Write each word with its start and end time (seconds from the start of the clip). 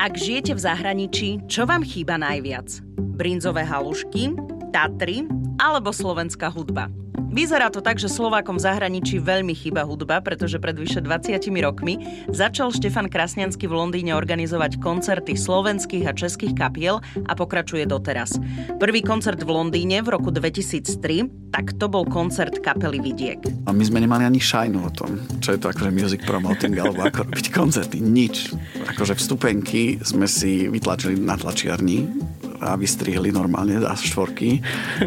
Ak 0.00 0.16
žijete 0.16 0.56
v 0.56 0.64
zahraničí, 0.64 1.44
čo 1.44 1.68
vám 1.68 1.84
chýba 1.84 2.16
najviac? 2.16 2.80
Brinzové 2.96 3.68
halušky, 3.68 4.32
Tatry 4.72 5.28
alebo 5.60 5.92
slovenská 5.92 6.48
hudba? 6.48 6.88
Vyzerá 7.28 7.68
to 7.68 7.84
tak, 7.84 8.00
že 8.00 8.08
Slovákom 8.08 8.56
v 8.56 8.64
zahraničí 8.64 9.20
veľmi 9.20 9.52
chýba 9.52 9.84
hudba, 9.84 10.24
pretože 10.24 10.56
pred 10.56 10.72
vyše 10.72 11.04
20 11.04 11.36
rokmi 11.62 12.00
začal 12.32 12.72
Štefan 12.72 13.12
Krasniansky 13.12 13.68
v 13.68 13.76
Londýne 13.76 14.16
organizovať 14.16 14.80
koncerty 14.80 15.36
slovenských 15.36 16.08
a 16.08 16.16
českých 16.16 16.56
kapiel 16.56 17.04
a 17.28 17.32
pokračuje 17.36 17.84
doteraz. 17.84 18.40
Prvý 18.80 19.04
koncert 19.04 19.38
v 19.44 19.52
Londýne 19.52 20.00
v 20.00 20.16
roku 20.16 20.32
2003, 20.32 21.49
tak 21.50 21.76
to 21.76 21.90
bol 21.90 22.06
koncert 22.06 22.62
kapely 22.62 23.02
Vidiek. 23.02 23.42
A 23.66 23.74
my 23.74 23.82
sme 23.82 24.02
nemali 24.02 24.26
ani 24.26 24.38
šajnu 24.38 24.78
o 24.80 24.90
tom, 24.90 25.18
čo 25.42 25.54
je 25.54 25.58
to 25.58 25.70
akože 25.70 25.90
music 25.90 26.22
promoting 26.22 26.78
alebo 26.78 27.02
ako 27.02 27.26
robiť 27.26 27.46
koncerty. 27.58 27.98
Nič. 27.98 28.54
Akože 28.96 29.18
vstupenky 29.18 29.98
sme 30.02 30.30
si 30.30 30.70
vytlačili 30.70 31.18
na 31.18 31.34
tlačiarni 31.34 32.30
a 32.60 32.76
vystrihli 32.76 33.32
normálne 33.32 33.80
za 33.80 33.96
štvorky. 33.96 34.60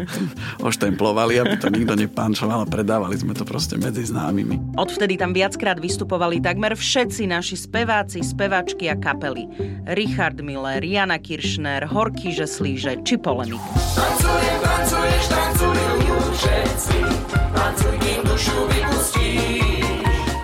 Oštemplovali, 0.68 1.38
aby 1.38 1.54
to 1.56 1.70
nikto 1.70 1.94
nepančoval 1.94 2.66
a 2.66 2.68
predávali 2.68 3.14
sme 3.14 3.32
to 3.32 3.46
proste 3.46 3.78
medzi 3.78 4.02
známymi. 4.10 4.74
Odvtedy 4.74 5.14
tam 5.14 5.30
viackrát 5.30 5.78
vystupovali 5.78 6.42
takmer 6.42 6.74
všetci 6.74 7.30
naši 7.30 7.54
speváci, 7.54 8.26
speváčky 8.26 8.90
a 8.90 8.98
kapely. 8.98 9.46
Richard 9.94 10.42
Miller, 10.42 10.82
Jana 10.82 11.22
Kiršner, 11.22 11.86
Horky 11.86 12.34
Žeslíže 12.34 13.06
či 13.06 13.14
Polemik. 13.16 13.62
Tancujem, 13.94 14.58
tancuješ, 14.58 15.24
tancujú 15.30 15.93
všetci, 16.34 16.98
tancuj, 17.54 17.96
dušu 18.26 18.58
vypustí. 18.70 19.30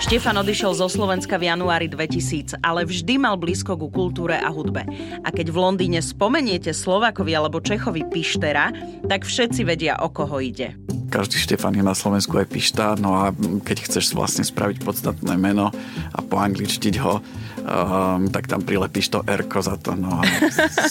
Štefan 0.01 0.43
odišiel 0.43 0.75
zo 0.75 0.91
Slovenska 0.91 1.39
v 1.39 1.51
januári 1.51 1.87
2000, 1.87 2.59
ale 2.67 2.83
vždy 2.83 3.15
mal 3.21 3.39
blízko 3.39 3.79
ku 3.79 3.93
kultúre 3.95 4.35
a 4.35 4.51
hudbe. 4.51 4.83
A 5.23 5.29
keď 5.31 5.55
v 5.55 5.59
Londýne 5.63 6.03
spomeniete 6.03 6.75
Slovakovi 6.75 7.31
alebo 7.31 7.63
Čechovi 7.63 8.09
Pištera, 8.11 8.75
tak 9.07 9.23
všetci 9.23 9.63
vedia, 9.63 10.03
o 10.03 10.11
koho 10.11 10.43
ide 10.43 10.75
každý 11.11 11.43
Štefan 11.43 11.75
je 11.75 11.83
na 11.83 11.93
Slovensku 11.93 12.39
aj 12.39 12.47
pišta, 12.47 12.95
no 13.03 13.19
a 13.19 13.35
keď 13.67 13.83
chceš 13.83 14.15
vlastne 14.15 14.47
spraviť 14.47 14.87
podstatné 14.87 15.35
meno 15.35 15.75
a 16.15 16.19
poangličtiť 16.23 16.95
ho, 17.03 17.19
um, 17.63 18.29
tak 18.29 18.49
tam 18.49 18.61
prilepíš 18.65 19.13
to 19.13 19.21
Erko 19.25 19.61
za 19.61 19.77
to, 19.81 19.95
no 19.97 20.21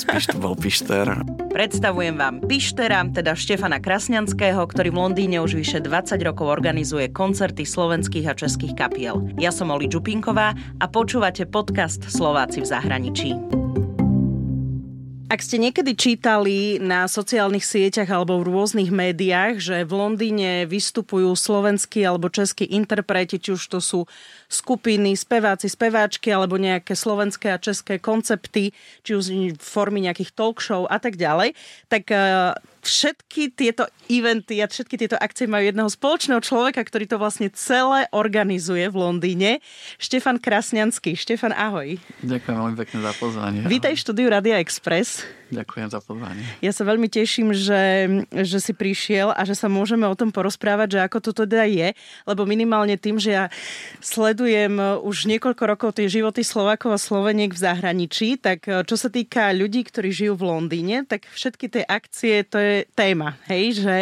to 0.06 0.38
bol 0.38 0.53
Pišter. 0.53 1.26
Predstavujem 1.50 2.16
vám 2.16 2.45
Pištera, 2.45 3.02
teda 3.09 3.34
Štefana 3.34 3.81
Krasňanského, 3.81 4.61
ktorý 4.64 4.94
v 4.94 5.00
Londýne 5.00 5.38
už 5.42 5.58
vyše 5.58 5.80
20 5.81 6.22
rokov 6.23 6.48
organizuje 6.48 7.09
koncerty 7.09 7.66
slovenských 7.66 8.30
a 8.30 8.34
českých 8.38 8.78
kapiel. 8.78 9.26
Ja 9.42 9.50
som 9.50 9.73
Oli 9.73 9.89
Čupinková 9.89 10.53
a 10.56 10.86
počúvate 10.88 11.50
podcast 11.50 12.06
Slováci 12.08 12.61
v 12.61 12.70
zahraničí. 12.70 13.58
Ak 15.30 15.45
ste 15.45 15.61
niekedy 15.61 15.94
čítali 15.94 16.81
na 16.81 17.05
sociálnych 17.05 17.61
sieťach 17.61 18.09
alebo 18.09 18.41
v 18.41 18.49
rôznych 18.49 18.89
médiách, 18.89 19.61
že 19.61 19.86
v 19.86 19.94
Londýne 19.94 20.66
vystupujú 20.66 21.38
slovenskí 21.38 22.02
alebo 22.02 22.33
českí 22.33 22.66
interpreti, 22.66 23.38
či 23.38 23.53
už 23.53 23.61
to 23.69 23.77
sú 23.77 24.09
skupiny, 24.49 25.13
speváci, 25.13 25.69
speváčky 25.69 26.33
alebo 26.33 26.58
nejaké 26.58 26.97
slovenské 26.97 27.53
a 27.53 27.61
české 27.61 28.02
koncepty, 28.02 28.73
či 29.05 29.11
už 29.13 29.53
v 29.53 29.61
formy 29.61 30.02
nejakých 30.02 30.33
talk 30.33 30.66
show 30.66 30.89
a 30.89 30.97
tak 30.97 31.13
ďalej, 31.13 31.53
tak 31.93 32.09
eh, 32.09 32.58
všetky 32.81 33.55
tieto 33.55 33.88
eventy 34.11 34.59
a 34.59 34.67
všetky 34.67 34.95
tieto 34.99 35.17
akcie 35.19 35.47
majú 35.47 35.69
jedného 35.69 35.89
spoločného 35.89 36.41
človeka, 36.44 36.83
ktorý 36.83 37.05
to 37.08 37.21
vlastne 37.21 37.47
celé 37.53 38.11
organizuje 38.11 38.88
v 38.91 38.95
Londýne. 38.95 39.52
Štefan 40.02 40.41
Krasňanský. 40.41 41.16
Štefan, 41.16 41.55
ahoj. 41.55 41.95
Ďakujem 42.25 42.55
veľmi 42.55 42.75
pekne 42.75 42.97
za 43.05 43.11
pozvanie. 43.16 43.59
Vítaj 43.67 43.95
v 43.95 44.02
štúdiu 44.03 44.27
Radia 44.27 44.59
Express. 44.59 45.39
Ďakujem 45.50 45.89
za 45.89 46.00
pozvanie. 46.05 46.45
Ja 46.61 46.69
sa 46.69 46.86
veľmi 46.86 47.09
teším, 47.09 47.58
že, 47.58 48.05
že 48.30 48.60
si 48.61 48.73
prišiel 48.77 49.33
a 49.33 49.42
že 49.49 49.58
sa 49.58 49.65
môžeme 49.65 50.05
o 50.05 50.14
tom 50.14 50.30
porozprávať, 50.30 50.98
že 50.98 50.99
ako 51.02 51.17
to 51.26 51.32
teda 51.45 51.65
je, 51.65 51.98
lebo 52.30 52.45
minimálne 52.45 52.93
tým, 53.02 53.17
že 53.17 53.33
ja 53.33 53.45
sledujem 53.98 54.77
už 55.02 55.26
niekoľko 55.26 55.64
rokov 55.65 55.89
tie 55.98 56.05
životy 56.05 56.45
Slovákov 56.45 56.93
a 56.93 57.02
Sloveniek 57.02 57.49
v 57.49 57.64
zahraničí, 57.65 58.37
tak 58.37 58.70
čo 58.70 58.95
sa 58.95 59.10
týka 59.10 59.49
ľudí, 59.49 59.89
ktorí 59.89 60.14
žijú 60.14 60.37
v 60.37 60.48
Londýne, 60.54 61.10
tak 61.10 61.26
všetky 61.33 61.66
tie 61.66 61.83
akcie, 61.83 62.45
to 62.45 62.58
je 62.61 62.76
téma, 62.93 63.42
hej, 63.49 63.81
že 63.81 63.95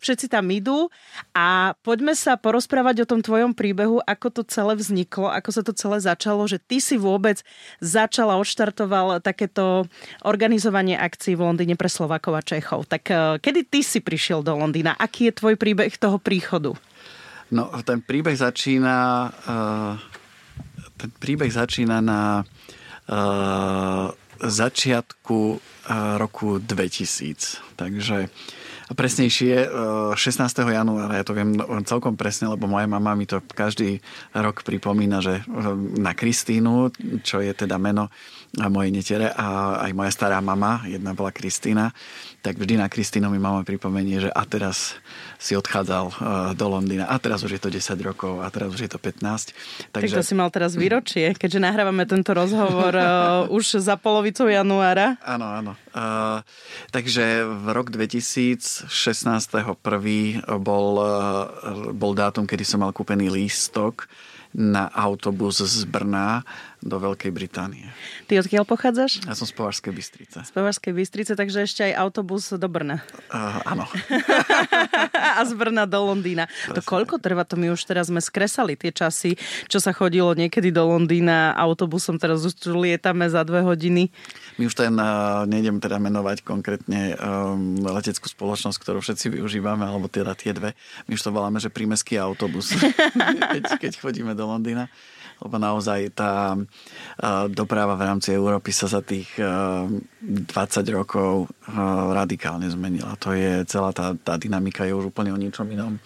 všetci 0.00 0.26
tam 0.32 0.48
idú 0.48 0.88
a 1.36 1.78
poďme 1.84 2.16
sa 2.16 2.34
porozprávať 2.40 3.04
o 3.04 3.08
tom 3.08 3.20
tvojom 3.20 3.52
príbehu, 3.54 4.00
ako 4.02 4.40
to 4.40 4.42
celé 4.48 4.74
vzniklo, 4.74 5.28
ako 5.28 5.50
sa 5.52 5.62
to 5.62 5.72
celé 5.76 6.00
začalo, 6.00 6.42
že 6.48 6.58
ty 6.58 6.80
si 6.80 6.96
vôbec 6.96 7.44
začala, 7.78 8.40
odštartoval 8.40 9.20
takéto 9.20 9.86
organizovanie 10.24 10.96
akcií 10.96 11.36
v 11.36 11.46
Londýne 11.46 11.76
pre 11.76 11.92
Slovakov 11.92 12.40
a 12.40 12.42
Čechov. 12.42 12.88
Tak 12.88 13.02
eh, 13.12 13.18
kedy 13.38 13.60
ty 13.68 13.80
si 13.84 14.00
prišiel 14.00 14.40
do 14.40 14.56
Londýna? 14.56 14.96
Aký 14.96 15.30
je 15.30 15.38
tvoj 15.38 15.54
príbeh 15.60 15.92
toho 16.00 16.16
príchodu? 16.18 16.74
No, 17.50 17.66
ten 17.82 17.98
príbeh 17.98 18.38
začína 18.38 19.26
uh, 19.26 19.98
ten 21.00 21.10
príbeh 21.16 21.48
začína 21.48 21.98
na 22.04 22.44
uh, 22.44 24.12
začiatku 24.40 25.60
roku 26.20 26.60
2000. 26.62 27.74
Takže 27.74 28.28
presnejšie 28.94 29.54
e, 29.64 29.68
16. 30.18 30.66
januára, 30.66 31.22
ja 31.22 31.24
to 31.26 31.34
viem 31.36 31.54
celkom 31.86 32.18
presne, 32.18 32.50
lebo 32.50 32.66
moja 32.66 32.90
mama 32.90 33.14
mi 33.14 33.24
to 33.24 33.38
každý 33.54 34.02
rok 34.34 34.66
pripomína, 34.66 35.22
že 35.22 35.40
e, 35.40 35.42
na 35.98 36.12
Kristínu, 36.14 36.90
čo 37.22 37.38
je 37.38 37.54
teda 37.54 37.78
meno 37.78 38.10
e, 38.10 38.66
mojej 38.66 38.90
netere 38.90 39.30
a 39.30 39.78
aj 39.86 39.92
moja 39.94 40.10
stará 40.10 40.42
mama, 40.42 40.82
jedna 40.90 41.14
bola 41.14 41.30
Kristína, 41.30 41.94
tak 42.42 42.58
vždy 42.58 42.80
na 42.80 42.90
Kristínu 42.90 43.30
mi 43.30 43.38
mama 43.38 43.62
pripomenie, 43.62 44.26
že 44.26 44.30
a 44.32 44.42
teraz 44.48 44.98
si 45.36 45.52
odchádzal 45.52 46.04
do 46.56 46.66
Londýna 46.68 47.04
a 47.08 47.16
teraz 47.20 47.44
už 47.44 47.56
je 47.56 47.60
to 47.60 47.68
10 47.68 48.00
rokov 48.00 48.40
a 48.40 48.48
teraz 48.48 48.72
už 48.72 48.88
je 48.88 48.90
to 48.90 48.96
15. 48.96 49.52
Takže... 49.92 50.16
Tak 50.16 50.24
to 50.24 50.24
si 50.24 50.32
mal 50.36 50.48
teraz 50.48 50.72
výročie, 50.72 51.36
keďže 51.36 51.60
nahrávame 51.60 52.08
tento 52.08 52.32
rozhovor 52.32 52.96
už 53.56 53.84
za 53.84 54.00
polovicou 54.00 54.48
januára. 54.48 55.20
Áno, 55.20 55.44
áno. 55.44 55.72
Uh, 55.92 56.40
takže 56.94 57.44
v 57.44 57.66
rok 57.76 57.92
2000 57.92 58.79
16.1. 58.88 60.40
Bol, 60.62 60.88
eh, 61.00 61.44
bol 61.92 62.12
dátum, 62.16 62.46
kedy 62.46 62.64
som 62.64 62.80
mal 62.80 62.94
kúpený 62.94 63.28
lístok 63.28 64.08
na 64.50 64.90
autobus 64.90 65.62
z 65.62 65.86
Brna 65.86 66.42
do 66.80 66.96
Veľkej 66.96 67.28
Británie. 67.28 67.92
Ty 68.24 68.40
odkiaľ 68.40 68.64
pochádzaš? 68.64 69.20
Ja 69.28 69.36
som 69.36 69.44
z 69.44 69.52
Považskej 69.52 69.92
Bystrice. 69.92 70.40
Z 70.40 70.52
Považskej 70.56 70.96
Bystrice, 70.96 71.32
takže 71.36 71.68
ešte 71.68 71.84
aj 71.84 71.92
autobus 72.00 72.48
do 72.56 72.68
Brna. 72.72 73.04
Uh, 73.28 73.60
áno. 73.68 73.84
a 75.36 75.44
z 75.44 75.52
Brna 75.52 75.84
do 75.84 76.00
Londýna. 76.08 76.48
Presne. 76.48 76.76
To 76.76 76.80
koľko 76.80 77.20
trvá? 77.20 77.44
To 77.44 77.60
my 77.60 77.76
už 77.76 77.84
teraz 77.84 78.08
sme 78.08 78.24
skresali 78.24 78.80
tie 78.80 78.88
časy, 78.96 79.36
čo 79.68 79.76
sa 79.76 79.92
chodilo 79.92 80.32
niekedy 80.32 80.72
do 80.72 80.88
Londýna 80.88 81.52
autobusom, 81.52 82.16
teraz 82.16 82.48
už 82.48 82.56
lietame 82.72 83.28
za 83.28 83.44
dve 83.44 83.60
hodiny. 83.60 84.08
My 84.56 84.64
už 84.64 84.74
ten, 84.80 84.96
uh, 84.96 85.44
nejdem 85.44 85.84
teda 85.84 86.00
menovať 86.00 86.40
konkrétne 86.48 87.12
um, 87.20 87.76
leteckú 87.76 88.24
spoločnosť, 88.24 88.80
ktorú 88.80 89.04
všetci 89.04 89.36
využívame, 89.36 89.84
alebo 89.84 90.08
teda 90.08 90.32
tie 90.32 90.56
dve. 90.56 90.72
My 91.04 91.12
už 91.12 91.28
to 91.28 91.30
voláme, 91.30 91.60
že 91.60 91.68
prímeský 91.68 92.16
autobus, 92.16 92.72
keď, 93.52 93.76
keď 93.76 93.92
chodíme 94.00 94.32
do 94.32 94.48
Londýna 94.48 94.88
lebo 95.40 95.56
naozaj 95.56 96.12
tá 96.12 96.54
doprava 97.48 97.96
v 97.96 98.06
rámci 98.06 98.36
Európy 98.36 98.70
sa 98.72 98.86
za 98.88 99.00
tých 99.00 99.28
20 99.36 100.46
rokov 100.92 101.48
radikálne 102.14 102.68
zmenila. 102.68 103.16
To 103.24 103.32
je 103.32 103.64
celá 103.64 103.90
tá, 103.96 104.12
tá 104.14 104.36
dynamika 104.36 104.84
je 104.84 104.92
už 104.92 105.10
úplne 105.10 105.32
o 105.32 105.40
ničom 105.40 105.66
inom. 105.72 105.96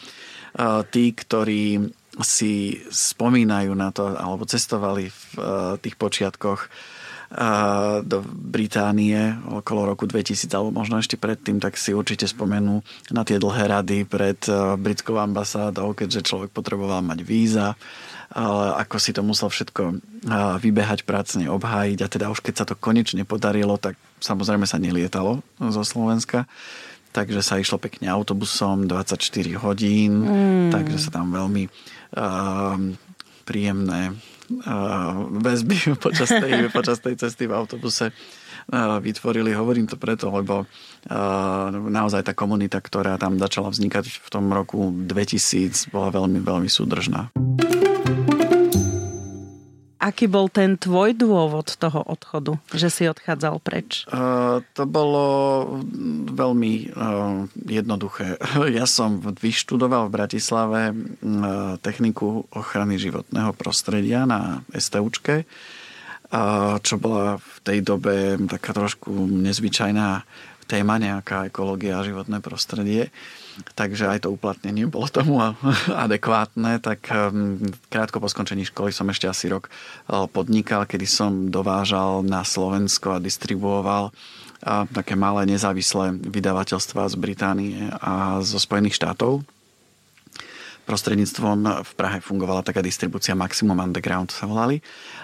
Tí, 0.91 1.05
ktorí 1.12 1.83
si 2.23 2.78
spomínajú 2.87 3.75
na 3.75 3.91
to, 3.91 4.15
alebo 4.15 4.47
cestovali 4.47 5.11
v 5.11 5.23
tých 5.82 5.99
počiatkoch 5.99 6.70
do 8.06 8.23
Británie 8.31 9.19
okolo 9.50 9.91
roku 9.91 10.06
2000 10.06 10.47
alebo 10.55 10.70
možno 10.70 11.03
ešte 11.03 11.19
predtým, 11.19 11.58
tak 11.58 11.75
si 11.75 11.91
určite 11.91 12.31
spomenú 12.31 12.79
na 13.11 13.26
tie 13.26 13.43
dlhé 13.43 13.67
rady 13.67 14.06
pred 14.06 14.38
britskou 14.79 15.19
ambasádou, 15.19 15.99
keďže 15.99 16.23
človek 16.23 16.55
potreboval 16.55 17.03
mať 17.03 17.26
víza 17.26 17.75
ako 18.34 18.98
si 18.98 19.14
to 19.14 19.22
musel 19.22 19.46
všetko 19.46 20.02
vybehať 20.58 21.06
pracne, 21.06 21.46
obhájiť 21.46 21.98
a 22.02 22.10
teda 22.10 22.26
už 22.34 22.42
keď 22.42 22.54
sa 22.58 22.66
to 22.66 22.75
konečne 22.75 23.22
podarilo, 23.22 23.78
tak 23.78 23.94
samozrejme 24.19 24.66
sa 24.66 24.82
nelietalo 24.82 25.38
zo 25.62 25.82
Slovenska 25.86 26.50
takže 27.14 27.46
sa 27.46 27.62
išlo 27.62 27.78
pekne 27.78 28.10
autobusom 28.10 28.90
24 28.90 29.22
hodín, 29.62 30.26
mm. 30.26 30.75
takže 30.75 30.98
sa 30.98 31.10
tam 31.14 31.31
veľmi 31.31 31.70
uh, 31.70 32.76
príjemné 33.46 34.19
uh, 34.66 35.14
väzby 35.38 35.94
počas 36.04 36.34
tej, 36.34 36.75
počas 36.75 36.98
tej 36.98 37.14
cesty 37.14 37.46
v 37.46 37.54
autobuse 37.54 38.10
uh, 38.10 38.98
vytvorili. 38.98 39.54
Hovorím 39.54 39.86
to 39.86 39.94
preto, 39.94 40.34
lebo 40.34 40.66
uh, 40.66 41.70
naozaj 41.70 42.26
tá 42.26 42.34
komunita, 42.34 42.82
ktorá 42.82 43.14
tam 43.14 43.38
začala 43.38 43.70
vznikať 43.70 44.10
v 44.10 44.28
tom 44.28 44.50
roku 44.50 44.90
2000, 44.90 45.94
bola 45.94 46.10
veľmi, 46.10 46.42
veľmi 46.42 46.66
súdržná. 46.66 47.31
Aký 50.05 50.29
bol 50.29 50.53
ten 50.53 50.77
tvoj 50.77 51.17
dôvod 51.17 51.81
toho 51.81 52.05
odchodu, 52.05 52.61
že 52.77 52.93
si 52.93 53.09
odchádzal 53.09 53.56
preč? 53.65 54.05
Uh, 54.12 54.61
to 54.77 54.85
bolo 54.85 55.25
veľmi 56.29 56.93
uh, 56.93 57.49
jednoduché. 57.65 58.37
Ja 58.75 58.85
som 58.91 59.23
vyštudoval 59.23 60.11
v 60.11 60.15
Bratislave 60.15 60.81
uh, 60.93 61.79
techniku 61.81 62.45
ochrany 62.53 63.01
životného 63.01 63.55
prostredia 63.56 64.27
na 64.27 64.67
STUčke, 64.75 65.47
uh, 65.47 66.77
čo 66.83 67.01
bola 67.01 67.39
v 67.39 67.56
tej 67.65 67.79
dobe 67.81 68.37
taká 68.51 68.75
trošku 68.77 69.15
nezvyčajná 69.31 70.27
téma, 70.64 70.99
nejaká 70.99 71.46
ekológia 71.49 72.00
a 72.00 72.06
životné 72.06 72.40
prostredie. 72.40 73.12
Takže 73.78 74.11
aj 74.11 74.26
to 74.26 74.34
uplatnenie 74.34 74.90
bolo 74.90 75.06
tomu 75.06 75.38
adekvátne. 76.06 76.82
Tak 76.82 77.00
um, 77.12 77.61
krátko 77.93 78.19
po 78.19 78.26
skončení 78.26 78.66
školy 78.66 78.90
som 78.90 79.06
ešte 79.12 79.31
asi 79.31 79.46
rok 79.52 79.70
uh, 79.70 80.26
podnikal, 80.26 80.88
kedy 80.88 81.06
som 81.06 81.52
dovážal 81.52 82.26
na 82.26 82.43
Slovensko 82.43 83.14
a 83.14 83.22
distribuoval 83.22 84.11
uh, 84.11 84.88
také 84.90 85.14
malé 85.14 85.46
nezávislé 85.46 86.16
vydavateľstva 86.19 87.06
z 87.06 87.14
Británie 87.14 87.78
a 88.02 88.43
zo 88.43 88.58
Spojených 88.58 88.99
štátov 88.99 89.46
prostredníctvom 90.84 91.82
v 91.82 91.92
Prahe 91.96 92.20
fungovala 92.20 92.60
taká 92.60 92.84
distribúcia 92.84 93.32
Maximum 93.32 93.81
Underground 93.81 94.31
sa 94.31 94.44
volali 94.44 94.78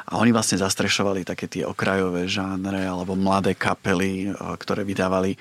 a 0.09 0.17
oni 0.17 0.33
vlastne 0.33 0.59
zastrešovali 0.59 1.23
také 1.23 1.47
tie 1.47 1.63
okrajové 1.69 2.27
žánre 2.27 2.83
alebo 2.89 3.13
mladé 3.15 3.55
kapely, 3.55 4.29
eh, 4.29 4.35
ktoré 4.35 4.83
vydávali 4.83 5.37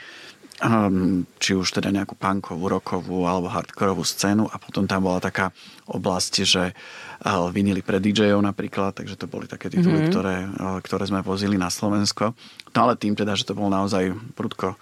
ehm, 0.60 1.24
či 1.40 1.56
už 1.56 1.72
teda 1.80 1.88
nejakú 1.88 2.20
punkovú, 2.20 2.68
rockovú 2.68 3.24
alebo 3.24 3.48
hardkorovú 3.48 4.04
scénu 4.04 4.52
a 4.52 4.60
potom 4.60 4.84
tam 4.84 5.08
bola 5.08 5.24
taká 5.24 5.56
oblasť, 5.88 6.34
že 6.44 6.64
eh, 6.70 7.50
vinili 7.56 7.80
pre 7.80 8.04
DJ-ov 8.04 8.44
napríklad, 8.44 9.00
takže 9.00 9.16
to 9.16 9.26
boli 9.32 9.48
také 9.48 9.72
tituly, 9.72 10.04
mm-hmm. 10.04 10.12
ktoré, 10.12 10.38
eh, 10.46 10.78
ktoré 10.84 11.04
sme 11.08 11.24
vozili 11.24 11.56
na 11.56 11.72
Slovensko. 11.72 12.36
No 12.76 12.80
ale 12.84 13.00
tým 13.00 13.16
teda, 13.16 13.40
že 13.40 13.48
to 13.48 13.56
bol 13.56 13.72
naozaj 13.72 14.12
prudko 14.36 14.76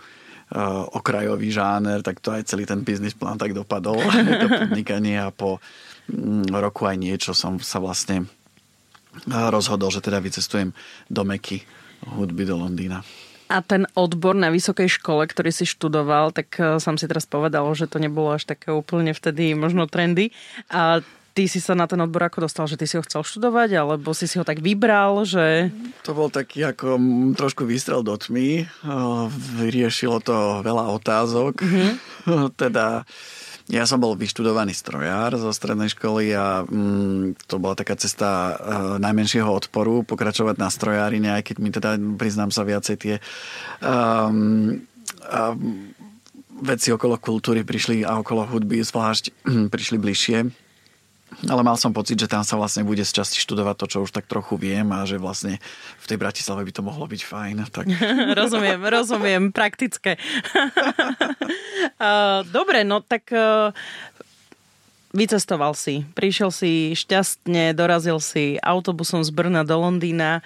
okrajový 0.96 1.52
žáner, 1.52 2.00
tak 2.00 2.24
to 2.24 2.32
aj 2.32 2.48
celý 2.48 2.64
ten 2.64 2.80
biznis 2.80 3.12
plán 3.12 3.36
tak 3.36 3.52
dopadol. 3.52 4.00
to 4.44 4.48
podnikanie 4.48 5.20
a 5.20 5.32
po 5.32 5.60
mm, 6.08 6.56
roku 6.56 6.88
aj 6.88 6.96
niečo 6.96 7.32
som 7.36 7.60
sa 7.60 7.84
vlastne 7.84 8.32
rozhodol, 9.26 9.90
že 9.90 10.04
teda 10.04 10.22
vycestujem 10.22 10.72
do 11.10 11.22
Meky 11.26 11.66
hudby 12.06 12.46
do 12.46 12.56
Londýna. 12.56 13.02
A 13.48 13.64
ten 13.64 13.88
odbor 13.96 14.36
na 14.36 14.52
vysokej 14.52 15.00
škole, 15.00 15.24
ktorý 15.24 15.56
si 15.56 15.64
študoval, 15.64 16.36
tak 16.36 16.52
e, 16.60 16.84
som 16.84 17.00
si 17.00 17.08
teraz 17.08 17.24
povedal, 17.24 17.64
že 17.80 17.88
to 17.88 17.96
nebolo 17.96 18.36
až 18.36 18.44
také 18.44 18.76
úplne 18.76 19.16
vtedy 19.16 19.56
možno 19.56 19.88
trendy. 19.88 20.36
A 20.68 21.00
ty 21.38 21.46
si 21.46 21.62
sa 21.62 21.78
na 21.78 21.86
ten 21.86 22.02
odbor 22.02 22.26
ako 22.26 22.50
dostal, 22.50 22.66
že 22.66 22.82
ty 22.82 22.90
si 22.90 22.98
ho 22.98 23.06
chcel 23.06 23.22
študovať, 23.22 23.78
alebo 23.78 24.10
si 24.18 24.26
si 24.26 24.42
ho 24.42 24.46
tak 24.48 24.58
vybral, 24.58 25.22
že... 25.22 25.70
To 26.02 26.18
bol 26.18 26.34
taký 26.34 26.66
ako 26.66 26.98
trošku 27.38 27.62
výstrel 27.70 28.02
do 28.02 28.18
tmy. 28.18 28.66
Vyriešilo 29.62 30.18
to 30.26 30.66
veľa 30.66 30.90
otázok. 30.98 31.62
Mm-hmm. 31.62 31.94
teda 32.66 33.06
ja 33.70 33.84
som 33.86 34.02
bol 34.02 34.18
vyštudovaný 34.18 34.74
strojár 34.74 35.38
zo 35.38 35.54
strednej 35.54 35.94
školy 35.94 36.34
a 36.34 36.66
mm, 36.66 37.46
to 37.46 37.62
bola 37.62 37.78
taká 37.78 38.00
cesta 38.00 38.56
uh, 38.56 38.56
najmenšieho 38.98 39.52
odporu 39.52 40.08
pokračovať 40.08 40.56
na 40.58 40.72
strojárine, 40.72 41.30
aj 41.36 41.54
keď 41.54 41.56
mi 41.60 41.70
teda, 41.70 42.00
priznám 42.16 42.50
sa, 42.50 42.64
viacej 42.64 42.96
tie 42.96 43.16
um, 43.84 44.80
um, 45.28 45.92
veci 46.64 46.96
okolo 46.96 47.20
kultúry 47.20 47.68
prišli 47.68 48.08
a 48.08 48.24
okolo 48.24 48.48
hudby 48.48 48.82
zvlášť 48.82 49.36
prišli 49.74 49.98
bližšie 50.00 50.67
ale 51.46 51.62
mal 51.62 51.78
som 51.78 51.94
pocit, 51.94 52.18
že 52.18 52.26
tam 52.26 52.42
sa 52.42 52.58
vlastne 52.58 52.82
bude 52.82 53.06
z 53.06 53.14
časti 53.14 53.38
študovať 53.38 53.76
to, 53.78 53.86
čo 53.86 53.98
už 54.02 54.10
tak 54.10 54.26
trochu 54.26 54.58
viem 54.58 54.90
a 54.90 55.06
že 55.06 55.22
vlastne 55.22 55.62
v 56.02 56.06
tej 56.10 56.18
Bratislave 56.18 56.66
by 56.66 56.74
to 56.74 56.82
mohlo 56.82 57.06
byť 57.06 57.22
fajn. 57.22 57.56
Tak... 57.70 57.86
rozumiem, 58.42 58.82
rozumiem, 58.82 59.44
praktické. 59.54 60.18
Dobre, 62.58 62.82
no 62.82 63.06
tak 63.06 63.30
vycestoval 65.14 65.78
si, 65.78 66.06
prišiel 66.18 66.50
si 66.50 66.98
šťastne, 66.98 67.78
dorazil 67.78 68.18
si 68.18 68.58
autobusom 68.58 69.22
z 69.22 69.30
Brna 69.30 69.62
do 69.62 69.78
Londýna. 69.78 70.42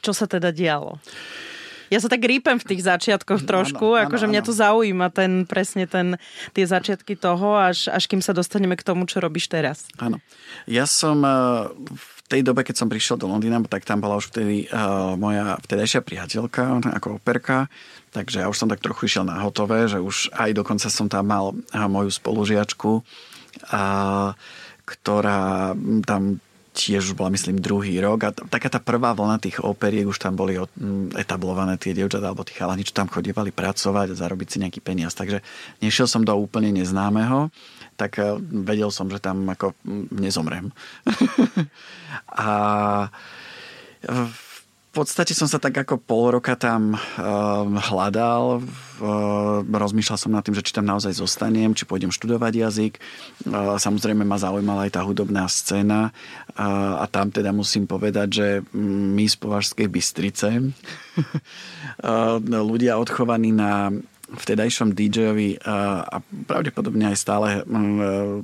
Čo 0.00 0.16
sa 0.16 0.24
teda 0.24 0.50
dialo? 0.50 0.96
Ja 1.92 2.00
sa 2.00 2.08
tak 2.08 2.24
rýpem 2.24 2.56
v 2.56 2.64
tých 2.72 2.88
začiatkoch 2.88 3.44
trošku, 3.44 3.92
ano, 3.92 4.08
akože 4.08 4.24
ano, 4.24 4.32
mňa 4.32 4.42
to 4.48 4.52
zaujíma, 4.56 5.12
ten, 5.12 5.44
presne 5.44 5.84
ten, 5.84 6.16
tie 6.56 6.64
začiatky 6.64 7.20
toho, 7.20 7.60
až, 7.60 7.92
až 7.92 8.08
kým 8.08 8.24
sa 8.24 8.32
dostaneme 8.32 8.80
k 8.80 8.86
tomu, 8.86 9.04
čo 9.04 9.20
robíš 9.20 9.52
teraz. 9.52 9.84
Áno. 10.00 10.16
Ja 10.64 10.88
som 10.88 11.20
eh, 11.20 11.68
v 11.92 12.08
tej 12.32 12.40
dobe, 12.48 12.64
keď 12.64 12.80
som 12.80 12.88
prišiel 12.88 13.20
do 13.20 13.28
Londýna, 13.28 13.60
tak 13.68 13.84
tam 13.84 14.00
bola 14.00 14.16
už 14.16 14.32
vtedy 14.32 14.64
uh, 14.72 15.20
moja 15.20 15.60
vtedajšia 15.68 16.00
priateľka 16.00 16.80
ako 16.96 17.20
operka, 17.20 17.68
takže 18.08 18.40
ja 18.40 18.48
už 18.48 18.56
som 18.56 18.72
tak 18.72 18.80
trochu 18.80 19.04
išiel 19.04 19.28
na 19.28 19.36
hotové, 19.44 19.84
že 19.84 20.00
už 20.00 20.32
aj 20.32 20.56
dokonca 20.56 20.88
som 20.88 21.12
tam 21.12 21.28
mal 21.28 21.52
uh, 21.52 21.88
moju 21.92 22.08
spolužiačku, 22.08 23.04
uh, 23.04 24.32
ktorá 24.88 25.76
tam 26.08 26.40
tiež 26.72 27.12
už 27.12 27.14
bola, 27.14 27.36
myslím, 27.36 27.60
druhý 27.60 28.00
rok 28.00 28.20
a 28.24 28.30
t- 28.32 28.44
taká 28.48 28.72
tá 28.72 28.80
prvá 28.80 29.12
vlna 29.12 29.36
tých 29.36 29.60
operiek, 29.60 30.08
už 30.08 30.16
tam 30.16 30.36
boli 30.36 30.56
etablované 31.20 31.76
tie 31.76 31.92
dievčatá 31.92 32.32
alebo 32.32 32.48
tí 32.48 32.56
chalani, 32.56 32.80
čo 32.80 32.96
tam 32.96 33.12
chodievali 33.12 33.52
pracovať 33.52 34.12
a 34.12 34.18
zarobiť 34.18 34.48
si 34.48 34.56
nejaký 34.64 34.80
peniaz. 34.80 35.12
Takže 35.12 35.44
nešiel 35.84 36.08
som 36.08 36.24
do 36.24 36.32
úplne 36.32 36.72
neznámeho, 36.72 37.52
tak 38.00 38.16
e, 38.16 38.40
vedel 38.40 38.88
som, 38.88 39.12
že 39.12 39.20
tam 39.20 39.44
ako 39.44 39.76
nezomrem. 40.16 40.72
a 42.32 42.50
podstate 44.92 45.32
som 45.32 45.48
sa 45.48 45.56
tak 45.56 45.72
ako 45.72 45.96
pol 45.96 46.36
roka 46.36 46.52
tam 46.52 46.92
uh, 46.92 47.64
hľadal, 47.64 48.60
uh, 48.60 49.64
rozmýšľal 49.64 50.18
som 50.20 50.36
nad 50.36 50.44
tým, 50.44 50.52
že 50.52 50.60
či 50.60 50.76
tam 50.76 50.84
naozaj 50.84 51.16
zostanem, 51.16 51.72
či 51.72 51.88
pôjdem 51.88 52.12
študovať 52.12 52.52
jazyk. 52.52 52.94
Uh, 53.48 53.80
samozrejme 53.80 54.20
ma 54.20 54.36
zaujímala 54.36 54.84
aj 54.84 54.92
tá 54.92 55.00
hudobná 55.00 55.48
scéna 55.48 56.12
uh, 56.12 57.00
a 57.00 57.08
tam 57.08 57.32
teda 57.32 57.56
musím 57.56 57.88
povedať, 57.88 58.28
že 58.28 58.46
my 58.76 59.24
z 59.24 59.36
Považskej 59.40 59.88
Bystrice, 59.88 60.48
uh, 60.60 62.36
ľudia 62.70 63.00
odchovaní 63.00 63.48
na 63.48 63.88
vtedajšom 64.32 64.96
DJ-ovi 64.96 65.60
a 65.60 66.16
pravdepodobne 66.48 67.12
aj 67.12 67.20
stále 67.20 67.48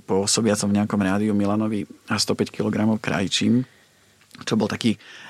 pôsobiacom 0.04 0.68
v 0.68 0.76
nejakom 0.76 1.00
rádiu 1.00 1.32
Milanovi 1.32 1.88
105 2.12 2.52
kg 2.52 3.00
krajčím, 3.00 3.64
čo 4.44 4.60
bol 4.60 4.68
taký 4.68 5.00
Um, 5.00 5.27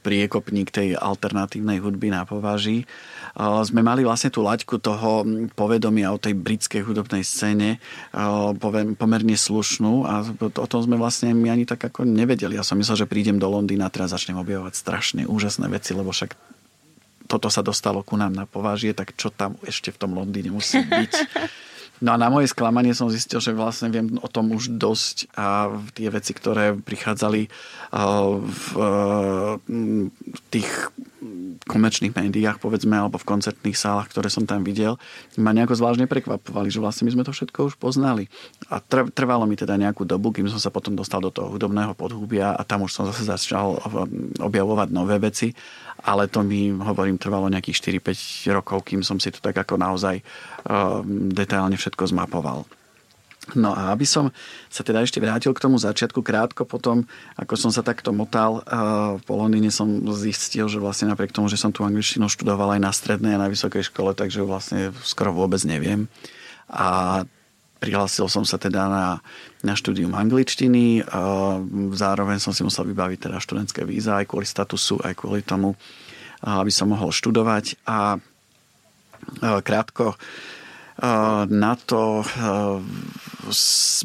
priekopník 0.00 0.72
tej 0.72 0.96
alternatívnej 0.96 1.80
hudby 1.80 2.08
na 2.12 2.24
považí. 2.24 2.88
Uh, 3.36 3.60
sme 3.60 3.84
mali 3.84 4.00
vlastne 4.02 4.32
tú 4.32 4.40
laťku 4.40 4.80
toho 4.80 5.22
povedomia 5.52 6.08
o 6.12 6.20
tej 6.20 6.32
britskej 6.32 6.82
hudobnej 6.84 7.20
scéne 7.20 7.76
uh, 8.16 8.56
pomerne 8.96 9.36
slušnú 9.36 10.08
a 10.08 10.24
o 10.40 10.66
tom 10.66 10.80
sme 10.80 10.96
vlastne 10.96 11.36
my 11.36 11.52
ani 11.52 11.68
tak 11.68 11.84
ako 11.92 12.08
nevedeli. 12.08 12.56
Ja 12.56 12.64
som 12.64 12.80
myslel, 12.80 13.04
že 13.04 13.10
prídem 13.10 13.36
do 13.36 13.48
Londýna 13.50 13.88
a 13.88 13.92
teraz 13.92 14.16
začnem 14.16 14.40
objavovať 14.40 14.72
strašne 14.72 15.22
úžasné 15.28 15.68
veci, 15.68 15.92
lebo 15.92 16.10
však 16.10 16.32
toto 17.26 17.50
sa 17.50 17.60
dostalo 17.60 18.06
ku 18.06 18.14
nám 18.14 18.32
na 18.32 18.46
považie, 18.46 18.94
tak 18.94 19.18
čo 19.18 19.34
tam 19.34 19.58
ešte 19.66 19.90
v 19.90 19.98
tom 19.98 20.14
Londýne 20.14 20.54
musí 20.54 20.80
byť. 20.80 21.12
No 22.04 22.12
a 22.12 22.20
na 22.20 22.28
moje 22.28 22.52
sklamanie 22.52 22.92
som 22.92 23.08
zistil, 23.08 23.40
že 23.40 23.56
vlastne 23.56 23.88
viem 23.88 24.20
o 24.20 24.28
tom 24.28 24.52
už 24.52 24.76
dosť 24.76 25.32
a 25.32 25.72
tie 25.96 26.12
veci, 26.12 26.36
ktoré 26.36 26.76
prichádzali 26.76 27.48
v 28.44 28.62
tých 30.52 30.70
komerčných 31.66 32.14
médiách, 32.14 32.62
povedzme, 32.62 32.94
alebo 32.94 33.18
v 33.18 33.26
koncertných 33.26 33.74
sálach, 33.74 34.06
ktoré 34.12 34.30
som 34.30 34.46
tam 34.46 34.62
videl, 34.62 35.00
ma 35.40 35.50
nejako 35.50 35.74
zvlášť 35.74 36.04
neprekvapovali, 36.06 36.68
že 36.70 36.78
vlastne 36.78 37.08
my 37.08 37.16
sme 37.16 37.26
to 37.26 37.32
všetko 37.34 37.72
už 37.72 37.74
poznali. 37.80 38.28
A 38.70 38.78
trvalo 39.10 39.48
mi 39.48 39.58
teda 39.58 39.74
nejakú 39.74 40.04
dobu, 40.06 40.30
kým 40.30 40.46
som 40.46 40.60
sa 40.60 40.70
potom 40.70 40.94
dostal 40.94 41.24
do 41.24 41.32
toho 41.32 41.50
hudobného 41.50 41.96
podhubia 41.98 42.54
a 42.54 42.62
tam 42.62 42.86
už 42.86 42.92
som 42.92 43.04
zase 43.08 43.26
začal 43.26 43.80
objavovať 44.38 44.88
nové 44.92 45.16
veci 45.18 45.56
ale 46.02 46.28
to 46.28 46.44
mi, 46.44 46.72
hovorím, 46.72 47.16
trvalo 47.16 47.48
nejakých 47.48 48.00
4-5 48.02 48.52
rokov, 48.52 48.84
kým 48.88 49.00
som 49.00 49.16
si 49.16 49.32
to 49.32 49.40
tak 49.40 49.56
ako 49.56 49.80
naozaj 49.80 50.20
uh, 50.20 51.00
detailne 51.32 51.78
všetko 51.78 52.12
zmapoval. 52.12 52.68
No 53.54 53.70
a 53.70 53.94
aby 53.94 54.02
som 54.02 54.34
sa 54.66 54.82
teda 54.82 55.06
ešte 55.06 55.22
vrátil 55.22 55.54
k 55.54 55.62
tomu 55.62 55.78
začiatku 55.78 56.18
krátko 56.18 56.66
potom, 56.66 57.06
ako 57.38 57.54
som 57.54 57.70
sa 57.70 57.86
takto 57.86 58.10
motal 58.10 58.58
uh, 58.66 59.22
po 59.22 59.38
Londýne 59.38 59.70
som 59.70 59.86
zistil, 60.18 60.66
že 60.66 60.82
vlastne 60.82 61.14
napriek 61.14 61.30
tomu, 61.30 61.46
že 61.46 61.54
som 61.54 61.70
tu 61.70 61.86
angličtinu 61.86 62.26
študoval 62.26 62.74
aj 62.74 62.80
na 62.82 62.90
strednej 62.90 63.38
a 63.38 63.42
na 63.46 63.46
vysokej 63.46 63.86
škole, 63.86 64.18
takže 64.18 64.42
vlastne 64.42 64.90
skoro 65.06 65.30
vôbec 65.30 65.62
neviem. 65.62 66.10
A 66.66 67.22
prihlásil 67.76 68.26
som 68.26 68.42
sa 68.42 68.56
teda 68.56 68.88
na, 68.88 69.06
na 69.60 69.74
štúdium 69.76 70.16
angličtiny. 70.16 71.04
Zároveň 71.92 72.40
som 72.40 72.56
si 72.56 72.64
musel 72.64 72.88
vybaviť 72.88 73.28
teda 73.28 73.38
študentské 73.38 73.84
víza 73.84 74.18
aj 74.18 74.26
kvôli 74.28 74.48
statusu, 74.48 75.00
aj 75.04 75.14
kvôli 75.14 75.44
tomu, 75.44 75.76
aby 76.40 76.72
som 76.72 76.90
mohol 76.90 77.12
študovať. 77.12 77.84
A 77.88 78.16
krátko 79.60 80.16
na 81.52 81.76
to 81.76 82.24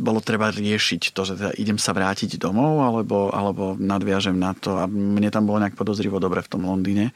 bolo 0.03 0.19
treba 0.19 0.51
riešiť 0.51 1.15
to, 1.15 1.21
že 1.23 1.33
teda 1.39 1.51
idem 1.55 1.79
sa 1.79 1.95
vrátiť 1.95 2.35
domov 2.35 2.83
alebo, 2.83 3.31
alebo 3.31 3.79
nadviažem 3.79 4.35
na 4.35 4.51
to 4.51 4.75
a 4.75 4.91
mne 4.91 5.31
tam 5.31 5.47
bolo 5.47 5.63
nejak 5.63 5.79
podozrivo 5.79 6.19
dobre 6.19 6.43
v 6.43 6.51
tom 6.51 6.67
Londýne. 6.67 7.15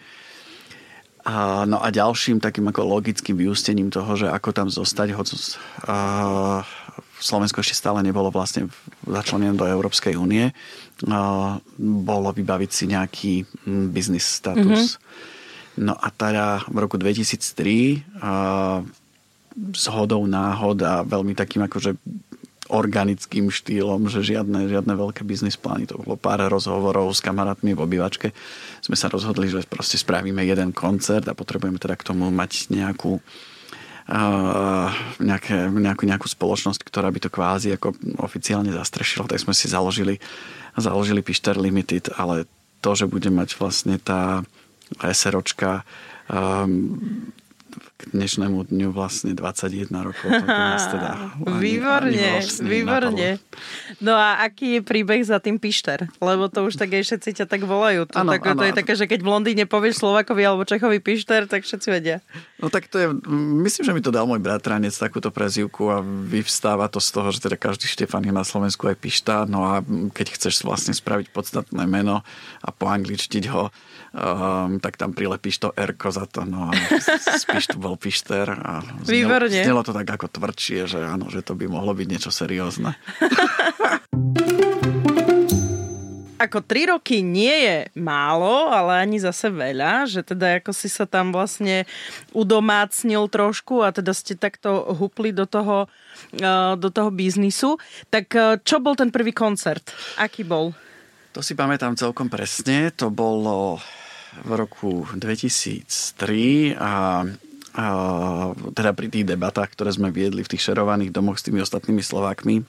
A, 1.25 1.65
no 1.65 1.82
a 1.82 1.89
ďalším 1.89 2.38
takým 2.38 2.70
ako 2.70 2.86
logickým 2.86 3.34
vyústením 3.34 3.89
toho, 3.89 4.13
že 4.13 4.29
ako 4.29 4.50
tam 4.53 4.67
zostať, 4.70 5.10
hoď 5.17 5.27
uh, 5.34 6.62
Slovensko 7.17 7.65
ešte 7.65 7.82
stále 7.82 8.05
nebolo 8.05 8.29
vlastne 8.29 8.70
začlenené 9.10 9.58
do 9.58 9.65
Európskej 9.65 10.13
únie, 10.13 10.53
uh, 10.53 11.58
bolo 11.82 12.29
vybaviť 12.29 12.70
si 12.70 12.86
nejaký 12.86 13.34
business 13.89 14.38
status. 14.38 15.01
Mm-hmm. 15.01 15.34
No 15.89 15.98
a 15.98 16.08
teda 16.13 16.62
v 16.70 16.77
roku 16.77 17.01
2003 17.01 18.22
uh, 18.22 18.86
s 19.74 19.86
hodou 19.89 20.29
náhod 20.29 20.77
a 20.86 21.01
veľmi 21.01 21.34
takým 21.34 21.65
akože 21.65 21.98
organickým 22.69 23.53
štýlom, 23.53 24.10
že 24.10 24.25
žiadne, 24.25 24.65
žiadne 24.65 24.93
veľké 24.98 25.22
biznis 25.22 25.53
plány. 25.53 25.86
To 25.89 26.01
bolo 26.01 26.17
pár 26.17 26.41
rozhovorov 26.50 27.13
s 27.13 27.22
kamarátmi 27.22 27.77
v 27.77 27.84
obývačke. 27.86 28.34
Sme 28.81 28.98
sa 28.98 29.05
rozhodli, 29.05 29.50
že 29.50 29.62
proste 29.69 30.01
spravíme 30.01 30.41
jeden 30.41 30.74
koncert 30.74 31.29
a 31.29 31.38
potrebujeme 31.38 31.77
teda 31.77 31.93
k 31.93 32.07
tomu 32.10 32.34
mať 32.34 32.74
nejakú 32.74 33.22
uh, 34.10 34.89
nejaké, 35.22 35.69
nejakú, 35.69 36.03
nejakú 36.10 36.27
spoločnosť, 36.29 36.81
ktorá 36.81 37.10
by 37.13 37.19
to 37.22 37.29
kvázi 37.29 37.77
ako 37.77 37.93
oficiálne 38.22 38.74
zastrešila. 38.74 39.29
Tak 39.29 39.45
sme 39.45 39.53
si 39.53 39.69
založili, 39.69 40.17
založili 40.74 41.22
Pišter 41.22 41.57
Limited, 41.57 42.13
ale 42.17 42.50
to, 42.81 42.93
že 42.93 43.10
bude 43.10 43.29
mať 43.34 43.57
vlastne 43.57 43.98
tá 43.98 44.45
SROčka 45.01 45.81
um, 46.29 46.93
k 47.94 47.94
dnešnému 48.12 48.69
dňu 48.69 48.89
vlastne 48.93 49.33
21 49.33 49.89
rokov. 49.89 50.29
To 50.29 50.45
nás 50.69 50.85
teda 50.89 51.12
ani, 51.41 51.57
výborne, 51.57 52.13
ani 52.13 52.41
vlastne 52.41 52.67
výborne. 52.67 53.29
Napadlo. 53.39 54.03
No 54.03 54.13
a 54.17 54.43
aký 54.43 54.79
je 54.79 54.81
príbeh 54.81 55.21
za 55.25 55.41
tým 55.41 55.57
Pišter? 55.57 56.09
Lebo 56.19 56.51
to 56.51 56.67
už 56.67 56.77
tak 56.77 56.93
aj 56.93 57.03
všetci 57.05 57.29
ťa 57.41 57.45
tak 57.50 57.65
volajú. 57.65 58.09
To, 58.12 58.15
ano, 58.21 58.35
tak, 58.35 58.45
ano. 58.45 58.62
to 58.62 58.65
je 58.69 58.74
také, 58.75 58.93
že 58.93 59.05
keď 59.09 59.19
v 59.24 59.29
Londýne 59.31 59.63
povieš 59.65 60.03
Slovakovi 60.03 60.41
alebo 60.45 60.67
Čechovi 60.67 61.00
Pišter, 61.01 61.50
tak 61.50 61.65
všetci 61.65 61.88
vedia. 61.89 62.21
No 62.62 62.69
tak 62.69 62.88
to 62.88 62.97
je, 62.97 63.07
myslím, 63.65 63.83
že 63.85 63.95
mi 63.95 64.01
to 64.01 64.13
dal 64.13 64.29
môj 64.29 64.39
bratranec 64.39 64.93
takúto 64.95 65.29
prezivku 65.29 65.91
a 65.91 66.00
vyvstáva 66.03 66.88
to 66.88 67.03
z 67.03 67.09
toho, 67.12 67.29
že 67.29 67.43
teda 67.43 67.59
každý 67.59 67.85
Štefan 67.85 68.24
je 68.24 68.33
na 68.33 68.47
Slovensku 68.47 68.88
aj 68.88 68.97
Pišta, 69.00 69.35
no 69.45 69.67
a 69.67 69.83
keď 70.15 70.35
chceš 70.39 70.63
vlastne 70.63 70.95
spraviť 70.95 71.29
podstatné 71.35 71.83
meno 71.85 72.24
a 72.63 72.69
poangličtiť 72.71 73.43
ho, 73.51 73.69
um, 74.15 74.79
tak 74.79 74.95
tam 74.95 75.12
prilepíš 75.12 75.67
to 75.67 75.69
r 75.75 75.91
za 75.95 76.25
to, 76.25 76.47
no 76.47 76.71
a 76.71 76.74
spíš 77.35 77.75
tu 77.75 77.77
bol 77.77 77.94
Pišter 77.95 78.47
a 78.51 78.83
znelo, 79.03 79.47
znelo 79.47 79.81
to 79.83 79.91
tak 79.91 80.07
ako 80.07 80.27
tvrdšie, 80.31 80.87
že 80.87 80.99
áno, 81.03 81.27
že 81.31 81.41
to 81.41 81.57
by 81.57 81.67
mohlo 81.67 81.95
byť 81.95 82.07
niečo 82.07 82.31
seriózne. 82.31 82.95
ako 86.45 86.61
tri 86.61 86.85
roky 86.85 87.25
nie 87.25 87.51
je 87.65 87.77
málo, 87.97 88.69
ale 88.69 89.01
ani 89.01 89.17
zase 89.17 89.49
veľa, 89.49 90.05
že 90.05 90.21
teda 90.21 90.61
ako 90.61 90.71
si 90.75 90.87
sa 90.91 91.09
tam 91.09 91.33
vlastne 91.33 91.89
udomácnil 92.37 93.25
trošku 93.31 93.81
a 93.81 93.89
teda 93.89 94.13
ste 94.13 94.37
takto 94.37 94.93
hupli 94.93 95.33
do 95.33 95.49
toho, 95.49 95.89
uh, 96.39 96.77
do 96.77 96.89
toho 96.93 97.09
biznisu. 97.09 97.81
Tak 98.13 98.25
uh, 98.37 98.61
čo 98.61 98.77
bol 98.77 98.93
ten 98.93 99.09
prvý 99.09 99.33
koncert? 99.33 99.89
Aký 100.21 100.45
bol? 100.45 100.77
To 101.33 101.43
si 101.43 101.57
pamätám 101.57 101.97
celkom 101.99 102.31
presne. 102.31 102.93
To 102.95 103.11
bolo 103.11 103.81
v 104.43 104.51
roku 104.55 105.07
2003 105.15 106.75
a, 106.75 106.79
a 106.79 106.91
teda 108.72 108.91
pri 108.96 109.08
tých 109.12 109.27
debatách, 109.27 109.75
ktoré 109.75 109.91
sme 109.91 110.10
viedli 110.10 110.41
v 110.41 110.51
tých 110.55 110.63
šerovaných 110.63 111.12
domoch 111.12 111.36
s 111.36 111.46
tými 111.46 111.60
ostatnými 111.60 112.00
Slovákmi, 112.00 112.63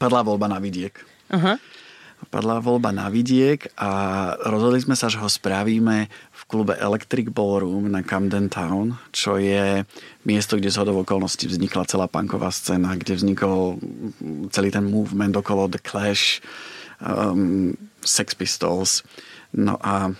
padla 0.00 0.24
voľba 0.24 0.48
na 0.48 0.58
vidiek. 0.58 0.96
Uh-huh. 1.28 1.60
Padla 2.32 2.64
voľba 2.64 2.96
na 2.96 3.12
vidiek 3.12 3.68
a 3.76 4.32
rozhodli 4.48 4.80
sme 4.80 4.96
sa, 4.96 5.12
že 5.12 5.20
ho 5.20 5.28
spravíme 5.28 6.08
v 6.08 6.42
klube 6.48 6.72
Electric 6.80 7.28
Ballroom 7.28 7.92
na 7.92 8.00
Camden 8.00 8.48
Town, 8.48 8.96
čo 9.12 9.36
je 9.36 9.84
miesto, 10.24 10.56
kde 10.56 10.72
z 10.72 10.80
hodov 10.80 11.04
okolností 11.04 11.44
vznikla 11.44 11.84
celá 11.84 12.08
punková 12.08 12.48
scéna, 12.48 12.96
kde 12.96 13.20
vznikol 13.20 13.76
celý 14.48 14.72
ten 14.72 14.88
movement 14.88 15.36
okolo 15.36 15.68
The 15.68 15.80
Clash, 15.84 16.40
um, 17.04 17.76
Sex 18.00 18.32
Pistols. 18.32 19.04
No 19.52 19.76
a 19.84 20.16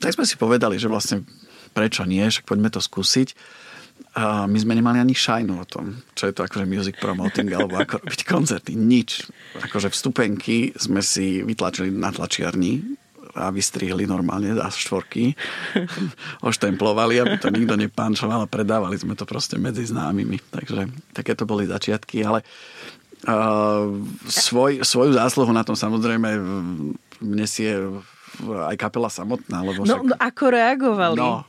tak 0.00 0.16
sme 0.16 0.24
si 0.24 0.40
povedali, 0.40 0.80
že 0.80 0.88
vlastne 0.88 1.20
prečo 1.72 2.04
nie, 2.04 2.28
však 2.28 2.46
poďme 2.46 2.68
to 2.68 2.80
skúsiť. 2.80 3.34
A 4.12 4.44
my 4.44 4.58
sme 4.60 4.76
nemali 4.76 5.00
ani 5.00 5.16
šajnu 5.16 5.56
o 5.56 5.64
tom, 5.64 6.04
čo 6.12 6.28
je 6.28 6.36
to 6.36 6.44
akože 6.44 6.68
music 6.68 7.00
promoting 7.00 7.48
alebo 7.48 7.80
ako 7.80 8.04
robiť 8.04 8.22
koncerty. 8.28 8.76
Nič. 8.76 9.24
Akože 9.56 9.88
vstupenky 9.88 10.76
sme 10.76 11.00
si 11.00 11.40
vytlačili 11.40 11.88
na 11.88 12.12
tlačiarni 12.12 13.00
a 13.32 13.48
vystrihli 13.48 14.04
normálne 14.04 14.52
za 14.52 14.68
štvorky. 14.68 15.32
Oštemplovali, 16.48 17.24
aby 17.24 17.34
to 17.40 17.48
nikto 17.48 17.80
nepánčoval 17.80 18.44
a 18.44 18.50
predávali 18.50 19.00
sme 19.00 19.16
to 19.16 19.24
proste 19.24 19.56
medzi 19.56 19.88
známymi. 19.88 20.36
Takže 20.52 20.92
takéto 21.16 21.48
boli 21.48 21.64
začiatky, 21.64 22.20
ale 22.20 22.44
uh, 23.24 23.88
svoj, 24.28 24.84
svoju 24.84 25.16
zásluhu 25.16 25.48
na 25.56 25.64
tom 25.64 25.72
samozrejme 25.72 26.36
nesie 27.24 27.80
aj 28.40 28.76
kapela 28.80 29.12
samotná. 29.12 29.60
Lebo 29.60 29.82
no, 29.82 29.98
však... 29.98 30.02
no 30.08 30.14
ako 30.16 30.44
reagovali? 30.48 31.18
No. 31.20 31.44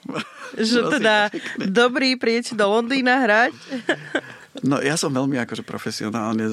Že 0.58 0.80
teda 1.00 1.16
dobrý 1.84 2.16
prieť 2.20 2.58
do 2.58 2.66
Londýna 2.68 3.24
hrať? 3.24 3.54
No 4.62 4.80
ja 4.80 4.96
som 5.00 5.10
veľmi 5.10 5.42
akože 5.44 5.66
profesionálne 5.66 6.46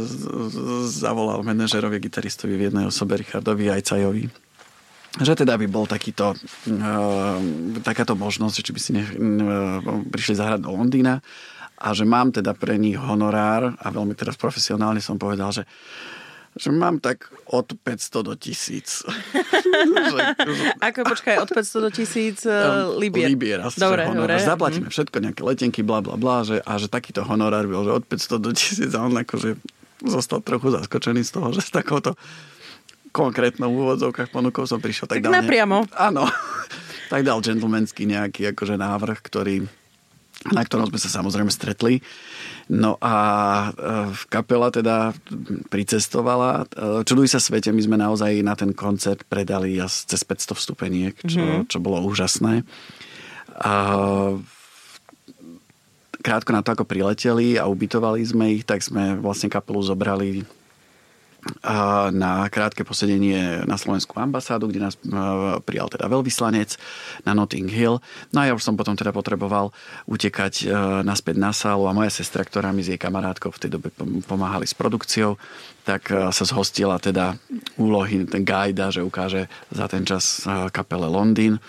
zavolal 0.88 1.44
manažerovi, 1.44 2.00
gitaristovi 2.00 2.56
v 2.56 2.72
jednej 2.72 2.84
osobe 2.88 3.20
Richardovi 3.20 3.68
Ajcajovi 3.68 4.50
že 5.18 5.34
teda 5.34 5.58
by 5.58 5.66
bol 5.66 5.90
takýto, 5.90 6.38
uh, 6.38 7.38
takáto 7.82 8.14
možnosť, 8.14 8.54
že 8.54 8.62
či 8.62 8.70
by 8.70 8.80
si 8.80 8.90
ne, 8.94 9.02
uh, 9.02 9.82
prišli 10.06 10.38
zahrať 10.38 10.62
do 10.62 10.70
Londýna 10.70 11.18
a 11.80 11.88
že 11.90 12.06
mám 12.06 12.30
teda 12.30 12.54
pre 12.54 12.78
nich 12.78 12.94
honorár 12.94 13.74
a 13.74 13.86
veľmi 13.90 14.14
teraz 14.14 14.38
profesionálne 14.38 15.02
som 15.02 15.18
povedal, 15.18 15.50
že 15.50 15.66
že 16.60 16.68
mám 16.68 17.00
tak 17.00 17.32
od 17.48 17.72
500 17.72 18.28
do 18.28 18.36
1000. 18.36 19.08
Ako 20.92 21.08
počkaj, 21.08 21.40
od 21.40 21.48
500 21.48 21.86
do 21.88 21.90
1000 21.90 22.44
uh, 22.44 22.92
libier. 23.00 23.32
Libier, 23.32 23.64
asi, 23.64 23.80
dobre, 23.80 24.04
že 24.04 24.12
dobre. 24.12 24.32
Zaplatíme 24.36 24.88
mm. 24.88 24.92
všetko, 24.92 25.16
nejaké 25.24 25.40
letenky, 25.40 25.80
bla 25.80 26.04
bla 26.04 26.20
bla, 26.20 26.44
že, 26.44 26.60
a 26.60 26.76
že 26.76 26.92
takýto 26.92 27.24
honorár 27.24 27.64
bol, 27.64 27.88
že 27.88 27.92
od 27.96 28.04
500 28.04 28.44
do 28.44 28.52
1000 28.52 28.92
a 28.92 29.00
on 29.00 29.16
akože 29.16 29.56
zostal 30.04 30.44
trochu 30.44 30.68
zaskočený 30.76 31.24
z 31.24 31.30
toho, 31.32 31.48
že 31.56 31.64
s 31.64 31.72
takouto 31.72 32.12
konkrétnou 33.10 33.72
úvodzovkách 33.72 34.28
ponukou 34.28 34.68
som 34.68 34.84
prišiel. 34.84 35.08
Tak, 35.08 35.24
tak 35.24 35.24
dal 35.24 35.40
napriamo. 35.40 35.88
Ne... 35.88 35.96
Áno. 35.96 36.28
tak 37.12 37.24
dal 37.24 37.40
gentlemanský 37.40 38.04
nejaký 38.04 38.52
akože 38.52 38.76
návrh, 38.76 39.18
ktorý 39.24 39.64
na 40.48 40.64
ktorom 40.64 40.88
sme 40.88 41.00
sa 41.00 41.20
samozrejme 41.20 41.52
stretli. 41.52 42.00
No 42.72 42.96
a 43.02 43.14
e, 43.76 44.14
kapela 44.32 44.72
teda 44.72 45.12
pricestovala. 45.68 46.64
E, 46.64 47.04
čuduj 47.04 47.28
sa 47.28 47.42
svete, 47.42 47.68
my 47.74 47.82
sme 47.84 47.96
naozaj 48.00 48.40
na 48.40 48.56
ten 48.56 48.72
koncert 48.72 49.28
predali 49.28 49.76
cez 49.84 50.24
500 50.24 50.56
vstupeniek, 50.56 51.14
čo, 51.20 51.40
mm-hmm. 51.40 51.68
čo 51.68 51.78
bolo 51.82 52.00
úžasné. 52.08 52.64
A 53.60 53.72
krátko 56.20 56.56
na 56.56 56.64
to, 56.64 56.72
ako 56.72 56.88
prileteli 56.88 57.60
a 57.60 57.68
ubytovali 57.68 58.24
sme 58.24 58.56
ich, 58.56 58.64
tak 58.64 58.80
sme 58.80 59.20
vlastne 59.20 59.52
kapelu 59.52 59.80
zobrali 59.84 60.44
na 62.12 62.46
krátke 62.52 62.84
posedenie 62.84 63.64
na 63.64 63.76
Slovenskú 63.80 64.16
ambasádu, 64.20 64.68
kde 64.68 64.84
nás 64.84 64.94
prijal 65.64 65.88
teda 65.88 66.08
veľvyslanec 66.08 66.76
na 67.24 67.32
Notting 67.32 67.68
Hill. 67.68 68.00
No 68.32 68.38
a 68.40 68.48
ja 68.48 68.52
už 68.52 68.64
som 68.64 68.76
potom 68.76 68.96
teda 68.96 69.12
potreboval 69.12 69.72
utekať 70.04 70.54
e, 70.64 70.64
naspäť 71.04 71.36
na 71.40 71.52
sálu 71.52 71.88
a 71.88 71.96
moja 71.96 72.12
sestra, 72.12 72.44
ktorá 72.44 72.72
mi 72.72 72.84
s 72.84 72.92
jej 72.92 73.00
kamarátkou 73.00 73.52
v 73.52 73.60
tej 73.60 73.70
dobe 73.76 73.88
pomáhali 74.24 74.68
s 74.68 74.76
produkciou, 74.76 75.40
tak 75.84 76.12
e, 76.12 76.28
sa 76.32 76.44
zhostila 76.44 77.00
teda 77.00 77.36
úlohy 77.80 78.24
ten 78.28 78.44
guida, 78.44 78.92
že 78.92 79.04
ukáže 79.04 79.48
za 79.72 79.88
ten 79.88 80.04
čas 80.04 80.44
e, 80.44 80.68
kapele 80.68 81.08
Londýn. 81.08 81.60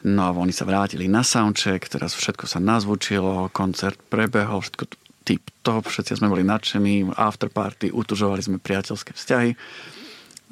No 0.00 0.24
a 0.24 0.30
oni 0.32 0.52
sa 0.52 0.64
vrátili 0.64 1.12
na 1.12 1.20
soundcheck, 1.20 1.84
teraz 1.92 2.16
všetko 2.16 2.48
sa 2.48 2.56
nazvučilo, 2.56 3.52
koncert 3.52 4.00
prebehol, 4.08 4.64
všetko 4.64 5.09
tip 5.30 5.46
top, 5.62 5.86
všetci 5.86 6.18
sme 6.18 6.26
boli 6.26 6.42
nadšení, 6.42 7.14
afterparty, 7.14 7.94
utužovali 7.94 8.42
sme 8.42 8.58
priateľské 8.58 9.14
vzťahy. 9.14 9.54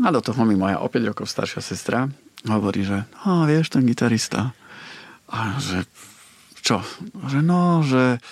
A 0.06 0.14
do 0.14 0.23
toho 0.23 0.47
mi 0.47 0.54
moja 0.54 0.78
o 0.78 0.87
5 0.87 1.11
rokov 1.11 1.26
staršia 1.26 1.58
sestra 1.58 2.06
hovorí, 2.47 2.87
že 2.87 3.02
a 3.26 3.42
vieš, 3.50 3.75
ten 3.75 3.82
gitarista. 3.82 4.54
A 5.26 5.58
že 5.58 5.82
čo? 6.62 6.78
Že 7.26 7.42
no, 7.42 7.82
že 7.82 8.23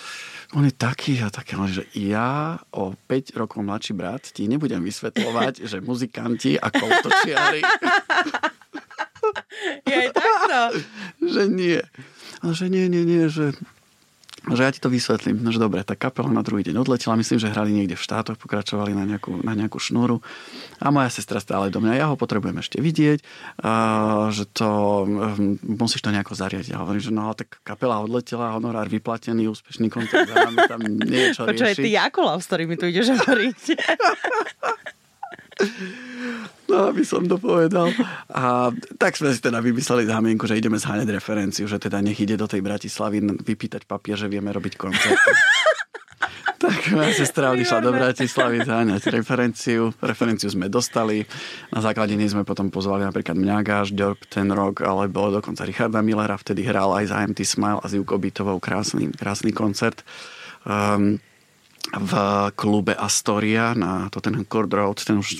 on 0.55 0.63
je 0.63 0.71
taký 0.71 1.19
a 1.19 1.27
taký, 1.27 1.59
že 1.67 1.83
ja 1.91 2.55
o 2.71 2.95
5 2.95 3.35
rokov 3.35 3.59
mladší 3.59 3.91
brat 3.91 4.23
ti 4.31 4.47
nebudem 4.47 4.79
vysvetľovať, 4.79 5.59
že 5.75 5.83
muzikanti 5.83 6.55
a 6.55 6.71
koltočiari 6.71 7.59
je 9.87 10.07
takto. 10.13 10.59
že 11.33 11.43
nie. 11.49 11.81
A 12.45 12.45
že 12.53 12.69
nie, 12.69 12.85
nie, 12.87 13.03
nie, 13.03 13.25
že 13.27 13.57
že 14.55 14.61
ja 14.63 14.71
ti 14.71 14.79
to 14.79 14.87
vysvetlím. 14.87 15.43
No, 15.43 15.51
že 15.51 15.59
dobre, 15.59 15.83
tak 15.83 15.99
kapela 15.99 16.31
na 16.31 16.45
druhý 16.45 16.63
deň 16.63 16.79
odletela, 16.79 17.19
myslím, 17.19 17.39
že 17.41 17.51
hrali 17.51 17.75
niekde 17.75 17.99
v 17.99 18.05
štátoch, 18.05 18.39
pokračovali 18.39 18.95
na 18.95 19.03
nejakú, 19.03 19.43
na 19.43 19.51
nejakú 19.57 19.81
šnúru 19.81 20.23
a 20.79 20.87
moja 20.93 21.11
sestra 21.11 21.43
stále 21.43 21.67
do 21.67 21.83
mňa, 21.83 21.99
ja 21.99 22.05
ho 22.07 22.15
potrebujem 22.15 22.61
ešte 22.63 22.79
vidieť, 22.79 23.19
a, 23.65 24.29
že 24.31 24.47
to, 24.47 25.03
um, 25.03 25.59
musíš 25.65 26.05
to 26.05 26.13
nejako 26.15 26.37
zariadiť. 26.37 26.71
A 26.77 26.85
hovorím, 26.85 27.03
že 27.03 27.11
no, 27.11 27.33
tak 27.35 27.59
kapela 27.67 27.99
odletela, 27.99 28.55
honorár 28.55 28.87
vyplatený, 28.87 29.51
úspešný 29.51 29.91
kontakt, 29.91 30.31
tam 30.69 30.81
nie 30.85 31.31
je 31.31 31.35
čo 31.35 31.43
Počúaj, 31.49 31.75
ty 31.75 31.91
Jakula, 31.91 32.39
s 32.39 32.47
ktorými 32.47 32.79
tu 32.79 32.87
ideš 32.87 33.17
hovoriť. 33.19 33.61
No, 36.67 36.91
aby 36.91 37.07
som 37.07 37.23
to 37.23 37.39
povedal. 37.39 37.95
A 38.27 38.75
tak 38.99 39.15
sme 39.15 39.31
si 39.31 39.39
teda 39.39 39.63
vymysleli 39.63 40.03
zámienku, 40.03 40.43
že 40.43 40.59
ideme 40.59 40.75
zháňať 40.75 41.07
referenciu, 41.15 41.63
že 41.63 41.79
teda 41.79 42.03
nech 42.03 42.19
ide 42.19 42.35
do 42.35 42.43
tej 42.43 42.59
Bratislavy 42.59 43.23
vypýtať 43.39 43.87
papier, 43.87 44.19
že 44.19 44.27
vieme 44.27 44.51
robiť 44.51 44.75
koncert. 44.75 45.15
tak 46.57 46.91
moja 46.91 47.13
sestra 47.15 47.55
odišla 47.55 47.79
do 47.79 47.91
Bratislavy 47.95 48.67
zháňať 48.67 49.01
referenciu. 49.15 49.95
Referenciu 50.03 50.51
sme 50.51 50.67
dostali. 50.67 51.23
Na 51.71 51.79
základe 51.79 52.19
nej 52.19 52.27
sme 52.27 52.43
potom 52.43 52.67
pozvali 52.67 53.07
napríklad 53.07 53.39
mňa, 53.39 53.57
Gáš, 53.63 53.95
Dorp, 53.95 54.27
ten 54.27 54.51
rok, 54.51 54.83
alebo 54.83 55.31
dokonca 55.31 55.63
Richarda 55.63 56.03
Millera. 56.03 56.35
Vtedy 56.35 56.67
hral 56.67 56.91
aj 56.91 57.15
za 57.15 57.23
MT 57.23 57.39
Smile 57.47 57.79
a 57.79 57.87
s 57.87 57.95
Juko 57.95 58.19
Bytovou 58.19 58.59
krásny, 58.59 59.07
krásny 59.15 59.55
koncert. 59.55 60.03
Um, 60.67 61.23
v 61.87 62.13
klube 62.59 62.91
Astoria 62.99 63.71
na 63.71 64.11
Tottenham 64.11 64.43
Court 64.43 64.67
Road, 64.67 64.99
ten 64.99 65.23
už 65.23 65.39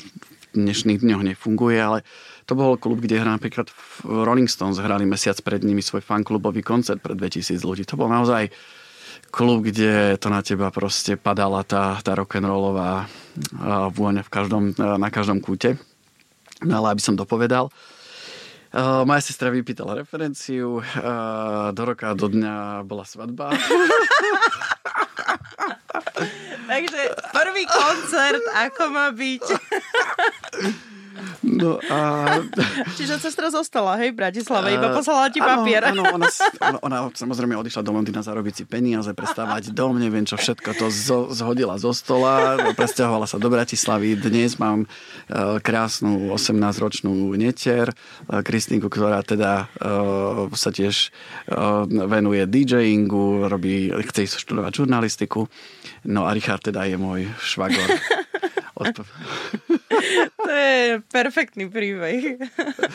dnešných 0.55 1.03
dňoch 1.03 1.23
nefunguje, 1.33 1.79
ale 1.79 2.05
to 2.47 2.55
bol 2.55 2.79
klub, 2.79 3.03
kde 3.03 3.19
hrá 3.19 3.35
napríklad 3.35 3.67
Rolling 4.07 4.47
Stones 4.47 4.79
hrali 4.79 5.03
mesiac 5.03 5.35
pred 5.43 5.63
nimi 5.65 5.83
svoj 5.83 5.99
fanklubový 5.99 6.63
koncert 6.63 7.03
pre 7.03 7.15
2000 7.15 7.59
ľudí. 7.59 7.83
To 7.89 7.99
bol 7.99 8.07
naozaj 8.07 8.47
klub, 9.27 9.67
kde 9.67 10.15
to 10.15 10.31
na 10.31 10.39
teba 10.39 10.71
proste 10.71 11.19
padala 11.19 11.67
tá, 11.67 11.99
tá 11.99 12.15
rock'n'rollová 12.15 13.11
vôňa 13.91 14.23
v 14.23 14.31
každom, 14.31 14.63
na 14.77 15.09
každom 15.11 15.43
kúte. 15.43 15.75
No 16.63 16.79
ale 16.81 16.95
aby 16.95 17.01
som 17.03 17.19
dopovedal, 17.19 17.69
Uh, 18.67 19.07
moja 19.07 19.23
sestra 19.23 19.47
vypýtala 19.47 19.95
referenciu, 19.95 20.83
uh, 20.83 21.71
do 21.71 21.83
roka, 21.87 22.11
do 22.11 22.27
dňa 22.27 22.83
bola 22.83 23.07
svadba. 23.07 23.55
Takže 26.67 27.01
prvý 27.31 27.63
koncert, 27.63 28.43
ako 28.67 28.83
má 28.91 29.07
byť. 29.15 29.45
No 31.57 31.81
a... 31.89 31.97
Čiže 32.97 33.17
sestra 33.17 33.49
zostala, 33.49 33.97
hej, 33.97 34.13
v 34.13 34.21
Bratislave, 34.21 34.77
iba 34.77 34.93
poslala 34.93 35.33
ti 35.33 35.41
papier. 35.41 35.89
Áno, 35.89 36.05
ona, 36.05 36.29
ona, 36.61 36.79
ona 36.85 36.97
samozrejme 37.09 37.57
odišla 37.57 37.81
do 37.81 37.91
Londýna 37.97 38.21
zarobiť 38.21 38.53
si 38.53 38.63
peniaze, 38.69 39.09
prestávať 39.17 39.73
dom, 39.73 39.97
neviem 39.97 40.23
čo 40.23 40.37
všetko, 40.37 40.69
to 40.77 40.87
zo, 40.93 41.19
zhodila 41.33 41.81
zo 41.81 41.91
stola, 41.97 42.61
presťahovala 42.77 43.25
sa 43.25 43.41
do 43.41 43.49
Bratislavy. 43.49 44.13
Dnes 44.21 44.61
mám 44.61 44.85
uh, 44.85 45.57
krásnu 45.57 46.29
18-ročnú 46.37 47.33
netier, 47.33 47.89
uh, 47.89 48.45
Kristínku, 48.45 48.85
ktorá 48.87 49.25
teda 49.25 49.65
uh, 49.81 50.45
sa 50.53 50.69
tiež 50.69 51.09
uh, 51.49 51.89
venuje 51.89 52.45
DJingu, 52.45 53.49
robí, 53.49 53.89
chce 54.13 54.37
študovať 54.37 54.85
žurnalistiku. 54.85 55.49
No 56.05 56.29
a 56.29 56.31
Richard 56.37 56.61
teda 56.61 56.85
je 56.85 56.95
môj 57.01 57.25
švagor. 57.41 57.89
to 60.45 60.49
je 60.49 61.01
perfektný 61.09 61.71
príbeh. 61.71 62.37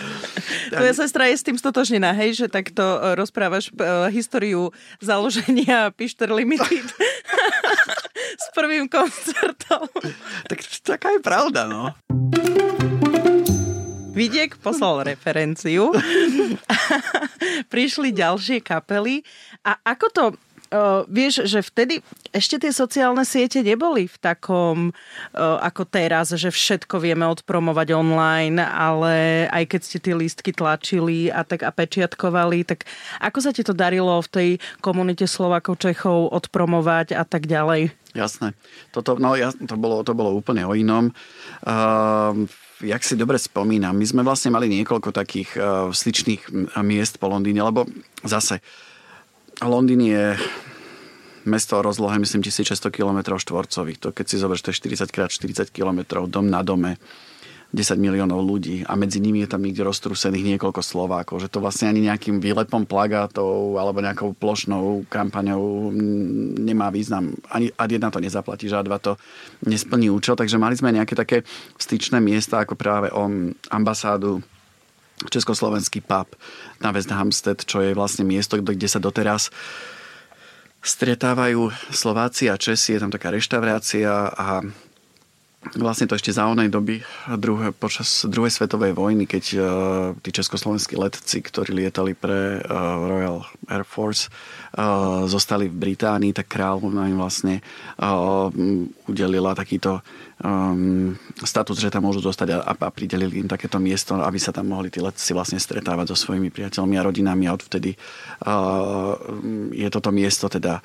Tvoja 0.72 0.94
sestra 0.94 1.26
je 1.28 1.36
s 1.36 1.46
tým 1.46 1.58
stotožnená, 1.58 2.14
hej, 2.14 2.44
že 2.44 2.46
takto 2.46 2.82
e, 2.82 3.18
rozprávaš 3.18 3.74
uh, 3.74 4.06
históriu 4.08 4.70
založenia 5.02 5.90
Pišter 5.92 6.30
Limited 6.30 6.86
s 8.42 8.46
prvým 8.54 8.86
koncertom. 8.86 9.90
Tak 10.46 10.58
taká 10.86 11.18
je 11.18 11.20
pravda, 11.20 11.66
no. 11.66 11.90
Vidiek 14.12 14.52
poslal 14.60 15.08
referenciu. 15.08 15.88
Prišli 17.72 18.12
ďalšie 18.12 18.60
kapely. 18.60 19.24
A 19.64 19.80
ako 19.80 20.06
to 20.12 20.24
uh, 20.72 21.04
vieš, 21.06 21.44
že 21.44 21.60
vtedy 21.60 22.00
ešte 22.32 22.56
tie 22.56 22.72
sociálne 22.72 23.22
siete 23.28 23.60
neboli 23.60 24.08
v 24.08 24.16
takom 24.16 24.90
uh, 24.90 25.60
ako 25.60 25.84
teraz, 25.84 26.32
že 26.32 26.48
všetko 26.48 26.98
vieme 26.98 27.28
odpromovať 27.28 27.92
online, 27.92 28.58
ale 28.58 29.46
aj 29.52 29.64
keď 29.68 29.80
ste 29.84 29.98
tie 30.00 30.14
lístky 30.16 30.50
tlačili 30.56 31.28
a 31.28 31.44
tak 31.44 31.62
a 31.62 31.70
pečiatkovali, 31.70 32.64
tak 32.64 32.88
ako 33.20 33.38
sa 33.44 33.52
ti 33.52 33.60
to 33.62 33.76
darilo 33.76 34.16
v 34.24 34.32
tej 34.32 34.50
komunite 34.80 35.28
Slovakov, 35.28 35.78
Čechov 35.78 36.32
odpromovať 36.32 37.14
a 37.14 37.28
tak 37.28 37.44
ďalej? 37.44 37.92
Jasné. 38.12 38.52
Toto, 38.92 39.16
no, 39.16 39.32
ja, 39.36 39.52
to, 39.52 39.76
bolo, 39.76 40.04
to 40.04 40.12
bolo 40.12 40.36
úplne 40.36 40.68
o 40.68 40.76
inom. 40.76 41.12
Uh, 41.64 42.44
jak 42.84 43.00
si 43.00 43.16
dobre 43.16 43.40
spomínam, 43.40 43.96
my 43.96 44.04
sme 44.04 44.22
vlastne 44.26 44.52
mali 44.52 44.68
niekoľko 44.68 45.14
takých 45.16 45.50
uh, 45.56 45.88
sličných 45.88 46.74
miest 46.84 47.16
po 47.16 47.32
Londýne, 47.32 47.64
lebo 47.64 47.88
zase 48.20 48.60
Londýn 49.66 50.00
je 50.02 50.36
mesto 51.44 51.78
o 51.78 51.82
rozlohe, 51.82 52.18
myslím, 52.18 52.42
1600 52.42 52.90
km 52.90 53.34
štvorcových. 53.38 53.98
To 53.98 54.08
keď 54.14 54.26
si 54.26 54.36
zoberieš, 54.38 54.62
to 54.62 54.70
je 54.70 54.78
40 54.94 55.10
x 55.10 55.30
40 55.42 55.74
km, 55.74 56.22
dom 56.30 56.46
na 56.46 56.62
dome, 56.62 56.98
10 57.72 57.96
miliónov 57.96 58.44
ľudí 58.44 58.84
a 58.84 58.92
medzi 59.00 59.16
nimi 59.16 59.40
je 59.40 59.48
tam 59.48 59.64
niekde 59.64 59.80
roztrúsených 59.80 60.44
niekoľko 60.54 60.84
Slovákov, 60.84 61.40
že 61.40 61.48
to 61.48 61.64
vlastne 61.64 61.88
ani 61.88 62.04
nejakým 62.04 62.36
výlepom 62.36 62.84
plagátov 62.84 63.80
alebo 63.80 64.04
nejakou 64.04 64.36
plošnou 64.36 65.08
kampaňou 65.08 65.88
nemá 66.60 66.92
význam. 66.92 67.32
Ani 67.48 67.72
ad 67.72 67.88
jedna 67.88 68.12
to 68.12 68.20
nezaplatí, 68.20 68.68
že 68.68 68.76
dva 68.84 69.00
to 69.00 69.16
nesplní 69.64 70.12
účel, 70.12 70.36
takže 70.36 70.60
mali 70.60 70.76
sme 70.76 70.92
nejaké 70.92 71.16
také 71.16 71.48
styčné 71.80 72.20
miesta, 72.20 72.60
ako 72.60 72.76
práve 72.76 73.08
o 73.08 73.24
ambasádu 73.72 74.44
Československý 75.28 76.02
pub 76.02 76.34
na 76.82 76.90
West 76.90 77.10
Hampstead, 77.12 77.62
čo 77.62 77.84
je 77.84 77.94
vlastne 77.94 78.26
miesto, 78.26 78.58
kde 78.58 78.88
sa 78.88 78.98
doteraz 78.98 79.52
stretávajú 80.82 81.70
Slováci 81.94 82.50
a 82.50 82.58
Česi, 82.58 82.98
je 82.98 83.02
tam 83.02 83.14
taká 83.14 83.30
reštaurácia 83.30 84.10
a 84.34 84.66
vlastne 85.78 86.10
to 86.10 86.18
ešte 86.18 86.34
za 86.34 86.50
onej 86.50 86.66
doby 86.66 86.98
druhé, 87.38 87.70
počas 87.70 88.26
druhej 88.26 88.50
svetovej 88.50 88.98
vojny, 88.98 89.30
keď 89.30 89.44
uh, 89.54 89.62
tí 90.18 90.34
československí 90.34 90.98
letci, 90.98 91.38
ktorí 91.38 91.70
lietali 91.70 92.18
pre 92.18 92.58
uh, 92.58 92.98
Royal 92.98 93.46
Air 93.70 93.86
Force, 93.86 94.26
uh, 94.26 95.22
zostali 95.30 95.70
v 95.70 95.78
Británii, 95.78 96.34
tak 96.34 96.50
kráľovna 96.50 97.06
im 97.06 97.14
vlastne 97.14 97.62
uh, 98.02 98.50
udelila 99.06 99.54
takýto 99.54 100.02
um, 100.42 101.14
status, 101.40 101.78
že 101.78 101.88
tam 101.88 102.04
môžu 102.04 102.20
zostať 102.20 102.48
a, 102.58 102.74
a 102.74 102.90
pridelili 102.90 103.40
im 103.40 103.48
takéto 103.48 103.78
miesto, 103.78 104.18
aby 104.18 104.38
sa 104.38 104.50
tam 104.50 104.68
mohli 104.68 104.90
tí 104.90 104.98
letci 104.98 105.32
vlastne 105.32 105.62
stretávať 105.62 106.12
so 106.12 106.28
svojimi 106.28 106.50
priateľmi 106.50 106.94
a 106.98 107.06
rodinami 107.06 107.46
a 107.46 107.54
odvtedy 107.54 107.94
uh, 107.94 109.14
je 109.72 109.88
toto 109.88 110.10
miesto 110.10 110.50
teda 110.50 110.82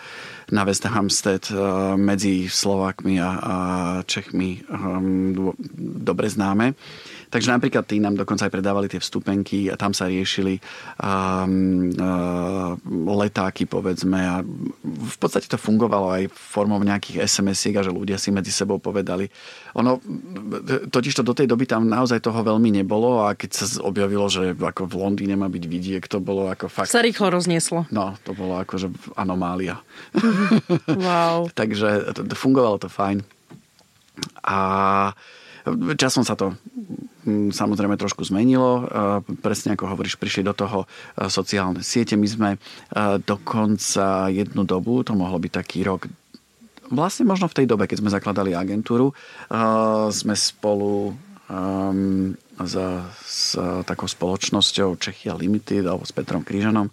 na 0.53 0.61
West 0.63 0.85
Hampstead 0.85 1.49
uh, 1.51 1.97
medzi 1.97 2.47
Slovákmi 2.47 3.19
a, 3.19 3.29
a 3.29 3.55
Čechmi 4.05 4.61
um, 4.69 5.53
dobre 6.01 6.29
známe. 6.29 6.77
Takže 7.37 7.53
napríklad 7.53 7.85
tí 7.85 8.01
nám 8.01 8.17
dokonca 8.17 8.49
aj 8.49 8.53
predávali 8.57 8.89
tie 8.89 8.97
vstupenky 8.97 9.69
a 9.69 9.77
tam 9.77 9.93
sa 9.93 10.09
riešili 10.09 10.57
um, 10.97 11.93
uh, 11.93 12.73
letáky, 13.13 13.69
povedzme. 13.69 14.17
A 14.17 14.41
v 14.81 15.17
podstate 15.21 15.45
to 15.45 15.61
fungovalo 15.61 16.17
aj 16.17 16.33
formou 16.33 16.81
nejakých 16.81 17.29
SMS-iek 17.29 17.77
a 17.77 17.85
že 17.85 17.93
ľudia 17.93 18.17
si 18.17 18.33
medzi 18.33 18.49
sebou 18.49 18.81
povedali. 18.81 19.29
Ono, 19.77 20.01
totiž 20.89 21.13
to 21.13 21.21
do 21.21 21.37
tej 21.37 21.45
doby 21.45 21.69
tam 21.69 21.85
naozaj 21.85 22.25
toho 22.25 22.41
veľmi 22.41 22.73
nebolo 22.73 23.29
a 23.29 23.37
keď 23.37 23.49
sa 23.53 23.85
objavilo, 23.85 24.25
že 24.33 24.57
ako 24.57 24.89
v 24.89 24.97
Londýne 24.97 25.37
má 25.37 25.45
byť 25.45 25.63
vidiek, 25.69 26.03
to 26.09 26.17
bolo 26.17 26.49
ako 26.49 26.73
fakt... 26.73 26.89
Sa 26.89 27.05
rýchlo 27.05 27.29
roznieslo. 27.29 27.85
No, 27.93 28.17
to 28.25 28.33
bolo 28.33 28.57
že 28.73 28.89
anomália. 29.13 29.77
Wow. 30.89 31.49
Takže 31.61 32.17
fungovalo 32.33 32.81
to 32.81 32.89
fajn. 32.89 33.21
A 34.41 34.57
časom 35.93 36.25
sa 36.25 36.33
to 36.33 36.57
samozrejme 37.51 37.99
trošku 37.99 38.23
zmenilo. 38.23 38.87
Presne 39.43 39.75
ako 39.75 39.91
hovoríš, 39.91 40.15
prišli 40.15 40.47
do 40.47 40.55
toho 40.55 40.87
sociálne 41.27 41.83
siete. 41.83 42.15
My 42.15 42.27
sme 42.27 42.49
dokonca 43.27 44.31
jednu 44.31 44.63
dobu, 44.63 45.03
to 45.03 45.11
mohlo 45.11 45.35
byť 45.35 45.51
taký 45.51 45.83
rok 45.83 46.07
vlastne 46.87 47.27
možno 47.27 47.51
v 47.51 47.57
tej 47.59 47.67
dobe, 47.67 47.83
keď 47.83 47.99
sme 47.99 48.15
zakladali 48.15 48.55
agentúru, 48.55 49.11
sme 50.07 50.35
spolu 50.39 51.11
za, 52.63 52.87
s 53.27 53.59
takou 53.83 54.07
spoločnosťou 54.07 54.95
Czechia 54.95 55.35
Limited 55.35 55.83
alebo 55.83 56.07
s 56.07 56.15
Petrom 56.15 56.47
Krížanom 56.47 56.87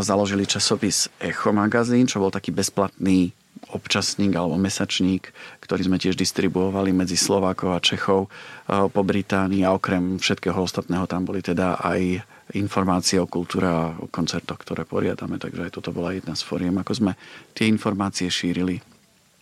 založili 0.00 0.48
časopis 0.48 1.12
Echo 1.20 1.52
magazín, 1.52 2.08
čo 2.08 2.24
bol 2.24 2.32
taký 2.32 2.56
bezplatný 2.56 3.36
občasník 3.72 4.32
alebo 4.36 4.60
mesačník, 4.60 5.32
ktorý 5.64 5.88
sme 5.88 5.96
tiež 5.96 6.14
distribuovali 6.14 6.92
medzi 6.92 7.16
Slovákov 7.16 7.74
a 7.74 7.80
Čechov 7.80 8.28
po 8.68 9.02
Británii 9.02 9.64
a 9.64 9.74
okrem 9.74 10.20
všetkého 10.20 10.56
ostatného 10.56 11.08
tam 11.08 11.24
boli 11.24 11.40
teda 11.40 11.80
aj 11.80 12.22
informácie 12.52 13.16
o 13.16 13.26
kultúre 13.26 13.66
a 13.66 13.96
o 13.96 14.06
koncertoch, 14.12 14.60
ktoré 14.60 14.84
poriadame. 14.84 15.40
Takže 15.40 15.68
aj 15.68 15.72
toto 15.72 15.90
bola 15.90 16.12
jedna 16.12 16.36
z 16.36 16.44
foriem, 16.44 16.76
ako 16.76 16.92
sme 16.92 17.12
tie 17.56 17.66
informácie 17.68 18.28
šírili. 18.28 18.84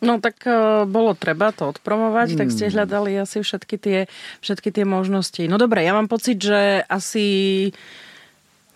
No 0.00 0.16
tak 0.16 0.48
uh, 0.48 0.88
bolo 0.88 1.12
treba 1.12 1.52
to 1.52 1.76
odpromovať, 1.76 2.32
mm. 2.32 2.38
tak 2.40 2.48
ste 2.48 2.72
hmm. 2.72 2.74
hľadali 2.74 3.12
asi 3.20 3.44
všetky 3.44 3.76
tie, 3.76 3.98
všetky 4.40 4.72
tie 4.72 4.88
možnosti. 4.88 5.44
No 5.44 5.60
dobre, 5.60 5.84
ja 5.84 5.92
mám 5.92 6.08
pocit, 6.08 6.40
že 6.40 6.80
asi 6.88 7.68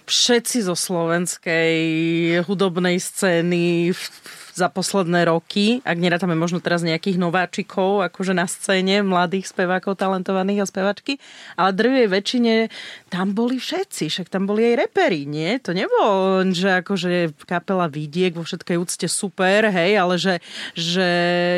všetci 0.04 0.68
zo 0.68 0.76
slovenskej 0.76 1.76
hudobnej 2.44 3.00
scény 3.00 3.96
v, 3.96 4.02
v 4.04 4.43
za 4.54 4.70
posledné 4.70 5.26
roky, 5.26 5.82
ak 5.82 5.98
nerátame 5.98 6.38
možno 6.38 6.62
teraz 6.62 6.86
nejakých 6.86 7.18
nováčikov, 7.18 8.06
akože 8.06 8.38
na 8.38 8.46
scéne, 8.46 9.02
mladých 9.02 9.50
spevákov, 9.50 9.98
talentovaných 9.98 10.62
a 10.62 10.70
spevačky, 10.70 11.18
ale 11.58 11.74
drvie 11.74 12.06
väčšine 12.06 12.70
tam 13.10 13.34
boli 13.34 13.58
všetci, 13.58 14.06
však 14.06 14.30
tam 14.30 14.46
boli 14.46 14.62
aj 14.70 14.86
reperi, 14.86 15.26
nie? 15.26 15.58
To 15.58 15.74
nebolo 15.74 16.46
že 16.54 16.86
akože 16.86 17.34
kapela 17.50 17.90
Vidiek 17.90 18.38
vo 18.38 18.46
všetkej 18.46 18.76
úcte 18.78 19.10
super, 19.10 19.74
hej, 19.74 19.98
ale 19.98 20.14
že, 20.22 20.38
že 20.78 21.08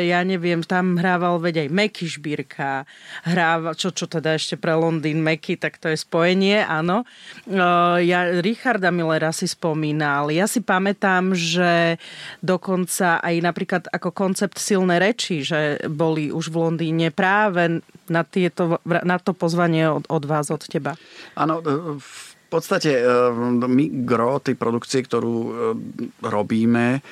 ja 0.09 0.25
neviem, 0.25 0.65
tam 0.65 0.97
hrával 0.97 1.37
veď 1.37 1.67
aj 1.67 1.69
Meky 1.69 2.07
Šbírka, 2.09 2.89
hrával, 3.29 3.77
čo, 3.77 3.93
čo 3.93 4.09
teda 4.09 4.33
ešte 4.33 4.57
pre 4.57 4.73
Londýn 4.73 5.21
Meky, 5.21 5.61
tak 5.61 5.77
to 5.77 5.93
je 5.93 6.01
spojenie, 6.01 6.65
áno. 6.65 7.05
Ja 8.01 8.41
Richarda 8.41 8.89
Millera 8.89 9.29
si 9.29 9.45
spomínal, 9.45 10.33
ja 10.33 10.49
si 10.49 10.65
pamätám, 10.65 11.37
že 11.37 12.01
dokonca 12.41 12.86
dokonca 12.87 13.19
aj 13.19 13.35
napríklad 13.43 13.83
ako 13.91 14.15
koncept 14.15 14.55
silné 14.63 14.95
reči, 14.95 15.43
že 15.43 15.75
boli 15.91 16.31
už 16.31 16.47
v 16.47 16.55
Londýne 16.55 17.11
práve 17.11 17.83
na, 18.07 18.23
tieto, 18.23 18.79
na 18.87 19.19
to 19.19 19.35
pozvanie 19.35 19.91
od, 19.91 20.07
od 20.07 20.23
vás, 20.23 20.47
od 20.47 20.63
teba. 20.63 20.95
Áno, 21.35 21.59
e, 21.59 21.99
v 21.99 22.31
podstate 22.47 22.95
e, 22.95 23.03
my 23.67 24.07
gro 24.07 24.39
tej 24.39 24.55
produkcie, 24.55 25.03
ktorú 25.03 25.35
e, 25.35 25.51
robíme, 26.23 27.03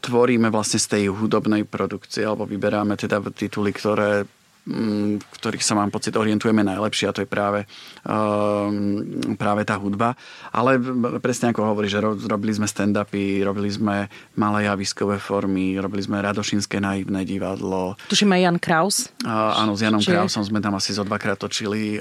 tvoríme 0.00 0.48
vlastne 0.48 0.80
z 0.80 0.86
tej 0.88 1.04
hudobnej 1.12 1.68
produkcie, 1.68 2.24
alebo 2.24 2.48
vyberáme 2.48 2.96
teda 2.96 3.20
tituly, 3.28 3.76
ktoré 3.76 4.24
v 4.68 5.32
ktorých 5.40 5.64
sa 5.64 5.72
mám 5.72 5.88
pocit 5.88 6.12
orientujeme 6.12 6.60
najlepšie 6.60 7.08
a 7.08 7.14
to 7.16 7.24
je 7.24 7.28
práve, 7.28 7.64
um, 8.04 9.00
práve 9.40 9.64
tá 9.64 9.80
hudba. 9.80 10.12
Ale 10.52 10.76
presne 11.24 11.56
ako 11.56 11.72
hovorí, 11.72 11.88
že 11.88 12.04
robili 12.04 12.52
sme 12.52 12.68
stand-upy, 12.68 13.40
robili 13.40 13.72
sme 13.72 14.12
malé 14.36 14.68
javiskové 14.68 15.16
formy, 15.16 15.80
robili 15.80 16.04
sme 16.04 16.20
Radošinské 16.20 16.84
naivné 16.84 17.24
divadlo. 17.24 17.96
Tuším 18.12 18.36
aj 18.36 18.40
Jan 18.44 18.58
Kraus. 18.60 18.96
Áno, 19.24 19.72
s 19.72 19.80
Janom 19.80 20.04
Čiže... 20.04 20.12
Krausom 20.20 20.44
sme 20.44 20.60
tam 20.60 20.76
asi 20.76 20.92
zo 20.92 21.02
dvakrát 21.08 21.40
točili 21.40 21.96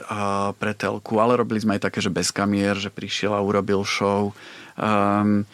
pre 0.60 0.76
telku, 0.76 1.24
ale 1.24 1.40
robili 1.40 1.64
sme 1.64 1.80
aj 1.80 1.88
také, 1.88 2.04
že 2.04 2.12
bez 2.12 2.36
kamier, 2.36 2.76
že 2.76 2.92
prišiel 2.92 3.32
a 3.32 3.40
urobil 3.40 3.88
show. 3.88 4.36
Um, 4.76 5.48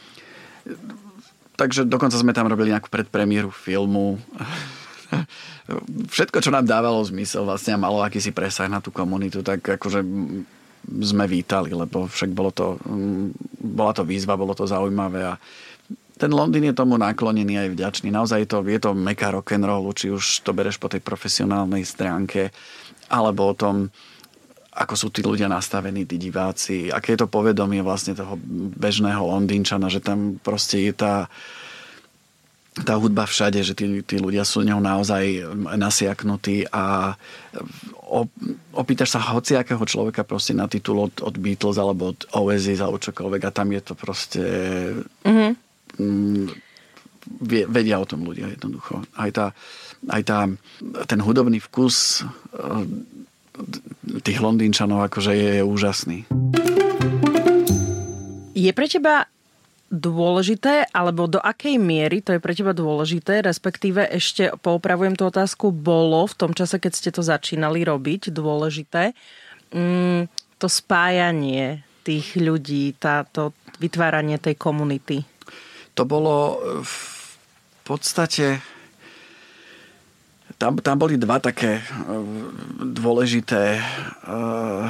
takže 1.54 1.86
dokonca 1.86 2.18
sme 2.18 2.34
tam 2.34 2.50
robili 2.50 2.74
nejakú 2.74 2.90
predpremieru 2.90 3.54
filmu 3.54 4.18
všetko, 6.10 6.38
čo 6.44 6.54
nám 6.54 6.68
dávalo 6.68 7.02
zmysel 7.04 7.48
vlastne 7.48 7.76
a 7.76 7.84
malo 7.84 8.04
akýsi 8.04 8.32
presah 8.36 8.68
na 8.68 8.80
tú 8.80 8.90
komunitu, 8.90 9.42
tak 9.46 9.64
akože 9.64 10.04
sme 10.84 11.26
vítali, 11.32 11.72
lebo 11.72 12.12
však 12.12 12.32
bolo 12.36 12.52
to, 12.52 12.76
bola 13.64 13.96
to 13.96 14.04
výzva, 14.04 14.36
bolo 14.36 14.52
to 14.52 14.68
zaujímavé 14.68 15.24
a 15.24 15.40
ten 16.14 16.30
Londýn 16.30 16.70
je 16.70 16.78
tomu 16.78 16.94
naklonený 16.94 17.58
aj 17.58 17.70
vďačný. 17.74 18.14
Naozaj 18.14 18.46
je 18.46 18.50
to, 18.50 18.58
je 18.64 18.80
to 18.80 18.92
meka 18.94 19.34
rock'n'rollu, 19.34 19.92
či 19.98 20.14
už 20.14 20.46
to 20.46 20.54
bereš 20.54 20.78
po 20.78 20.86
tej 20.86 21.02
profesionálnej 21.02 21.82
stránke, 21.82 22.54
alebo 23.10 23.50
o 23.50 23.58
tom, 23.58 23.90
ako 24.74 24.94
sú 24.94 25.08
tí 25.10 25.26
ľudia 25.26 25.50
nastavení, 25.50 26.06
tí 26.06 26.22
diváci, 26.22 26.94
aké 26.94 27.18
je 27.18 27.26
to 27.26 27.34
povedomie 27.34 27.82
vlastne 27.82 28.14
toho 28.14 28.38
bežného 28.78 29.26
Londýnčana, 29.26 29.90
že 29.90 30.06
tam 30.06 30.38
proste 30.38 30.86
je 30.86 30.94
tá, 30.94 31.30
tá 32.74 32.98
hudba 32.98 33.30
všade, 33.30 33.62
že 33.62 33.78
tí, 33.78 33.86
tí 34.02 34.18
ľudia 34.18 34.42
sú 34.42 34.66
ňou 34.66 34.82
naozaj 34.82 35.46
nasiaknutí 35.78 36.66
a 36.74 37.14
opýtaš 38.74 39.14
sa 39.14 39.22
hociakého 39.22 39.82
človeka 39.86 40.26
proste 40.26 40.58
na 40.58 40.66
titul 40.66 41.06
od, 41.06 41.14
od 41.22 41.36
Beatles 41.38 41.78
alebo 41.78 42.18
od 42.18 42.20
Oasis 42.34 42.82
alebo 42.82 42.98
čokoľvek 42.98 43.42
a 43.46 43.56
tam 43.56 43.70
je 43.70 43.82
to 43.82 43.94
proste... 43.94 44.44
Mm-hmm. 45.22 45.52
Mm, 46.02 46.50
vedia 47.72 48.04
o 48.04 48.10
tom 48.10 48.28
ľudia 48.28 48.52
jednoducho. 48.52 49.00
Aj, 49.16 49.32
tá, 49.32 49.56
aj 50.12 50.22
tá, 50.28 50.40
ten 51.08 51.20
hudobný 51.24 51.64
vkus 51.64 52.20
eh, 52.20 52.84
tých 54.26 54.40
Londýnčanov 54.44 55.08
akože 55.08 55.32
je, 55.32 55.50
je 55.62 55.64
úžasný. 55.64 56.20
Je 58.54 58.72
pre 58.76 58.88
teba 58.92 59.30
dôležité, 59.94 60.90
alebo 60.90 61.30
do 61.30 61.38
akej 61.38 61.78
miery 61.78 62.26
to 62.26 62.34
je 62.34 62.42
pre 62.42 62.58
teba 62.58 62.74
dôležité, 62.74 63.46
respektíve 63.46 64.10
ešte 64.10 64.50
poupravujem 64.58 65.14
tú 65.14 65.30
otázku, 65.30 65.70
bolo 65.70 66.26
v 66.26 66.34
tom 66.34 66.52
čase, 66.58 66.82
keď 66.82 66.92
ste 66.98 67.10
to 67.14 67.22
začínali 67.22 67.86
robiť, 67.86 68.34
dôležité, 68.34 69.14
mm, 69.70 70.26
to 70.58 70.66
spájanie 70.66 71.86
tých 72.02 72.34
ľudí, 72.34 72.98
táto 72.98 73.54
vytváranie 73.78 74.42
tej 74.42 74.58
komunity? 74.58 75.22
To 75.94 76.10
bolo 76.10 76.58
v 76.82 76.98
podstate 77.86 78.58
tam, 80.58 80.82
tam 80.82 80.98
boli 80.98 81.22
dva 81.22 81.38
také 81.38 81.86
dôležité 82.82 83.78
uh, 83.78 84.90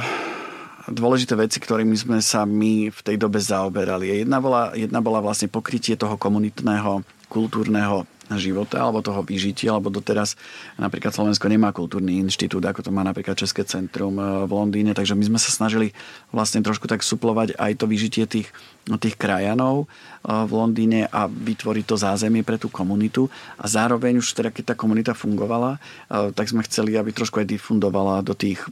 dôležité 0.88 1.36
veci, 1.36 1.58
ktorými 1.60 1.96
sme 1.96 2.18
sa 2.20 2.44
my 2.44 2.88
v 2.92 3.00
tej 3.00 3.16
dobe 3.16 3.40
zaoberali. 3.40 4.24
Jedna 4.24 4.40
bola, 4.40 4.72
jedna 4.76 5.00
bola 5.00 5.20
vlastne 5.24 5.48
pokrytie 5.48 5.96
toho 5.96 6.16
komunitného, 6.16 7.04
kultúrneho 7.28 8.04
života 8.40 8.80
alebo 8.80 9.04
toho 9.04 9.20
vyžitia, 9.20 9.76
alebo 9.76 9.92
doteraz 9.92 10.36
napríklad 10.80 11.12
Slovensko 11.12 11.44
nemá 11.52 11.70
kultúrny 11.76 12.16
inštitút, 12.24 12.64
ako 12.64 12.80
to 12.80 12.90
má 12.90 13.04
napríklad 13.04 13.36
České 13.36 13.68
centrum 13.68 14.16
e, 14.16 14.48
v 14.48 14.52
Londýne, 14.52 14.96
takže 14.96 15.12
my 15.12 15.24
sme 15.28 15.38
sa 15.40 15.52
snažili 15.52 15.92
vlastne 16.32 16.64
trošku 16.64 16.88
tak 16.88 17.04
suplovať 17.04 17.56
aj 17.60 17.72
to 17.76 17.84
vyžitie 17.84 18.24
tých, 18.24 18.48
tých 18.88 19.16
krajanov 19.20 19.84
e, 19.84 19.86
v 20.24 20.52
Londýne 20.56 21.00
a 21.12 21.28
vytvoriť 21.28 21.84
to 21.84 21.96
zázemie 22.00 22.40
pre 22.40 22.56
tú 22.56 22.72
komunitu 22.72 23.28
a 23.60 23.68
zároveň 23.68 24.24
už 24.24 24.32
teda 24.32 24.48
keď 24.48 24.72
tá 24.72 24.74
komunita 24.74 25.12
fungovala, 25.12 25.76
e, 25.76 26.32
tak 26.32 26.48
sme 26.48 26.64
chceli, 26.64 26.96
aby 26.96 27.12
trošku 27.12 27.44
aj 27.44 27.50
difundovala 27.52 28.24
do 28.24 28.32
tých, 28.32 28.64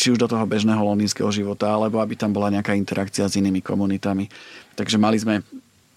či 0.00 0.16
už 0.16 0.18
do 0.18 0.28
toho 0.30 0.48
bežného 0.48 0.80
londýnskeho 0.80 1.28
života, 1.28 1.68
alebo 1.68 2.00
aby 2.00 2.16
tam 2.16 2.32
bola 2.32 2.48
nejaká 2.48 2.72
interakcia 2.72 3.28
s 3.28 3.36
inými 3.36 3.60
komunitami. 3.60 4.32
Takže 4.76 4.96
mali 4.96 5.20
sme 5.20 5.44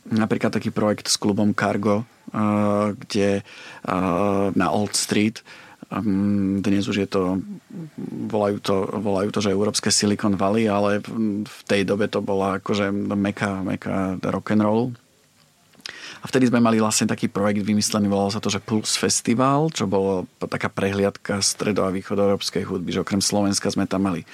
napríklad 0.10 0.50
taký 0.50 0.74
projekt 0.74 1.08
s 1.08 1.16
klubom 1.16 1.54
Cargo, 1.54 2.04
kde 2.96 3.42
na 4.56 4.68
Old 4.70 4.94
Street 4.94 5.42
dnes 6.62 6.86
už 6.86 7.02
je 7.02 7.10
to 7.10 7.42
volajú, 8.30 8.62
to, 8.62 8.86
volajú 9.02 9.30
to, 9.34 9.42
že 9.42 9.50
Európske 9.50 9.90
Silicon 9.90 10.38
Valley, 10.38 10.70
ale 10.70 11.02
v 11.42 11.62
tej 11.66 11.82
dobe 11.82 12.06
to 12.06 12.22
bola 12.22 12.62
akože 12.62 12.94
meka, 12.94 13.66
meka 13.66 14.22
rock'n'roll. 14.22 14.94
A 16.20 16.26
vtedy 16.28 16.52
sme 16.52 16.62
mali 16.62 16.78
vlastne 16.78 17.10
taký 17.10 17.32
projekt 17.32 17.66
vymyslený, 17.66 18.06
volalo 18.06 18.30
sa 18.30 18.44
to, 18.44 18.54
že 18.54 18.62
Puls 18.62 19.00
Festival, 19.00 19.74
čo 19.74 19.90
bolo 19.90 20.30
taká 20.38 20.70
prehliadka 20.70 21.42
stredo- 21.42 21.88
a 21.88 21.96
východoeurópskej 21.96 22.70
hudby, 22.70 22.94
že 22.94 23.02
okrem 23.02 23.24
Slovenska 23.24 23.72
sme 23.72 23.90
tam 23.90 24.06
mali 24.06 24.28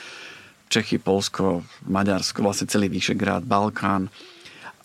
Čechy, 0.67 0.97
Polsko, 0.97 1.63
Maďarsko, 1.87 2.41
vlastne 2.41 2.67
celý 2.67 2.89
Výšegrád, 2.89 3.45
Balkán, 3.47 4.09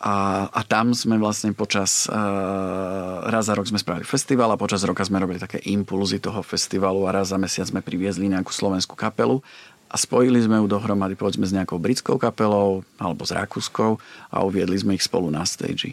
a, 0.01 0.49
a 0.49 0.61
tam 0.65 0.97
sme 0.97 1.21
vlastne 1.21 1.53
počas, 1.53 2.09
uh, 2.09 3.21
raz 3.29 3.53
za 3.53 3.53
rok 3.53 3.69
sme 3.69 3.77
spravili 3.77 4.09
festival 4.09 4.49
a 4.49 4.57
počas 4.57 4.81
roka 4.81 5.05
sme 5.05 5.21
robili 5.21 5.37
také 5.37 5.61
impulzy 5.69 6.17
toho 6.17 6.41
festivalu 6.41 7.05
a 7.05 7.13
raz 7.13 7.29
za 7.29 7.37
mesiac 7.37 7.69
sme 7.69 7.85
priviezli 7.85 8.33
nejakú 8.33 8.49
slovenskú 8.49 8.97
kapelu 8.97 9.45
a 9.93 9.95
spojili 10.01 10.41
sme 10.41 10.57
ju 10.63 10.73
dohromady 10.73 11.21
povedzme 11.21 11.45
s 11.45 11.53
nejakou 11.53 11.77
britskou 11.77 12.17
kapelou 12.17 12.81
alebo 12.97 13.29
s 13.29 13.37
rakúskou 13.37 14.01
a 14.33 14.41
uviedli 14.41 14.81
sme 14.81 14.97
ich 14.97 15.05
spolu 15.05 15.29
na 15.29 15.45
stage. 15.45 15.93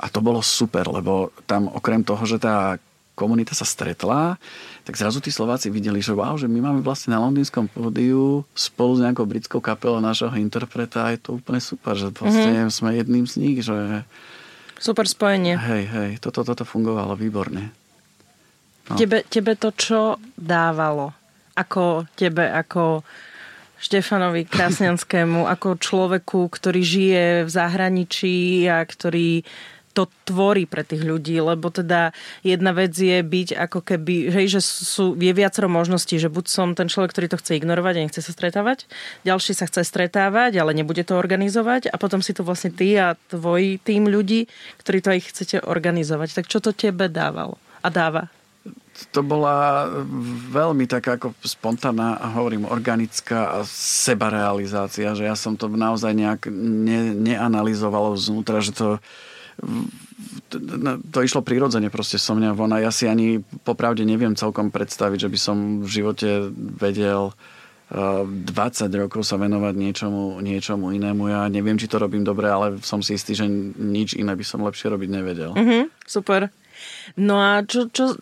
A 0.00 0.08
to 0.08 0.24
bolo 0.24 0.40
super, 0.40 0.88
lebo 0.88 1.28
tam 1.44 1.68
okrem 1.68 2.00
toho, 2.00 2.24
že 2.24 2.40
tá 2.40 2.80
komunita 3.12 3.52
sa 3.52 3.68
stretla, 3.68 4.40
tak 4.82 4.94
zrazu 4.96 5.20
tí 5.20 5.28
Slováci 5.28 5.68
videli, 5.68 6.00
že 6.00 6.16
wow, 6.16 6.34
že 6.40 6.48
my 6.48 6.58
máme 6.58 6.80
vlastne 6.80 7.12
na 7.12 7.20
londýnskom 7.20 7.68
pódiu 7.68 8.42
spolu 8.56 8.98
s 8.98 9.04
nejakou 9.04 9.28
britskou 9.28 9.60
kapelou 9.60 10.00
nášho 10.00 10.32
interpreta 10.40 11.06
a 11.06 11.12
je 11.12 11.20
to 11.20 11.30
úplne 11.38 11.60
super, 11.60 11.94
že 11.94 12.08
vlastne 12.10 12.66
mm-hmm. 12.66 12.72
sme 12.72 12.90
jedným 12.96 13.24
z 13.28 13.34
nich, 13.38 13.58
že... 13.60 14.04
Super 14.82 15.06
spojenie. 15.06 15.54
Hej, 15.54 15.84
hej, 15.92 16.10
toto, 16.18 16.42
toto 16.42 16.66
fungovalo 16.66 17.14
výborne. 17.14 17.70
No. 18.90 18.98
Tebe, 18.98 19.22
tebe 19.28 19.54
to 19.54 19.70
čo 19.70 20.18
dávalo? 20.34 21.14
Ako 21.54 22.08
tebe, 22.18 22.48
ako 22.50 23.06
Štefanovi 23.82 24.46
Krasňanskému 24.46 25.46
ako 25.54 25.78
človeku, 25.78 26.50
ktorý 26.50 26.80
žije 26.82 27.24
v 27.46 27.50
zahraničí 27.50 28.66
a 28.70 28.82
ktorý 28.82 29.42
to 29.92 30.08
tvorí 30.24 30.64
pre 30.64 30.82
tých 30.82 31.04
ľudí, 31.04 31.36
lebo 31.38 31.68
teda 31.68 32.16
jedna 32.40 32.72
vec 32.72 32.96
je 32.96 33.20
byť 33.20 33.48
ako 33.56 33.80
keby, 33.84 34.32
hej, 34.32 34.58
že 34.58 34.60
sú, 34.64 35.14
je 35.16 35.32
viacero 35.32 35.68
možností, 35.68 36.16
že 36.16 36.32
buď 36.32 36.44
som 36.48 36.68
ten 36.72 36.88
človek, 36.88 37.12
ktorý 37.12 37.26
to 37.28 37.40
chce 37.40 37.60
ignorovať 37.60 37.94
a 38.00 38.04
nechce 38.08 38.20
sa 38.24 38.32
stretávať, 38.32 38.88
ďalší 39.28 39.52
sa 39.52 39.68
chce 39.68 39.84
stretávať, 39.84 40.56
ale 40.56 40.72
nebude 40.72 41.04
to 41.04 41.14
organizovať 41.16 41.92
a 41.92 41.96
potom 42.00 42.24
si 42.24 42.32
to 42.32 42.42
vlastne 42.42 42.72
ty 42.72 42.96
a 42.96 43.14
tvoj 43.28 43.78
tým 43.84 44.08
ľudí, 44.08 44.48
ktorí 44.80 44.98
to 45.04 45.12
aj 45.12 45.20
chcete 45.28 45.56
organizovať. 45.62 46.34
Tak 46.34 46.48
čo 46.48 46.64
to 46.64 46.72
tebe 46.72 47.12
dávalo 47.12 47.60
a 47.84 47.88
dáva? 47.92 48.32
to 49.10 49.24
bola 49.24 49.88
veľmi 50.52 50.86
taká 50.86 51.16
ako 51.18 51.34
spontánna, 51.42 52.20
hovorím, 52.36 52.68
organická 52.68 53.58
a 53.58 53.66
sebarealizácia, 53.66 55.16
že 55.16 55.26
ja 55.26 55.34
som 55.34 55.56
to 55.56 55.66
naozaj 55.66 56.12
nejak 56.12 56.46
ne, 56.52 57.16
neanalizoval 57.16 58.14
znútra, 58.20 58.62
že 58.62 58.76
to 58.76 58.88
to 61.10 61.18
išlo 61.24 61.40
prirodzene 61.40 61.88
proste 61.88 62.20
so 62.20 62.36
mňa 62.36 62.52
von 62.52 62.74
a 62.74 62.82
ja 62.82 62.92
si 62.92 63.08
ani 63.08 63.40
popravde 63.64 64.04
neviem 64.04 64.36
celkom 64.36 64.68
predstaviť, 64.68 65.28
že 65.28 65.32
by 65.32 65.38
som 65.38 65.56
v 65.80 65.88
živote 65.88 66.52
vedel 66.56 67.32
20 67.92 68.56
rokov 68.96 69.20
sa 69.28 69.36
venovať 69.36 69.74
niečomu, 69.76 70.40
niečomu 70.40 70.96
inému. 70.96 71.28
Ja 71.28 71.44
neviem, 71.52 71.76
či 71.76 71.92
to 71.92 72.00
robím 72.00 72.24
dobre, 72.24 72.48
ale 72.48 72.80
som 72.80 73.04
si 73.04 73.20
istý, 73.20 73.36
že 73.36 73.44
nič 73.76 74.16
iné 74.16 74.32
by 74.32 74.44
som 74.44 74.64
lepšie 74.64 74.88
robiť 74.88 75.08
nevedel. 75.12 75.52
Mm-hmm, 75.52 75.82
super. 76.08 76.48
No 77.20 77.36
a 77.36 77.60
čo, 77.68 77.92
čo, 77.92 78.16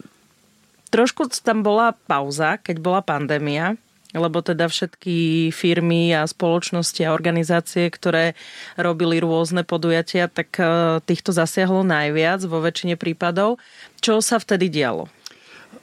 trošku 0.90 1.31
tam 1.46 1.62
bola 1.62 1.94
pauza, 1.94 2.59
keď 2.59 2.76
bola 2.83 3.00
pandémia 3.07 3.79
lebo 4.14 4.42
teda 4.42 4.66
všetky 4.66 5.51
firmy 5.55 6.11
a 6.11 6.27
spoločnosti 6.27 7.07
a 7.07 7.14
organizácie, 7.14 7.87
ktoré 7.87 8.35
robili 8.75 9.23
rôzne 9.23 9.62
podujatia, 9.62 10.27
tak 10.27 10.59
e, 10.59 10.99
týchto 11.07 11.31
zasiahlo 11.31 11.87
najviac 11.87 12.42
vo 12.51 12.59
väčšine 12.59 12.99
prípadov. 12.99 13.62
Čo 14.03 14.18
sa 14.18 14.42
vtedy 14.42 14.66
dialo? 14.66 15.07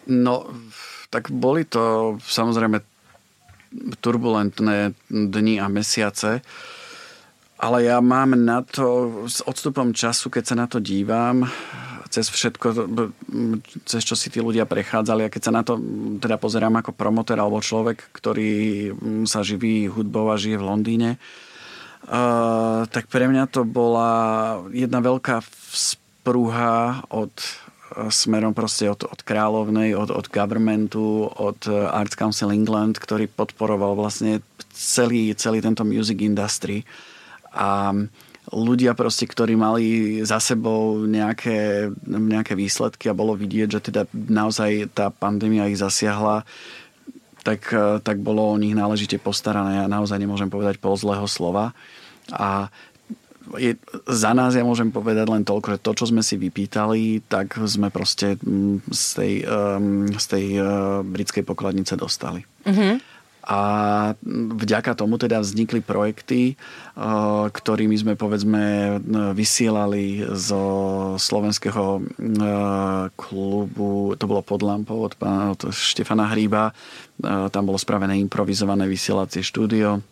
No, 0.07 0.47
tak 1.07 1.31
boli 1.31 1.63
to 1.63 2.15
samozrejme 2.19 2.83
turbulentné 4.03 4.95
dni 5.07 5.59
a 5.59 5.67
mesiace, 5.71 6.43
ale 7.57 7.89
ja 7.89 7.99
mám 8.03 8.37
na 8.37 8.61
to 8.61 9.25
s 9.25 9.41
odstupom 9.43 9.91
času, 9.91 10.29
keď 10.29 10.43
sa 10.45 10.55
na 10.55 10.67
to 10.69 10.77
dívam, 10.77 11.47
cez 12.07 12.27
všetko, 12.31 12.67
cez 13.83 14.01
čo 14.01 14.15
si 14.15 14.31
tí 14.31 14.39
ľudia 14.39 14.65
prechádzali 14.65 15.27
a 15.27 15.33
keď 15.33 15.41
sa 15.41 15.51
na 15.53 15.61
to 15.63 15.77
teda 16.17 16.39
pozerám 16.39 16.79
ako 16.79 16.91
promotor 16.95 17.37
alebo 17.37 17.63
človek, 17.63 18.11
ktorý 18.15 18.51
sa 19.29 19.43
živí 19.43 19.87
hudbou 19.91 20.31
a 20.31 20.39
žije 20.39 20.57
v 20.59 20.67
Londýne, 20.67 21.09
uh, 22.09 22.87
tak 22.89 23.11
pre 23.11 23.27
mňa 23.29 23.51
to 23.51 23.67
bola 23.67 24.11
jedna 24.71 25.03
veľká 25.03 25.43
vzprúha 25.71 27.05
od 27.11 27.31
smerom 28.11 28.51
proste 28.51 28.91
od, 28.91 29.07
od 29.07 29.19
kráľovnej, 29.23 29.95
od, 29.95 30.11
od 30.11 30.27
governmentu, 30.27 31.31
od 31.31 31.65
Arts 31.71 32.19
Council 32.19 32.51
England, 32.51 32.99
ktorý 32.99 33.31
podporoval 33.31 33.95
vlastne 33.95 34.43
celý, 34.75 35.31
celý 35.33 35.63
tento 35.63 35.87
music 35.87 36.19
industry. 36.19 36.83
A 37.55 37.95
uh, 37.95 38.26
ľudia 38.51 38.95
proste, 38.95 39.27
ktorí 39.27 39.59
mali 39.59 39.85
za 40.23 40.39
sebou 40.39 41.03
nejaké, 41.03 41.91
nejaké 42.07 42.55
výsledky 42.55 43.11
a 43.11 43.17
bolo 43.17 43.35
vidieť, 43.35 43.69
že 43.79 43.81
teda 43.91 44.01
naozaj 44.13 44.91
tá 44.95 45.11
pandémia 45.11 45.67
ich 45.67 45.79
zasiahla, 45.79 46.47
tak, 47.43 47.71
tak 48.03 48.19
bolo 48.19 48.43
o 48.43 48.59
nich 48.59 48.75
náležite 48.75 49.19
postarané. 49.19 49.79
Ja 49.79 49.87
naozaj 49.87 50.19
nemôžem 50.19 50.51
povedať 50.51 50.83
pol 50.83 50.99
zlého 50.99 51.23
slova. 51.31 51.71
A 52.27 52.67
je, 53.55 53.79
za 54.03 54.35
nás 54.35 54.51
ja 54.51 54.67
môžem 54.67 54.91
povedať 54.91 55.31
len 55.31 55.47
toľko, 55.47 55.79
že 55.79 55.83
to, 55.83 55.91
čo 55.95 56.05
sme 56.11 56.19
si 56.19 56.35
vypýtali, 56.35 57.23
tak 57.31 57.55
sme 57.63 57.87
proste 57.87 58.35
mm, 58.35 58.91
z 58.91 59.03
tej, 59.15 59.33
um, 59.47 60.11
z 60.11 60.25
tej 60.27 60.45
uh, 60.59 60.67
britskej 61.07 61.47
pokladnice 61.47 61.95
dostali. 61.95 62.43
Mm-hmm 62.67 63.16
a 63.47 63.59
vďaka 64.59 64.91
tomu 64.91 65.15
teda 65.15 65.39
vznikli 65.39 65.79
projekty, 65.79 66.51
eh, 66.51 66.55
ktorými 67.47 67.95
sme 67.95 68.13
povedzme 68.19 68.99
vysielali 69.31 70.27
zo 70.35 70.63
slovenského 71.15 72.03
eh, 72.03 73.07
klubu, 73.15 74.19
to 74.19 74.25
bolo 74.27 74.43
pod 74.43 74.67
lampou 74.67 75.07
od, 75.07 75.15
od 75.23 75.71
Štefana 75.71 76.27
Hríba, 76.27 76.75
eh, 76.75 77.47
tam 77.47 77.71
bolo 77.71 77.79
spravené 77.79 78.19
improvizované 78.19 78.83
vysielacie 78.83 79.39
štúdio. 79.39 80.03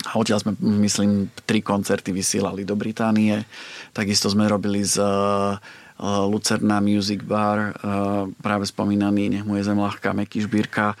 A 0.00 0.16
odtiaľ 0.16 0.44
sme, 0.44 0.52
myslím, 0.84 1.28
tri 1.44 1.60
koncerty 1.60 2.12
vysielali 2.12 2.64
do 2.64 2.72
Británie. 2.72 3.36
Takisto 3.92 4.32
sme 4.32 4.48
robili 4.48 4.80
z 4.80 4.96
Lucerna 6.00 6.80
Music 6.80 7.20
Bar, 7.20 7.76
práve 8.40 8.64
spomínaný, 8.64 9.28
nech 9.28 9.44
mu 9.44 9.60
je 9.60 9.68
zem 9.68 9.76
ľahká, 9.76 10.16
Meky 10.16 10.48
Žbírka 10.48 10.96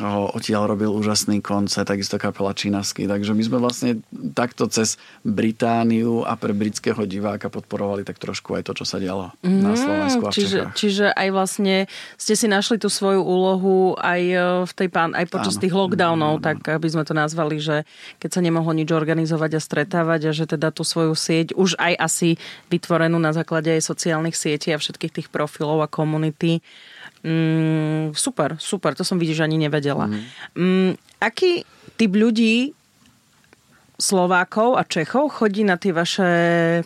odtiaľ 0.00 0.72
robil 0.72 0.88
úžasný 0.88 1.44
koncert, 1.44 1.84
takisto 1.84 2.16
kapela 2.16 2.56
Činasky. 2.56 3.04
Takže 3.04 3.36
my 3.36 3.42
sme 3.44 3.58
vlastne 3.60 4.00
takto 4.32 4.64
cez 4.72 4.96
Britániu 5.20 6.24
a 6.24 6.32
pre 6.40 6.56
britského 6.56 7.04
diváka 7.04 7.52
podporovali 7.52 8.00
tak 8.00 8.16
trošku 8.16 8.56
aj 8.56 8.62
to, 8.64 8.72
čo 8.72 8.84
sa 8.88 8.96
dialo 8.96 9.36
mm, 9.44 9.60
na 9.60 9.76
Slovensku 9.76 10.24
a 10.24 10.30
v 10.32 10.34
čiže, 10.34 10.60
Čechách. 10.64 10.76
čiže 10.80 11.06
aj 11.12 11.28
vlastne 11.28 11.76
ste 12.16 12.32
si 12.32 12.48
našli 12.48 12.80
tú 12.80 12.88
svoju 12.88 13.20
úlohu 13.20 13.92
aj 14.00 14.22
e, 14.24 14.36
v 14.64 14.72
tej 14.72 14.88
pán, 14.88 15.12
aj 15.12 15.28
počas 15.28 15.60
áno, 15.60 15.62
tých 15.68 15.74
lockdownov, 15.76 16.34
áno, 16.34 16.40
áno. 16.40 16.44
tak 16.44 16.64
aby 16.64 16.88
sme 16.88 17.04
to 17.04 17.12
nazvali, 17.12 17.60
že 17.60 17.84
keď 18.16 18.30
sa 18.32 18.40
nemohlo 18.40 18.72
nič 18.72 18.88
organizovať 18.88 19.50
a 19.56 19.60
stretávať 19.60 20.20
a 20.28 20.32
že 20.32 20.48
teda 20.48 20.72
tú 20.72 20.88
svoju 20.88 21.12
sieť 21.12 21.52
už 21.52 21.76
aj 21.76 22.00
asi 22.00 22.40
vytvorenú 22.72 23.20
na 23.20 23.36
základe 23.36 23.68
aj 23.76 23.84
sociálnych 23.84 24.40
sietí 24.40 24.72
a 24.72 24.80
všetkých 24.80 25.12
tých 25.20 25.28
profilov 25.28 25.84
a 25.84 25.88
komunity 25.90 26.64
Mm, 27.22 28.18
super, 28.18 28.58
super, 28.58 28.98
to 28.98 29.06
som 29.06 29.14
vidíš, 29.14 29.46
ani 29.46 29.54
nevedela. 29.54 30.10
Mm. 30.10 30.22
Mm, 30.58 30.90
aký 31.22 31.62
typ 31.94 32.12
ľudí 32.18 32.74
Slovákov 33.94 34.74
a 34.74 34.82
Čechov 34.82 35.30
chodí 35.30 35.62
na 35.62 35.78
tie 35.78 35.94
vaše 35.94 36.30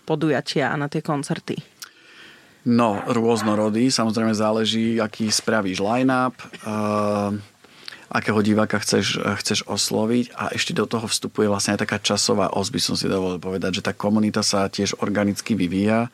podujatia 0.04 0.68
a 0.68 0.76
na 0.76 0.92
tie 0.92 1.00
koncerty? 1.00 1.56
No, 2.66 3.00
rôznorodý. 3.08 3.88
Samozrejme 3.88 4.36
záleží, 4.36 4.98
aký 5.00 5.30
spravíš 5.30 5.80
line-up, 5.80 6.34
uh, 6.66 7.32
akého 8.10 8.42
diváka 8.42 8.82
chceš, 8.82 9.22
chceš 9.22 9.62
osloviť 9.64 10.34
a 10.34 10.50
ešte 10.52 10.74
do 10.74 10.84
toho 10.84 11.06
vstupuje 11.06 11.46
vlastne 11.46 11.78
aj 11.78 11.86
taká 11.86 11.98
časová 12.02 12.52
os, 12.52 12.68
by 12.68 12.80
som 12.82 12.94
si 12.98 13.06
dovolil 13.06 13.38
povedať, 13.38 13.80
že 13.80 13.86
tá 13.86 13.94
komunita 13.94 14.42
sa 14.42 14.66
tiež 14.66 14.98
organicky 14.98 15.54
vyvíja 15.54 16.10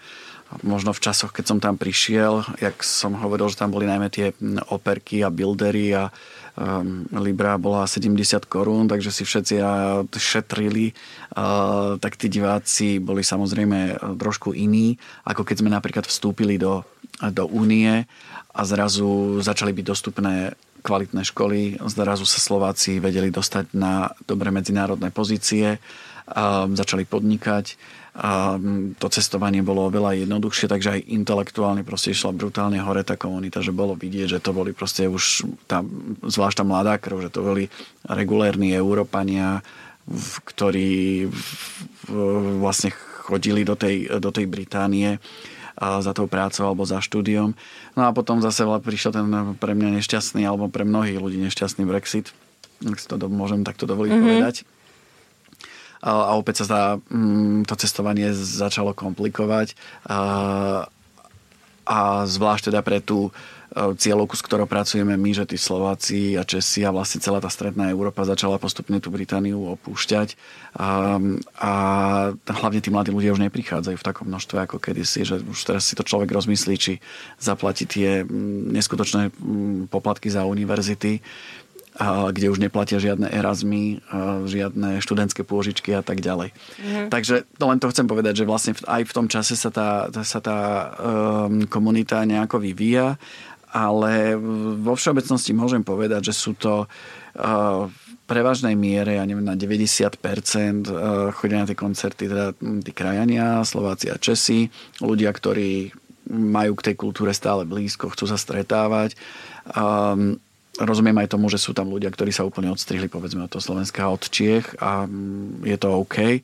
možno 0.61 0.93
v 0.93 1.01
časoch, 1.01 1.33
keď 1.33 1.45
som 1.49 1.59
tam 1.59 1.81
prišiel, 1.81 2.45
jak 2.61 2.85
som 2.85 3.17
hovoril, 3.17 3.49
že 3.49 3.57
tam 3.57 3.73
boli 3.73 3.89
najmä 3.89 4.13
tie 4.13 4.37
operky 4.69 5.25
a 5.25 5.33
buildery 5.33 5.97
a 5.97 6.13
um, 6.57 7.09
Libra 7.17 7.57
bola 7.57 7.89
70 7.89 8.45
korún, 8.47 8.85
takže 8.85 9.09
si 9.09 9.25
všetci 9.25 9.65
šetrili, 10.13 10.93
uh, 10.93 11.97
tak 11.97 12.21
tí 12.21 12.29
diváci 12.29 13.01
boli 13.01 13.25
samozrejme 13.25 13.97
trošku 14.21 14.53
iní, 14.53 15.01
ako 15.25 15.43
keď 15.49 15.57
sme 15.65 15.71
napríklad 15.73 16.05
vstúpili 16.05 16.61
do, 16.61 16.85
do 17.33 17.49
únie 17.49 18.05
a 18.53 18.61
zrazu 18.69 19.41
začali 19.41 19.73
byť 19.73 19.87
dostupné 19.89 20.53
kvalitné 20.83 21.23
školy, 21.23 21.79
zrazu 21.87 22.27
sa 22.27 22.43
Slováci 22.43 22.99
vedeli 22.99 23.31
dostať 23.31 23.71
na 23.73 24.11
dobré 24.27 24.51
medzinárodné 24.51 25.15
pozície, 25.15 25.79
um, 26.29 26.75
začali 26.75 27.07
podnikať 27.07 27.79
a 28.13 28.61
mm, 28.61 29.01
to 29.01 29.09
cestovanie 29.09 29.65
bolo 29.65 29.89
oveľa 29.89 30.21
jednoduchšie, 30.21 30.69
takže 30.69 31.01
aj 31.01 31.09
intelektuálne 31.09 31.81
proste 31.81 32.13
išla 32.13 32.37
brutálne 32.37 32.77
hore 32.85 33.01
tá 33.01 33.17
komunita, 33.17 33.65
že 33.65 33.73
bolo 33.73 33.97
vidieť, 33.97 34.37
že 34.37 34.45
to 34.45 34.53
boli 34.53 34.77
proste 34.77 35.09
už 35.09 35.49
tá, 35.65 35.81
zvlášť 36.21 36.61
tá 36.61 36.65
mladá 36.69 37.01
krv, 37.01 37.25
že 37.25 37.33
to 37.33 37.41
boli 37.41 37.73
regulérni 38.05 38.77
Európania, 38.77 39.65
ktorí 40.45 41.25
vlastne 42.61 42.93
chodili 43.25 43.65
do 43.65 43.81
tej, 43.81 44.21
do 44.21 44.29
tej 44.29 44.45
Británie 44.45 45.17
za 45.81 46.13
tou 46.13 46.29
prácou 46.29 46.69
alebo 46.69 46.85
za 46.85 47.01
štúdiom. 47.01 47.57
No 47.97 48.03
a 48.05 48.13
potom 48.13 48.45
zase 48.45 48.69
prišiel 48.69 49.17
ten 49.17 49.25
pre 49.57 49.73
mňa 49.73 50.05
nešťastný 50.05 50.45
alebo 50.45 50.69
pre 50.69 50.85
mnohých 50.85 51.17
ľudí 51.17 51.41
nešťastný 51.49 51.89
Brexit, 51.89 52.29
ak 52.85 53.01
si 53.01 53.09
to 53.09 53.17
môžem 53.33 53.65
takto 53.65 53.89
dovoliť 53.89 54.13
mm-hmm. 54.13 54.29
povedať 54.29 54.57
a 56.03 56.35
opäť 56.35 56.63
sa 56.63 56.67
tá, 56.67 56.85
mm, 56.99 57.63
to 57.71 57.79
cestovanie 57.79 58.35
začalo 58.35 58.91
komplikovať. 58.91 59.79
A, 60.11 60.19
a 61.87 61.99
zvlášť 62.27 62.75
teda 62.75 62.83
pre 62.83 62.99
tú 62.99 63.31
e, 63.31 63.95
cieľovku, 63.95 64.35
s 64.35 64.43
ktorou 64.43 64.67
pracujeme 64.67 65.15
my, 65.15 65.31
že 65.31 65.55
tí 65.55 65.55
Slováci 65.55 66.35
a 66.35 66.43
Česi 66.43 66.83
a 66.83 66.91
vlastne 66.91 67.23
celá 67.23 67.39
tá 67.39 67.47
stredná 67.47 67.87
Európa 67.95 68.27
začala 68.27 68.59
postupne 68.59 68.99
tú 68.99 69.15
Britániu 69.15 69.79
opúšťať. 69.79 70.35
A, 70.75 71.23
a 71.63 71.73
hlavne 72.51 72.83
tí 72.83 72.91
mladí 72.91 73.15
ľudia 73.15 73.31
už 73.31 73.47
neprichádzajú 73.47 73.95
v 73.95 74.07
takom 74.07 74.27
množstve 74.27 74.59
ako 74.59 74.83
kedysi, 74.83 75.23
že 75.23 75.39
už 75.39 75.59
teraz 75.63 75.87
si 75.87 75.95
to 75.95 76.03
človek 76.03 76.35
rozmyslí, 76.35 76.75
či 76.83 76.93
zaplatí 77.39 77.87
tie 77.87 78.27
mm, 78.27 78.75
neskutočné 78.75 79.31
mm, 79.31 79.87
poplatky 79.87 80.35
za 80.35 80.51
univerzity 80.51 81.23
kde 82.01 82.49
už 82.49 82.57
neplatia 82.57 82.97
žiadne 82.97 83.29
Erasmy, 83.29 84.01
žiadne 84.49 85.05
študentské 85.05 85.45
pôžičky 85.45 85.93
a 85.93 86.01
tak 86.01 86.25
ďalej. 86.25 86.57
Mm. 86.81 87.13
Takže 87.13 87.45
to 87.45 87.65
len 87.69 87.79
to 87.79 87.93
chcem 87.93 88.09
povedať, 88.09 88.43
že 88.43 88.49
vlastne 88.49 88.73
aj 88.89 89.03
v 89.05 89.13
tom 89.13 89.27
čase 89.29 89.55
sa 89.61 89.69
tá, 89.69 90.09
sa 90.25 90.41
tá 90.41 90.59
um, 90.97 91.69
komunita 91.69 92.25
nejako 92.25 92.65
vyvíja, 92.65 93.21
ale 93.73 94.37
vo 94.81 94.97
všeobecnosti 94.97 95.53
môžem 95.53 95.85
povedať, 95.85 96.33
že 96.33 96.35
sú 96.37 96.57
to 96.57 96.89
uh, 96.89 97.89
v 97.89 98.17
prevažnej 98.25 98.73
miere, 98.73 99.21
ja 99.21 99.25
neviem, 99.29 99.45
na 99.45 99.59
90% 99.59 100.17
chodia 101.37 101.59
na 101.61 101.69
tie 101.69 101.77
koncerty, 101.77 102.25
teda 102.31 102.57
tí 102.57 102.93
krajania, 102.97 103.61
Slováci 103.61 104.09
a 104.09 104.17
Česi, 104.17 104.73
ľudia, 105.05 105.29
ktorí 105.29 105.93
majú 106.33 106.73
k 106.79 106.87
tej 106.89 106.95
kultúre 106.97 107.37
stále 107.37 107.69
blízko, 107.69 108.09
chcú 108.15 108.25
sa 108.25 108.41
stretávať. 108.41 109.19
Um, 109.77 110.41
rozumiem 110.81 111.17
aj 111.21 111.33
tomu, 111.37 111.53
že 111.53 111.61
sú 111.61 111.77
tam 111.77 111.93
ľudia, 111.93 112.09
ktorí 112.09 112.33
sa 112.33 112.49
úplne 112.49 112.73
odstrihli 112.73 113.11
povedzme 113.13 113.45
od 113.45 113.53
toho 113.53 113.65
Slovenska 113.65 114.09
od 114.09 114.25
Čiech 114.25 114.81
a 114.81 115.05
mm, 115.05 115.69
je 115.69 115.77
to 115.77 115.89
OK. 116.01 116.41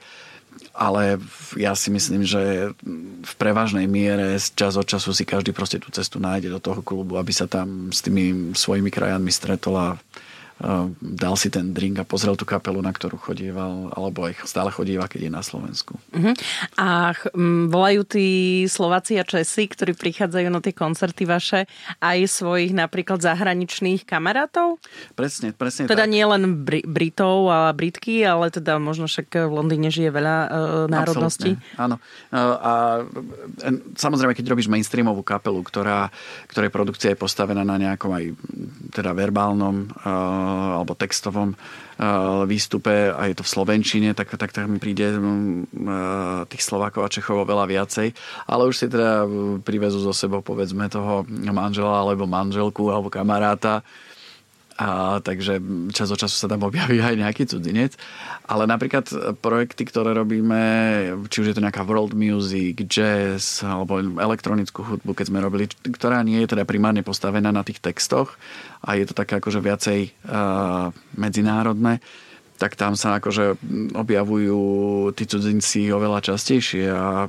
Ale 0.78 1.22
ja 1.58 1.74
si 1.74 1.90
myslím, 1.90 2.22
že 2.26 2.74
v 3.22 3.32
prevažnej 3.38 3.86
miere 3.86 4.38
z 4.38 4.54
čas 4.54 4.74
od 4.78 4.86
času 4.86 5.10
si 5.14 5.26
každý 5.26 5.50
proste 5.54 5.78
tú 5.78 5.90
cestu 5.90 6.18
nájde 6.22 6.50
do 6.54 6.62
toho 6.62 6.82
klubu, 6.82 7.18
aby 7.18 7.30
sa 7.34 7.50
tam 7.50 7.90
s 7.90 8.02
tými 8.02 8.54
svojimi 8.54 8.90
krajanmi 8.90 9.30
stretol 9.30 9.74
a 9.74 9.88
dal 10.98 11.34
si 11.38 11.54
ten 11.54 11.70
drink 11.70 12.02
a 12.02 12.04
pozrel 12.04 12.34
tú 12.34 12.42
kapelu, 12.42 12.82
na 12.82 12.90
ktorú 12.90 13.14
chodieval, 13.14 13.94
alebo 13.94 14.26
aj 14.26 14.42
stále 14.42 14.74
chodíva, 14.74 15.06
keď 15.06 15.30
je 15.30 15.32
na 15.32 15.42
Slovensku. 15.42 15.94
Uh-huh. 16.10 16.34
A 16.74 17.14
ch- 17.14 17.30
volajú 17.70 18.02
tí 18.02 18.26
Slováci 18.66 19.14
a 19.18 19.24
Česi, 19.24 19.70
ktorí 19.70 19.94
prichádzajú 19.94 20.48
na 20.50 20.58
tie 20.58 20.74
koncerty 20.74 21.30
vaše, 21.30 21.70
aj 22.02 22.26
svojich 22.26 22.74
napríklad 22.74 23.22
zahraničných 23.22 24.02
kamarátov? 24.02 24.82
Presne, 25.14 25.54
presne 25.54 25.86
Teda 25.86 26.06
tak. 26.06 26.12
nie 26.12 26.24
len 26.26 26.66
Br- 26.66 26.86
Britov 26.86 27.46
a 27.54 27.70
Britky, 27.70 28.26
ale 28.26 28.50
teda 28.50 28.82
možno 28.82 29.06
však 29.06 29.46
v 29.46 29.52
Londýne 29.52 29.94
žije 29.94 30.10
veľa 30.10 30.36
uh, 30.42 30.48
národností. 30.90 31.54
Absolutne, 31.54 31.78
áno. 31.78 31.96
A 32.34 32.72
samozrejme, 33.94 34.34
keď 34.34 34.50
robíš 34.50 34.66
mainstreamovú 34.66 35.22
kapelu, 35.22 35.62
ktorá, 35.62 36.10
ktorej 36.50 36.74
produkcia 36.74 37.14
je 37.14 37.20
postavená 37.20 37.62
na 37.62 37.78
nejakom 37.78 38.10
aj 38.10 38.24
teda 38.90 39.14
verbálnom 39.14 39.86
uh, 39.86 40.47
alebo 40.48 40.96
textovom 40.96 41.54
výstupe 42.46 43.10
a 43.10 43.26
je 43.26 43.34
to 43.34 43.42
v 43.42 43.52
Slovenčine, 43.58 44.10
tak, 44.14 44.30
tak, 44.38 44.54
tak 44.54 44.70
mi 44.70 44.78
príde 44.78 45.18
tých 46.46 46.62
Slovákov 46.62 47.02
a 47.04 47.12
Čechov 47.12 47.42
veľa 47.42 47.66
viacej. 47.66 48.14
Ale 48.46 48.70
už 48.70 48.74
si 48.78 48.86
teda 48.86 49.26
privezú 49.66 49.98
zo 49.98 50.14
sebou 50.14 50.38
povedzme 50.38 50.86
toho 50.86 51.26
manžela 51.50 51.98
alebo 51.98 52.30
manželku 52.30 52.86
alebo 52.94 53.10
kamaráta 53.10 53.82
a 54.78 55.18
takže 55.18 55.58
čas 55.90 56.06
od 56.14 56.22
času 56.22 56.38
sa 56.38 56.46
tam 56.46 56.62
objaví 56.62 57.02
aj 57.02 57.18
nejaký 57.18 57.50
cudzinec. 57.50 57.98
Ale 58.46 58.70
napríklad 58.70 59.10
projekty, 59.42 59.82
ktoré 59.90 60.14
robíme, 60.14 60.62
či 61.26 61.42
už 61.42 61.50
je 61.50 61.56
to 61.58 61.64
nejaká 61.66 61.82
world 61.82 62.14
music, 62.14 62.86
jazz 62.86 63.66
alebo 63.66 63.98
elektronickú 63.98 64.86
hudbu, 64.86 65.18
keď 65.18 65.26
sme 65.34 65.42
robili, 65.42 65.66
ktorá 65.66 66.22
nie 66.22 66.46
je 66.46 66.54
teda 66.54 66.62
primárne 66.62 67.02
postavená 67.02 67.50
na 67.50 67.66
tých 67.66 67.82
textoch 67.82 68.38
a 68.86 68.94
je 68.94 69.10
to 69.10 69.18
také 69.18 69.42
akože 69.42 69.58
viacej 69.58 70.00
uh, 70.30 70.94
medzinárodné, 71.18 71.98
tak 72.58 72.74
tam 72.74 72.94
sa 72.98 73.22
akože 73.22 73.58
objavujú 73.94 74.60
tí 75.14 75.26
cudzinci 75.26 75.90
oveľa 75.94 76.34
častejšie 76.34 76.90
a, 76.90 77.26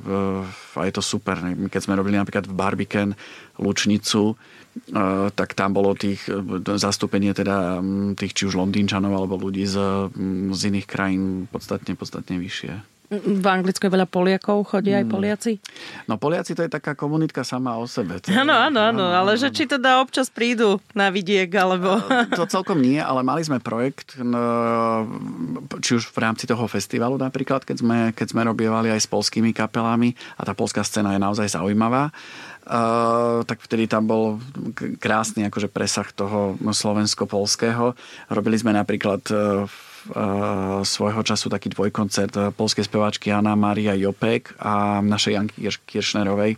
a 0.74 0.82
je 0.86 0.92
to 0.94 1.02
super. 1.02 1.38
Keď 1.70 1.80
sme 1.86 1.94
robili 1.94 2.18
napríklad 2.18 2.50
v 2.50 2.54
Barbican 2.54 3.10
Lučnicu, 3.58 4.34
tak 5.34 5.58
tam 5.58 5.74
bolo 5.74 5.98
tých 5.98 6.24
zastúpenie 6.78 7.34
teda 7.34 7.82
tých 8.14 8.32
či 8.32 8.42
už 8.46 8.54
Londýnčanov 8.54 9.12
alebo 9.12 9.34
ľudí 9.38 9.66
z, 9.66 9.76
z 10.54 10.60
iných 10.70 10.86
krajín 10.86 11.50
podstatne, 11.50 11.98
podstatne 11.98 12.38
vyššie. 12.38 13.02
V 13.10 13.42
Anglicku 13.42 13.90
je 13.90 13.90
veľa 13.90 14.06
Poliakov, 14.06 14.70
chodia 14.70 15.02
aj 15.02 15.10
Poliaci? 15.10 15.58
No 16.06 16.14
Poliaci 16.14 16.54
to 16.54 16.62
je 16.62 16.70
taká 16.70 16.94
komunitka 16.94 17.42
sama 17.42 17.74
o 17.74 17.82
sebe. 17.82 18.22
Áno, 18.30 18.54
áno, 18.54 18.78
áno, 18.78 19.02
ale 19.10 19.34
že 19.34 19.50
či 19.50 19.66
teda 19.66 19.98
občas 19.98 20.30
prídu 20.30 20.78
na 20.94 21.10
vidiek, 21.10 21.50
alebo... 21.50 21.98
To 22.38 22.46
celkom 22.46 22.78
nie, 22.78 23.02
ale 23.02 23.26
mali 23.26 23.42
sme 23.42 23.58
projekt, 23.58 24.14
či 25.82 25.90
už 25.98 26.06
v 26.06 26.18
rámci 26.22 26.46
toho 26.46 26.62
festivalu 26.70 27.18
napríklad, 27.18 27.66
keď 27.66 27.76
sme, 27.82 27.98
keď 28.14 28.30
sme 28.30 28.46
robievali 28.46 28.94
aj 28.94 29.02
s 29.02 29.10
polskými 29.10 29.50
kapelami 29.50 30.14
a 30.38 30.46
tá 30.46 30.54
polská 30.54 30.86
scéna 30.86 31.18
je 31.18 31.18
naozaj 31.18 31.50
zaujímavá. 31.50 32.14
Tak 33.44 33.58
vtedy 33.66 33.90
tam 33.90 34.06
bol 34.06 34.38
krásny 35.02 35.42
akože 35.50 35.66
presah 35.66 36.06
toho 36.14 36.54
slovensko-polského. 36.62 37.98
Robili 38.30 38.54
sme 38.62 38.70
napríklad 38.70 39.26
uh, 39.34 39.66
svojho 40.86 41.22
času 41.26 41.50
taký 41.50 41.74
dvojkoncert 41.74 42.34
uh, 42.38 42.54
polskej 42.54 42.86
speváčky 42.86 43.34
Anna 43.34 43.58
Maria 43.58 43.98
Jopek 43.98 44.54
a 44.62 45.02
našej 45.02 45.32
Janky 45.34 45.66
Kiršnerovej 45.66 46.54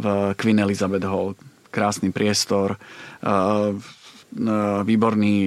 v 0.00 0.04
Queen 0.40 0.64
Elizabeth 0.64 1.04
Hall. 1.04 1.36
Krásny 1.70 2.10
priestor, 2.10 2.74
výborný, 4.82 5.38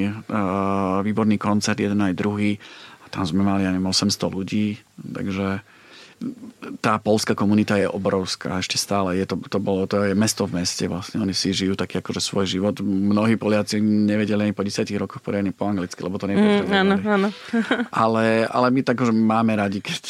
výborný 1.03 1.35
koncert, 1.35 1.75
jeden 1.83 1.99
aj 1.99 2.15
druhý. 2.15 2.55
A 3.03 3.11
tam 3.11 3.27
sme 3.27 3.43
mali, 3.43 3.67
ja 3.67 3.75
neviem, 3.75 3.91
800 3.91 4.31
ľudí, 4.31 4.79
takže 5.03 5.59
tá 6.79 6.99
polská 6.99 7.35
komunita 7.35 7.75
je 7.75 7.87
obrovská 7.87 8.59
ešte 8.59 8.79
stále. 8.79 9.19
Je 9.19 9.25
to, 9.27 9.35
to, 9.47 9.59
bolo, 9.59 9.87
to 9.87 10.03
je 10.07 10.13
mesto 10.15 10.47
v 10.47 10.63
meste 10.63 10.87
vlastne. 10.87 11.19
Oni 11.19 11.35
si 11.35 11.51
žijú 11.51 11.75
taký 11.75 11.99
akože 11.99 12.21
svoj 12.23 12.45
život. 12.47 12.79
Mnohí 12.83 13.35
Poliaci 13.35 13.79
nevedeli 13.79 14.49
ani 14.49 14.53
po 14.55 14.63
10 14.63 14.87
rokoch 14.99 15.19
poriadne 15.19 15.51
po 15.51 15.67
anglicky, 15.67 15.99
lebo 15.99 16.19
to 16.19 16.27
nepotrebovali. 16.27 16.71
Mm, 16.71 16.81
áno, 16.83 16.95
áno. 17.03 17.27
ale, 18.03 18.47
ale 18.47 18.67
my 18.71 18.81
tak, 18.83 19.03
že 19.03 19.11
máme 19.11 19.53
radi, 19.55 19.79
keď, 19.83 20.03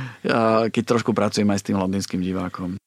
keď 0.74 0.82
trošku 0.82 1.14
pracujeme 1.14 1.54
aj 1.54 1.60
s 1.62 1.66
tým 1.66 1.78
londýnskym 1.78 2.20
divákom. 2.22 2.78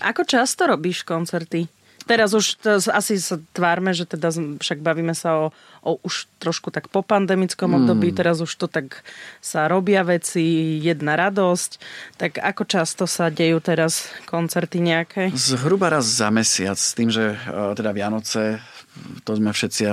Ako 0.00 0.24
často 0.24 0.64
robíš 0.64 1.04
koncerty? 1.04 1.79
Teraz 2.10 2.34
už 2.34 2.58
to, 2.58 2.82
asi 2.90 3.22
sa 3.22 3.38
tvárme, 3.54 3.94
že 3.94 4.02
teda 4.02 4.34
však 4.34 4.82
bavíme 4.82 5.14
sa 5.14 5.46
o, 5.46 5.54
o 5.86 6.02
už 6.02 6.26
trošku 6.42 6.74
tak 6.74 6.90
po 6.90 7.06
pandemickom 7.06 7.70
období, 7.78 8.10
mm. 8.10 8.16
teraz 8.18 8.42
už 8.42 8.50
to 8.58 8.66
tak 8.66 9.06
sa 9.38 9.70
robia 9.70 10.02
veci, 10.02 10.82
jedna 10.82 11.14
radosť. 11.14 11.78
Tak 12.18 12.42
ako 12.42 12.62
často 12.66 13.06
sa 13.06 13.30
dejú 13.30 13.62
teraz 13.62 14.10
koncerty 14.26 14.82
nejaké? 14.82 15.30
Zhruba 15.38 15.86
raz 15.86 16.10
za 16.10 16.34
mesiac, 16.34 16.74
s 16.74 16.98
tým, 16.98 17.14
že 17.14 17.38
e, 17.38 17.78
teda 17.78 17.94
Vianoce 17.94 18.58
to 19.22 19.38
sme 19.38 19.54
všetci 19.54 19.86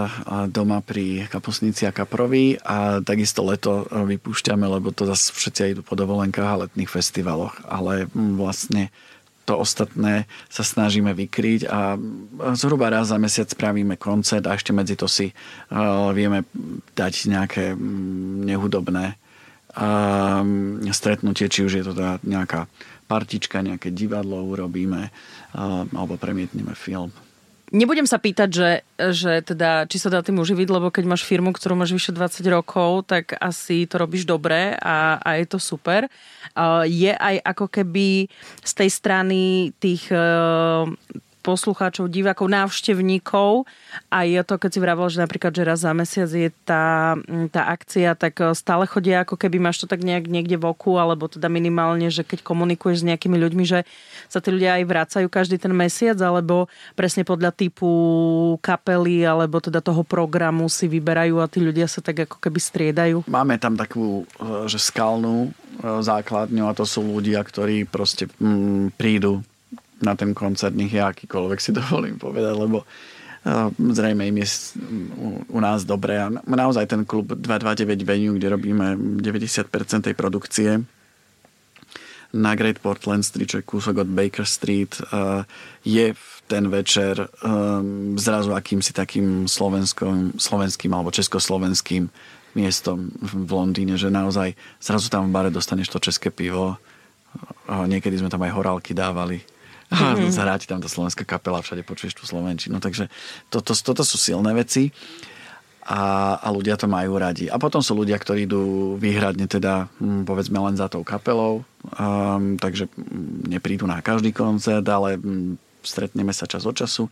doma 0.49 0.81
pri 0.81 1.29
kapusnici 1.29 1.85
a 1.85 1.93
kaprovi 1.93 2.57
a 2.65 2.97
takisto 3.05 3.45
leto 3.45 3.85
e, 3.85 4.17
vypúšťame, 4.17 4.65
lebo 4.65 4.89
to 4.89 5.05
zase 5.05 5.29
všetci 5.37 5.77
idú 5.77 5.81
po 5.85 5.93
dovolenkách 5.93 6.49
a 6.49 6.59
letných 6.65 6.89
festivaloch. 6.89 7.53
Ale 7.69 8.09
vlastne 8.15 8.89
to 9.47 9.55
ostatné 9.55 10.27
sa 10.51 10.67
snažíme 10.67 11.15
vykryť 11.15 11.71
a 11.71 11.95
zhruba 12.59 12.91
raz 12.91 13.15
za 13.15 13.17
mesiac 13.17 13.47
spravíme 13.47 13.95
koncert 13.95 14.43
a 14.43 14.59
ešte 14.59 14.75
medzi 14.75 14.99
to 14.99 15.07
si 15.07 15.31
uh, 15.31 16.11
vieme 16.11 16.43
dať 16.91 17.31
nejaké 17.31 17.71
mm, 17.71 18.43
nehudobné 18.43 19.15
uh, 19.15 20.43
stretnutie, 20.91 21.47
či 21.47 21.63
už 21.63 21.79
je 21.79 21.83
to 21.87 21.95
teda 21.95 22.19
nejaká 22.27 22.67
partička, 23.07 23.63
nejaké 23.63 23.95
divadlo 23.95 24.43
urobíme 24.43 25.07
uh, 25.07 25.87
alebo 25.95 26.19
premietneme 26.19 26.75
film. 26.75 27.15
Nebudem 27.67 28.07
sa 28.07 28.15
pýtať, 28.15 28.49
že, 28.49 28.71
že 29.11 29.43
teda, 29.43 29.83
či 29.91 29.99
sa 29.99 30.07
dá 30.07 30.23
tým 30.23 30.39
uživiť, 30.39 30.71
lebo 30.71 30.87
keď 30.87 31.03
máš 31.03 31.27
firmu, 31.27 31.51
ktorú 31.51 31.75
máš 31.75 31.91
vyše 31.91 32.15
20 32.15 32.39
rokov, 32.47 33.11
tak 33.11 33.35
asi 33.43 33.83
to 33.83 33.99
robíš 33.99 34.23
dobre 34.23 34.71
a, 34.79 35.19
a 35.19 35.29
je 35.35 35.45
to 35.51 35.59
super. 35.59 36.07
Je 36.87 37.11
aj 37.11 37.35
ako 37.43 37.67
keby 37.67 38.31
z 38.63 38.71
tej 38.71 38.89
strany 38.89 39.41
tých 39.83 40.07
poslucháčov, 41.47 42.11
divákov, 42.11 42.51
návštevníkov. 42.51 43.63
A 44.11 44.27
je 44.27 44.43
to, 44.43 44.59
keď 44.59 44.69
si 44.75 44.79
vravel, 44.83 45.07
že 45.07 45.23
napríklad, 45.23 45.55
že 45.55 45.63
raz 45.63 45.79
za 45.87 45.95
mesiac 45.95 46.27
je 46.27 46.51
tá, 46.67 47.15
tá 47.55 47.71
akcia, 47.71 48.19
tak 48.19 48.43
e, 48.43 48.51
stále 48.51 48.83
chodia, 48.83 49.23
ako 49.23 49.39
keby 49.39 49.63
máš 49.63 49.79
to 49.79 49.87
tak 49.87 50.03
nejak 50.03 50.27
niekde 50.27 50.59
v 50.59 50.67
oku, 50.67 50.99
alebo 50.99 51.31
teda 51.31 51.47
minimálne, 51.47 52.11
že 52.11 52.27
keď 52.27 52.43
komunikuješ 52.43 53.07
s 53.07 53.07
nejakými 53.07 53.39
ľuďmi, 53.39 53.63
že 53.63 53.87
sa 54.27 54.43
tí 54.43 54.51
ľudia 54.51 54.75
aj 54.75 54.83
vracajú 54.83 55.27
každý 55.31 55.55
ten 55.55 55.71
mesiac, 55.71 56.19
alebo 56.19 56.67
presne 56.99 57.23
podľa 57.23 57.55
typu 57.55 57.87
kapely, 58.59 59.23
alebo 59.23 59.63
teda 59.63 59.79
toho 59.79 60.03
programu 60.03 60.67
si 60.67 60.91
vyberajú 60.91 61.39
a 61.39 61.47
tí 61.47 61.63
ľudia 61.63 61.87
sa 61.87 62.03
tak 62.03 62.27
ako 62.27 62.43
keby 62.43 62.59
striedajú. 62.59 63.17
Máme 63.31 63.55
tam 63.55 63.79
takú, 63.79 64.27
e, 64.35 64.67
že 64.67 64.83
skalnú 64.83 65.47
e, 65.47 65.49
základňu 66.03 66.67
a 66.67 66.75
to 66.75 66.83
sú 66.83 66.99
ľudia, 67.07 67.39
ktorí 67.39 67.87
proste 67.87 68.27
mm, 68.35 68.99
prídu 68.99 69.39
na 70.01 70.13
ten 70.13 70.33
koncert, 70.37 70.75
nech 70.75 70.93
je 70.93 71.01
akýkoľvek 71.01 71.59
si 71.61 71.71
dovolím 71.79 72.17
povedať, 72.21 72.53
lebo 72.53 72.83
uh, 72.83 73.69
zrejme 73.73 74.27
im 74.27 74.37
je 74.43 74.47
u, 75.49 75.59
nás 75.59 75.83
dobré 75.87 76.21
a 76.21 76.29
naozaj 76.31 76.85
ten 76.89 77.01
klub 77.05 77.33
229 77.33 78.03
venue, 78.03 78.35
kde 78.37 78.53
robíme 78.53 78.97
90% 79.21 80.07
tej 80.07 80.15
produkcie, 80.15 80.83
na 82.35 82.59
Great 82.59 82.83
Portland 82.83 83.23
Street, 83.23 83.47
čo 83.47 83.59
je 83.63 83.69
kúsok 83.69 84.03
od 84.03 84.09
Baker 84.11 84.43
Street, 84.43 84.99
je 85.87 86.11
v 86.11 86.25
ten 86.47 86.71
večer 86.71 87.27
um, 87.43 88.15
zrazu 88.15 88.55
akýmsi 88.55 88.95
takým 88.95 89.51
slovenským 89.51 90.91
alebo 90.95 91.11
československým 91.11 92.07
miestom 92.55 93.11
v 93.19 93.51
Londýne, 93.51 93.99
že 93.99 94.07
naozaj 94.07 94.55
zrazu 94.79 95.11
tam 95.11 95.27
v 95.27 95.35
bare 95.35 95.51
dostaneš 95.51 95.91
to 95.91 95.99
české 95.99 96.31
pivo. 96.31 96.79
Niekedy 97.67 98.17
sme 98.17 98.31
tam 98.31 98.47
aj 98.47 98.55
horálky 98.55 98.95
dávali. 98.95 99.43
A 99.87 100.19
mm-hmm. 100.19 100.35
zahráti 100.35 100.67
tam 100.67 100.83
tá 100.83 100.91
slovenská 100.91 101.23
kapela, 101.23 101.63
všade 101.63 101.87
počuješ 101.87 102.19
tú 102.19 102.27
slovenčinu. 102.27 102.83
Takže 102.83 103.07
toto, 103.47 103.71
toto 103.71 104.03
sú 104.03 104.19
silné 104.19 104.51
veci 104.51 104.91
a, 105.87 106.35
a 106.43 106.47
ľudia 106.51 106.75
to 106.75 106.91
majú 106.91 107.15
radi. 107.15 107.47
A 107.47 107.55
potom 107.55 107.79
sú 107.79 107.95
ľudia, 107.95 108.19
ktorí 108.19 108.43
idú 108.43 108.95
výhradne 108.99 109.47
teda, 109.47 109.87
hm, 110.03 110.27
povedzme, 110.27 110.59
len 110.59 110.75
za 110.75 110.91
tou 110.91 111.07
kapelou, 111.07 111.63
um, 111.95 112.59
takže 112.59 112.91
hm, 112.91 113.47
neprídu 113.47 113.87
na 113.87 114.03
každý 114.03 114.35
koncert, 114.35 114.83
ale 114.83 115.15
hm, 115.15 115.55
stretneme 115.87 116.35
sa 116.35 116.43
čas 116.43 116.67
od 116.67 116.75
času. 116.75 117.07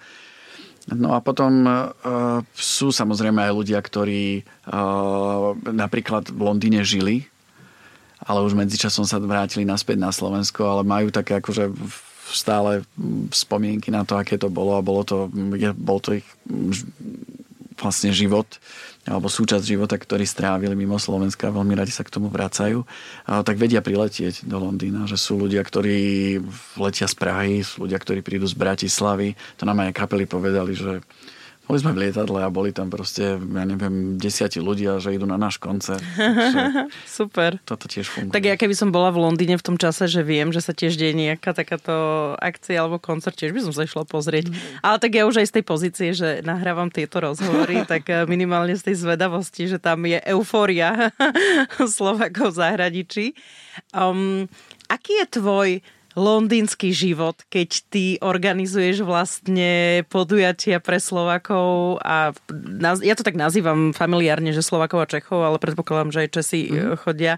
No 0.92 1.16
a 1.16 1.24
potom 1.24 1.66
uh, 1.66 2.44
sú 2.54 2.92
samozrejme 2.92 3.42
aj 3.42 3.58
ľudia, 3.58 3.80
ktorí 3.80 4.44
uh, 4.44 5.56
napríklad 5.66 6.30
v 6.30 6.42
Londýne 6.44 6.84
žili, 6.84 7.26
ale 8.22 8.44
už 8.44 8.54
medzičasom 8.54 9.08
sa 9.08 9.18
vrátili 9.24 9.64
naspäť 9.64 9.98
na 10.04 10.12
Slovensko, 10.12 10.68
ale 10.68 10.84
majú 10.84 11.10
také 11.10 11.40
akože 11.40 11.72
stále 12.26 12.82
spomienky 13.30 13.94
na 13.94 14.02
to, 14.02 14.18
aké 14.18 14.42
to 14.42 14.50
bolo 14.50 14.74
a 14.74 14.82
bolo 14.82 15.06
to, 15.06 15.30
bol 15.78 16.02
to 16.02 16.18
ich 16.18 16.28
vlastne 17.76 18.10
život 18.10 18.48
alebo 19.06 19.30
súčasť 19.30 19.62
života, 19.62 20.02
ktorý 20.02 20.26
strávili 20.26 20.74
mimo 20.74 20.98
Slovenska, 20.98 21.54
veľmi 21.54 21.78
radi 21.78 21.94
sa 21.94 22.02
k 22.02 22.10
tomu 22.10 22.34
vracajú, 22.34 22.82
tak 23.30 23.62
vedia 23.62 23.78
priletieť 23.86 24.50
do 24.50 24.58
Londýna, 24.58 25.06
že 25.06 25.14
sú 25.14 25.38
ľudia, 25.38 25.62
ktorí 25.62 26.42
letia 26.82 27.06
z 27.06 27.14
Prahy, 27.14 27.62
sú 27.62 27.86
ľudia, 27.86 28.02
ktorí 28.02 28.26
prídu 28.26 28.50
z 28.50 28.58
Bratislavy. 28.58 29.38
To 29.62 29.70
nám 29.70 29.86
aj 29.86 29.94
kapely 29.94 30.26
povedali, 30.26 30.74
že 30.74 31.06
boli 31.66 31.82
sme 31.82 31.98
v 31.98 32.02
lietadle 32.08 32.46
a 32.46 32.50
boli 32.54 32.70
tam 32.70 32.94
proste, 32.94 33.42
ja 33.42 33.64
neviem, 33.66 34.22
desiati 34.22 34.62
ľudia, 34.62 35.02
že 35.02 35.18
idú 35.18 35.26
na 35.26 35.34
náš 35.34 35.58
koncert. 35.58 36.02
Super. 37.10 37.58
Toto 37.66 37.90
tiež 37.90 38.06
funguje. 38.06 38.34
Tak 38.38 38.46
ja 38.46 38.54
keby 38.54 38.78
som 38.78 38.94
bola 38.94 39.10
v 39.10 39.26
Londýne 39.26 39.58
v 39.58 39.66
tom 39.66 39.78
čase, 39.82 40.06
že 40.06 40.22
viem, 40.22 40.54
že 40.54 40.62
sa 40.62 40.78
tiež 40.78 40.94
deje 40.94 41.18
nejaká 41.18 41.58
takáto 41.58 42.38
akcia 42.38 42.86
alebo 42.86 43.02
koncert, 43.02 43.34
tiež 43.34 43.50
by 43.50 43.66
som 43.66 43.74
sa 43.74 43.90
išla 43.90 44.06
pozrieť. 44.06 44.54
Mm. 44.54 44.58
Ale 44.86 44.98
tak 45.02 45.12
ja 45.18 45.26
už 45.26 45.42
aj 45.42 45.48
z 45.50 45.56
tej 45.58 45.66
pozície, 45.66 46.10
že 46.14 46.46
nahrávam 46.46 46.94
tieto 46.94 47.18
rozhovory, 47.18 47.82
tak 47.92 48.06
eh, 48.14 48.30
minimálne 48.30 48.78
z 48.78 48.94
tej 48.94 49.02
zvedavosti, 49.02 49.66
že 49.66 49.82
tam 49.82 50.06
je 50.06 50.22
eufória 50.22 51.10
Slovakov 51.98 52.54
v 52.54 52.60
zahraničí. 52.62 53.26
Um, 53.90 54.46
aký 54.86 55.18
je 55.18 55.26
tvoj 55.42 55.70
londýnsky 56.16 56.96
život, 56.96 57.44
keď 57.52 57.70
ty 57.92 58.06
organizuješ 58.24 59.04
vlastne 59.04 60.02
podujatia 60.08 60.80
pre 60.80 60.98
Slovakov 60.98 62.00
a 62.00 62.32
ja 63.04 63.14
to 63.20 63.28
tak 63.28 63.36
nazývam 63.36 63.92
familiárne, 63.92 64.56
že 64.56 64.64
Slovakov 64.64 65.04
a 65.04 65.12
Čechov, 65.12 65.44
ale 65.44 65.60
predpokladám, 65.60 66.16
že 66.16 66.20
aj 66.26 66.30
Česi 66.32 66.72
mm. 66.72 67.04
chodia 67.04 67.38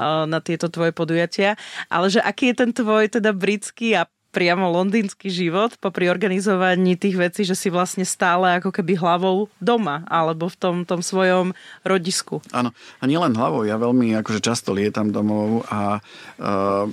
na 0.00 0.40
tieto 0.40 0.72
tvoje 0.72 0.96
podujatia. 0.96 1.60
Ale 1.92 2.08
že 2.08 2.24
aký 2.24 2.56
je 2.56 2.64
ten 2.64 2.70
tvoj 2.72 3.12
teda 3.12 3.36
britský 3.36 4.00
a 4.00 4.08
priamo 4.36 4.68
londýnsky 4.68 5.32
život 5.32 5.80
pri 5.80 6.12
organizovaní 6.12 6.92
tých 7.00 7.16
vecí, 7.16 7.40
že 7.48 7.56
si 7.56 7.72
vlastne 7.72 8.04
stále 8.04 8.60
ako 8.60 8.68
keby 8.68 9.00
hlavou 9.00 9.48
doma 9.64 10.04
alebo 10.12 10.52
v 10.52 10.56
tom, 10.60 10.76
tom 10.84 11.00
svojom 11.00 11.56
rodisku. 11.88 12.44
Áno, 12.52 12.76
a 13.00 13.04
nielen 13.08 13.32
hlavou, 13.32 13.64
ja 13.64 13.80
veľmi 13.80 14.12
akože 14.20 14.44
často 14.44 14.76
lietam 14.76 15.08
domov 15.08 15.64
a 15.72 16.04
uh, 16.36 16.84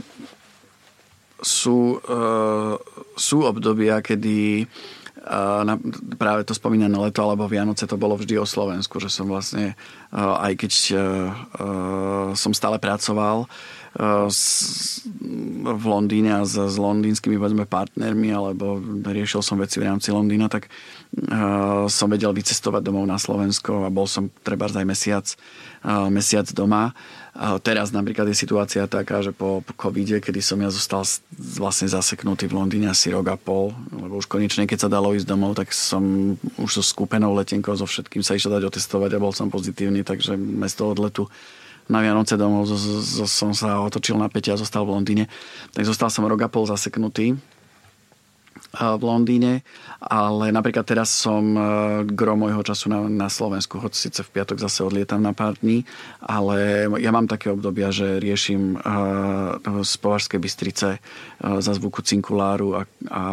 sú, 1.44 2.00
uh, 2.00 2.80
sú 3.20 3.44
obdobia, 3.44 4.00
kedy 4.00 4.64
uh, 4.64 5.62
na, 5.68 5.76
práve 6.16 6.48
to 6.48 6.56
spomínané 6.56 6.96
leto 6.96 7.20
alebo 7.20 7.52
Vianoce 7.52 7.84
to 7.84 8.00
bolo 8.00 8.16
vždy 8.16 8.40
o 8.40 8.48
Slovensku, 8.48 8.98
že 9.04 9.12
som 9.12 9.28
vlastne, 9.28 9.76
uh, 10.16 10.40
aj 10.40 10.54
keď 10.56 10.72
som 12.34 12.52
stále 12.56 12.80
pracoval 12.80 13.46
v 13.94 15.86
Londýne 15.86 16.42
a 16.42 16.42
s, 16.42 16.58
s 16.58 16.82
londýnskymi 16.82 17.38
povedzme, 17.38 17.70
partnermi 17.70 18.34
alebo 18.34 18.82
riešil 19.06 19.46
som 19.46 19.62
veci 19.62 19.78
v 19.78 19.86
rámci 19.86 20.10
Londýna, 20.10 20.50
tak 20.50 20.66
som 21.94 22.10
vedel 22.10 22.34
vycestovať 22.34 22.82
domov 22.82 23.06
na 23.06 23.22
Slovensko 23.22 23.86
a 23.86 23.94
bol 23.94 24.10
som 24.10 24.34
treba 24.42 24.66
aj 24.66 24.88
mesiac, 24.90 25.26
mesiac 26.10 26.50
doma. 26.58 26.98
Teraz 27.66 27.90
napríklad 27.90 28.30
je 28.30 28.38
situácia 28.38 28.86
taká, 28.86 29.26
že 29.26 29.34
po, 29.34 29.66
covide, 29.74 30.22
kedy 30.22 30.38
som 30.38 30.62
ja 30.62 30.70
zostal 30.70 31.02
vlastne 31.34 31.90
zaseknutý 31.90 32.46
v 32.46 32.62
Londýne 32.62 32.94
asi 32.94 33.10
rok 33.10 33.26
a 33.34 33.38
pol, 33.42 33.74
lebo 33.90 34.22
už 34.22 34.30
konečne, 34.30 34.70
keď 34.70 34.86
sa 34.86 34.94
dalo 34.94 35.18
ísť 35.18 35.26
domov, 35.26 35.58
tak 35.58 35.74
som 35.74 36.38
už 36.62 36.70
so 36.70 36.84
skúpenou 36.86 37.34
letenkou 37.34 37.74
so 37.74 37.90
všetkým 37.90 38.22
sa 38.22 38.38
išiel 38.38 38.54
dať 38.54 38.70
otestovať 38.70 39.18
a 39.18 39.24
bol 39.24 39.34
som 39.34 39.50
pozitívny, 39.50 40.06
takže 40.06 40.38
mesto 40.38 40.86
odletu 40.86 41.26
na 41.90 42.06
Vianoce 42.06 42.38
domov 42.38 42.70
zo, 42.70 42.78
zo, 42.78 43.26
som 43.26 43.50
sa 43.50 43.82
otočil 43.82 44.14
na 44.14 44.30
Peťa 44.30 44.54
a 44.54 44.62
zostal 44.62 44.86
v 44.86 44.94
Londýne. 44.94 45.26
Tak 45.74 45.90
zostal 45.90 46.14
som 46.14 46.30
rok 46.30 46.46
a 46.46 46.54
pol 46.54 46.70
zaseknutý 46.70 47.34
v 48.74 49.04
Londýne, 49.06 49.62
ale 50.02 50.50
napríklad 50.50 50.82
teraz 50.82 51.14
som 51.14 51.54
e, 51.54 51.62
gro 52.10 52.34
môjho 52.34 52.66
času 52.66 52.90
na, 52.90 53.06
na 53.06 53.30
Slovensku, 53.30 53.78
hoď 53.78 53.94
síce 53.94 54.26
v 54.26 54.34
piatok 54.34 54.58
zase 54.58 54.82
odlietam 54.82 55.22
na 55.22 55.38
pár 55.38 55.54
dní, 55.62 55.86
ale 56.18 56.90
ja 56.98 57.14
mám 57.14 57.30
také 57.30 57.54
obdobia, 57.54 57.94
že 57.94 58.18
riešim 58.18 58.80
uh, 58.80 59.84
z 59.84 59.94
Považskej 60.02 60.40
Bystrice 60.42 60.98
za 61.44 61.72
zvuku 61.76 62.00
cinkuláru 62.02 62.80
a, 62.80 62.82
a 63.12 63.24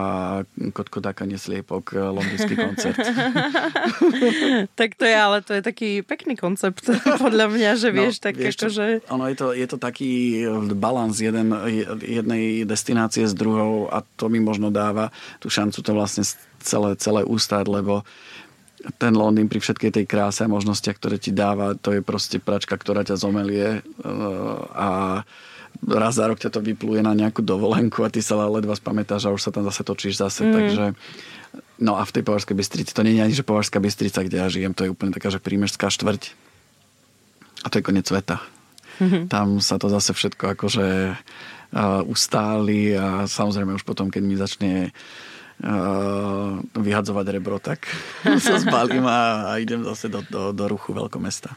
Kotkodáka 0.74 1.22
nesliepok 1.30 1.94
londýnsky 1.94 2.58
koncert. 2.58 2.98
tak 4.80 4.98
to 4.98 5.06
je, 5.06 5.14
ale 5.14 5.38
to 5.46 5.54
je 5.54 5.62
taký 5.62 5.90
pekný 6.02 6.34
koncept 6.34 6.90
podľa 7.22 7.46
mňa, 7.54 7.70
že 7.78 7.88
no, 7.94 8.02
vieš, 8.02 8.14
no, 8.18 8.22
tak 8.26 8.34
vieš, 8.34 8.56
akože... 8.58 8.84
Ono 9.14 9.24
je 9.30 9.36
to, 9.38 9.46
je 9.54 9.66
to 9.70 9.78
taký 9.78 10.42
balans 10.74 11.22
jeden, 11.22 11.54
jednej 12.02 12.66
destinácie 12.66 13.30
s 13.30 13.34
druhou 13.34 13.86
a 13.94 14.02
to 14.18 14.26
mi 14.26 14.42
možno 14.42 14.74
dáva 14.74 15.14
tú 15.38 15.46
šancu 15.52 15.78
to 15.84 15.92
vlastne 15.94 16.26
celé, 16.58 16.98
celé 16.98 17.22
ústať, 17.22 17.70
lebo 17.70 18.02
ten 18.96 19.12
Londýn 19.12 19.46
pri 19.46 19.60
všetkej 19.60 19.92
tej 19.92 20.04
kráse 20.08 20.40
a 20.40 20.48
možnostiach, 20.48 20.96
ktoré 20.96 21.20
ti 21.20 21.36
dáva, 21.36 21.76
to 21.76 21.92
je 21.92 22.00
proste 22.00 22.40
pračka, 22.40 22.80
ktorá 22.80 23.04
ťa 23.04 23.20
zomelie 23.20 23.84
eh, 23.84 24.56
a 24.72 25.22
raz 25.86 26.18
za 26.18 26.26
rok 26.26 26.40
ťa 26.40 26.50
to 26.50 26.60
vypluje 26.60 27.00
na 27.00 27.14
nejakú 27.14 27.40
dovolenku 27.40 28.02
a 28.02 28.12
ty 28.12 28.20
sa 28.20 28.36
ledva 28.48 28.74
spamätáš 28.74 29.28
a 29.28 29.34
už 29.34 29.40
sa 29.40 29.54
tam 29.54 29.64
zase 29.64 29.82
točíš 29.86 30.20
zase, 30.20 30.42
mm. 30.44 30.52
takže 30.52 30.84
no 31.80 31.96
a 31.96 32.02
v 32.04 32.14
tej 32.14 32.22
Považskej 32.26 32.56
Bystrici, 32.56 32.92
to 32.92 33.04
nie 33.06 33.16
je 33.16 33.24
ani, 33.24 33.34
že 33.36 33.46
Považská 33.46 33.78
Bystrica, 33.80 34.24
kde 34.24 34.36
ja 34.40 34.48
žijem, 34.50 34.76
to 34.76 34.84
je 34.84 34.92
úplne 34.92 35.14
taká, 35.14 35.32
že 35.32 35.40
prímežská 35.40 35.88
štvrť 35.88 36.34
a 37.64 37.66
to 37.68 37.80
je 37.80 37.86
koniec 37.86 38.08
sveta. 38.08 38.40
Mm-hmm. 39.00 39.32
Tam 39.32 39.64
sa 39.64 39.80
to 39.80 39.88
zase 39.88 40.12
všetko 40.12 40.52
akože 40.58 41.16
ustáli 42.06 42.98
a 42.98 43.30
samozrejme 43.30 43.78
už 43.78 43.86
potom, 43.86 44.10
keď 44.10 44.22
mi 44.22 44.34
začne 44.34 44.72
vyhadzovať 46.72 47.26
rebro, 47.36 47.60
tak 47.60 47.84
sa 48.44 48.56
zbalím 48.56 49.04
a 49.04 49.52
idem 49.60 49.84
zase 49.84 50.08
do, 50.08 50.24
do, 50.24 50.56
do 50.56 50.64
ruchu 50.66 50.96
veľkomesta. 50.96 51.52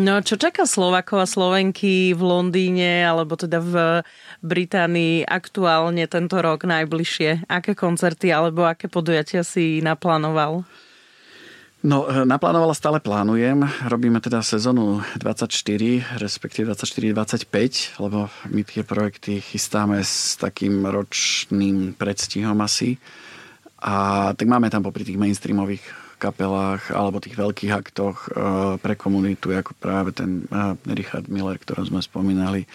No, 0.00 0.22
čo 0.24 0.40
čaká 0.40 0.64
Slovakov 0.64 1.18
a 1.20 1.28
Slovenky 1.28 2.16
v 2.16 2.22
Londýne 2.24 3.04
alebo 3.04 3.36
teda 3.36 3.60
v 3.60 3.74
Británii 4.40 5.28
aktuálne 5.28 6.08
tento 6.08 6.40
rok 6.40 6.64
najbližšie? 6.64 7.50
Aké 7.50 7.76
koncerty 7.76 8.32
alebo 8.32 8.64
aké 8.64 8.88
podujatia 8.88 9.44
si 9.44 9.84
naplánoval? 9.84 10.64
No, 11.80 12.04
e, 12.04 12.28
naplánovala 12.28 12.76
stále 12.76 13.00
plánujem. 13.00 13.64
Robíme 13.88 14.20
teda 14.20 14.44
sezónu 14.44 15.00
24, 15.16 16.20
respektíve 16.20 16.76
24-25, 16.76 17.96
lebo 18.04 18.28
my 18.52 18.60
tie 18.68 18.84
projekty 18.84 19.40
chystáme 19.40 19.96
s 20.04 20.36
takým 20.36 20.84
ročným 20.84 21.96
predstihom 21.96 22.60
asi. 22.60 23.00
A 23.80 24.28
tak 24.36 24.44
máme 24.44 24.68
tam 24.68 24.84
popri 24.84 25.08
tých 25.08 25.16
mainstreamových 25.16 25.80
kapelách 26.20 26.92
alebo 26.92 27.16
tých 27.16 27.40
veľkých 27.40 27.72
aktoch 27.72 28.28
e, 28.28 28.76
pre 28.76 28.92
komunitu, 28.92 29.48
ako 29.56 29.72
práve 29.80 30.12
ten 30.12 30.44
e, 30.52 30.76
Richard 30.92 31.32
Miller, 31.32 31.56
ktorý 31.56 31.88
sme 31.88 32.04
spomínali, 32.04 32.68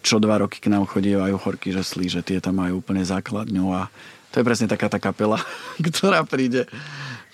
čo 0.00 0.16
dva 0.24 0.40
roky 0.40 0.56
k 0.56 0.72
nám 0.72 0.88
chodievajú 0.88 1.36
horky 1.36 1.68
žeslí, 1.68 2.08
že 2.08 2.24
tie 2.24 2.40
tam 2.40 2.64
majú 2.64 2.80
úplne 2.80 3.04
základňu 3.04 3.76
a 3.76 3.92
to 4.32 4.40
je 4.40 4.48
presne 4.48 4.72
taká 4.72 4.88
tá 4.88 4.96
kapela, 4.96 5.36
ktorá 5.88 6.24
príde 6.24 6.64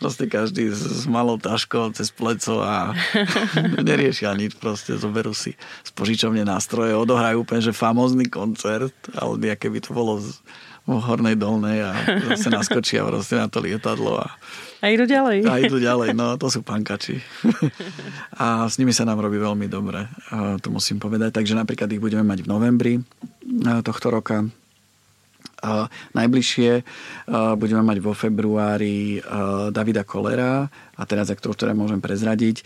proste 0.00 0.24
každý 0.24 0.72
s, 0.72 0.80
s 0.80 1.04
malou 1.04 1.36
taškou 1.36 1.92
cez 1.92 2.08
pleco 2.08 2.64
a 2.64 2.96
neriešia 3.88 4.32
nič, 4.32 4.56
proste 4.56 4.96
zoberú 4.96 5.36
si 5.36 5.54
z 5.84 5.90
požičovne 5.92 6.42
nástroje, 6.42 6.96
odohrajú 6.96 7.44
úplne, 7.44 7.60
že 7.60 7.76
famózny 7.76 8.26
koncert, 8.32 8.96
ale 9.12 9.36
nejaké 9.36 9.68
by 9.68 9.78
to 9.84 9.92
bolo 9.92 10.16
v 10.88 10.96
hornej 10.96 11.36
dolnej 11.36 11.84
a 11.84 11.92
zase 12.32 12.48
naskočia 12.56 13.04
proste 13.04 13.36
na 13.36 13.46
to 13.46 13.60
lietadlo 13.60 14.18
a 14.18 14.32
a 14.80 14.88
idú 14.88 15.04
ďalej. 15.04 15.44
A 15.44 15.60
idú 15.60 15.76
ďalej, 15.76 16.16
no 16.16 16.40
to 16.40 16.48
sú 16.48 16.64
pankači. 16.64 17.20
A 18.40 18.64
s 18.64 18.80
nimi 18.80 18.96
sa 18.96 19.04
nám 19.04 19.20
robí 19.20 19.36
veľmi 19.36 19.68
dobre, 19.68 20.08
to 20.64 20.72
musím 20.72 20.96
povedať. 20.96 21.36
Takže 21.36 21.52
napríklad 21.52 21.92
ich 21.92 22.00
budeme 22.00 22.24
mať 22.24 22.48
v 22.48 22.48
novembri 22.48 22.94
tohto 23.84 24.08
roka. 24.08 24.48
Najbližšie 26.12 26.82
budeme 27.56 27.82
mať 27.84 27.98
vo 28.02 28.12
februári 28.16 29.20
Davida 29.70 30.02
Kolera 30.02 30.66
a 30.96 31.02
teraz, 31.08 31.30
ak 31.30 31.40
to 31.40 31.54
už 31.54 31.72
môžem 31.72 32.02
prezradiť, 32.02 32.64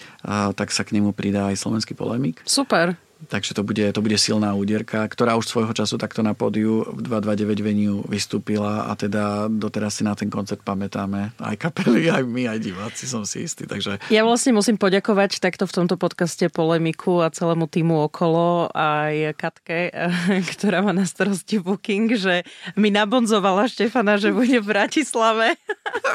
tak 0.55 0.73
sa 0.73 0.83
k 0.83 0.97
nemu 0.99 1.15
pridá 1.15 1.53
aj 1.53 1.61
slovenský 1.61 1.93
polemik. 1.95 2.43
Super. 2.49 2.97
Takže 3.29 3.55
to 3.57 3.63
bude, 3.63 3.85
to 3.93 4.01
bude 4.01 4.19
silná 4.21 4.53
úderka, 4.55 5.05
ktorá 5.09 5.37
už 5.39 5.49
svojho 5.49 5.73
času 5.73 5.97
takto 5.97 6.21
na 6.21 6.33
pódiu 6.33 6.85
v 6.89 7.01
229 7.03 7.65
veniu 7.65 7.95
vystúpila 8.07 8.89
a 8.89 8.93
teda 8.95 9.49
doteraz 9.49 10.01
si 10.01 10.03
na 10.03 10.13
ten 10.15 10.29
koncert 10.29 10.61
pamätáme 10.63 11.35
aj 11.41 11.57
kapely, 11.57 12.09
aj 12.11 12.25
my, 12.25 12.51
aj 12.51 12.59
diváci, 12.61 13.05
som 13.09 13.23
si 13.27 13.45
istý. 13.47 13.65
Takže... 13.69 14.01
Ja 14.13 14.23
vlastne 14.23 14.57
musím 14.57 14.77
poďakovať 14.77 15.41
takto 15.41 15.65
v 15.65 15.73
tomto 15.73 15.97
podcaste 15.97 16.49
polemiku 16.53 17.25
a 17.25 17.33
celému 17.33 17.67
týmu 17.69 18.07
okolo 18.09 18.69
aj 18.73 19.37
Katke, 19.39 19.91
ktorá 20.57 20.85
má 20.85 20.93
na 20.93 21.09
starosti 21.09 21.59
booking, 21.61 22.15
že 22.17 22.45
mi 22.79 22.89
nabonzovala 22.93 23.69
Štefana, 23.71 24.21
že 24.21 24.31
bude 24.31 24.61
v 24.61 24.67
Bratislave 24.67 25.57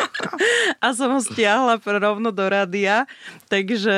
a 0.83 0.87
som 0.93 1.13
ho 1.13 1.21
stiahla 1.21 1.81
rovno 1.83 2.29
do 2.29 2.45
rádia. 2.45 3.09
Takže 3.49 3.97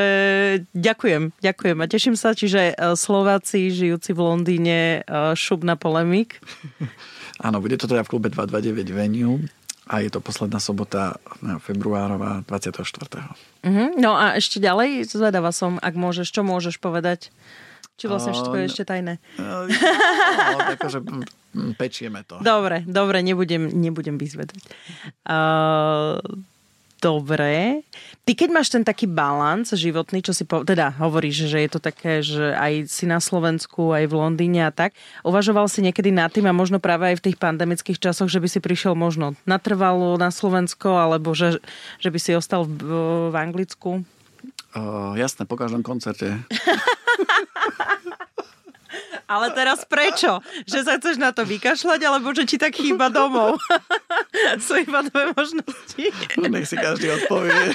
ďakujem, 0.72 1.36
ďakujem 1.44 1.78
a 1.78 1.86
teším 1.86 2.16
sa, 2.16 2.32
čiže 2.32 2.74
Slováci 3.02 3.74
žijúci 3.74 4.14
v 4.14 4.22
Londýne 4.22 5.02
eh, 5.02 5.34
šup 5.34 5.66
na 5.66 5.74
polemik. 5.74 6.38
Áno, 7.46 7.58
bude 7.58 7.74
to 7.82 7.90
teda 7.90 8.06
v 8.06 8.12
klube 8.14 8.30
229 8.30 8.86
venue 8.94 9.50
a 9.90 10.06
je 10.06 10.14
to 10.14 10.22
posledná 10.22 10.62
sobota 10.62 11.18
februárová 11.66 12.46
24. 12.46 12.86
Uh-huh. 12.86 13.90
No 13.98 14.14
a 14.14 14.38
ešte 14.38 14.62
ďalej, 14.62 15.10
zvedavá 15.10 15.50
som, 15.50 15.82
ak 15.82 15.98
môžeš, 15.98 16.30
čo 16.30 16.46
môžeš 16.46 16.78
povedať? 16.78 17.34
Či 17.98 18.10
vlastne 18.10 18.34
všetko 18.34 18.56
je 18.56 18.66
ešte 18.66 18.84
tajné? 18.86 19.14
No, 19.38 19.70
akože 20.74 21.06
pečieme 21.78 22.26
to. 22.26 22.42
Dobre, 22.42 22.82
dobre, 22.90 23.22
nebudem, 23.22 23.70
nebudem 23.70 24.18
vyzvedať. 24.18 24.58
Uh, 25.22 26.18
Dobre. 27.02 27.82
Ty 28.22 28.32
keď 28.38 28.50
máš 28.54 28.70
ten 28.70 28.86
taký 28.86 29.10
balans 29.10 29.74
životný, 29.74 30.22
čo 30.22 30.38
si 30.38 30.46
po, 30.46 30.62
teda 30.62 30.94
hovoríš, 31.02 31.50
že 31.50 31.58
je 31.66 31.70
to 31.74 31.82
také, 31.82 32.22
že 32.22 32.54
aj 32.54 32.86
si 32.94 33.10
na 33.10 33.18
Slovensku, 33.18 33.90
aj 33.90 34.06
v 34.06 34.14
Londýne 34.14 34.70
a 34.70 34.72
tak, 34.72 34.94
uvažoval 35.26 35.66
si 35.66 35.82
niekedy 35.82 36.14
nad 36.14 36.30
tým 36.30 36.46
a 36.46 36.54
možno 36.54 36.78
práve 36.78 37.10
aj 37.10 37.18
v 37.18 37.26
tých 37.26 37.42
pandemických 37.42 37.98
časoch, 37.98 38.30
že 38.30 38.38
by 38.38 38.46
si 38.46 38.62
prišiel 38.62 38.94
možno 38.94 39.34
natrvalo 39.50 40.14
na 40.22 40.30
Slovensko, 40.30 41.02
alebo 41.02 41.34
že, 41.34 41.58
že 41.98 42.14
by 42.14 42.20
si 42.22 42.38
ostal 42.38 42.70
v, 42.70 43.34
v 43.34 43.36
Anglicku? 43.36 44.06
Uh, 44.78 45.18
jasné, 45.18 45.50
po 45.50 45.58
každom 45.58 45.82
koncerte. 45.82 46.38
Ale 49.32 49.56
teraz 49.56 49.88
prečo? 49.88 50.44
Že 50.68 50.80
sa 50.84 51.00
chceš 51.00 51.16
na 51.16 51.32
to 51.32 51.48
vykašľať, 51.48 52.04
alebo 52.04 52.36
že 52.36 52.44
ti 52.44 52.60
tak 52.60 52.76
chýba 52.76 53.08
domov? 53.08 53.56
Sú 54.68 54.76
iba 54.76 55.00
dve 55.08 55.32
možnosti. 55.32 56.04
No, 56.36 56.52
nech 56.52 56.68
si 56.68 56.76
každý 56.76 57.16
odpovie. 57.16 57.72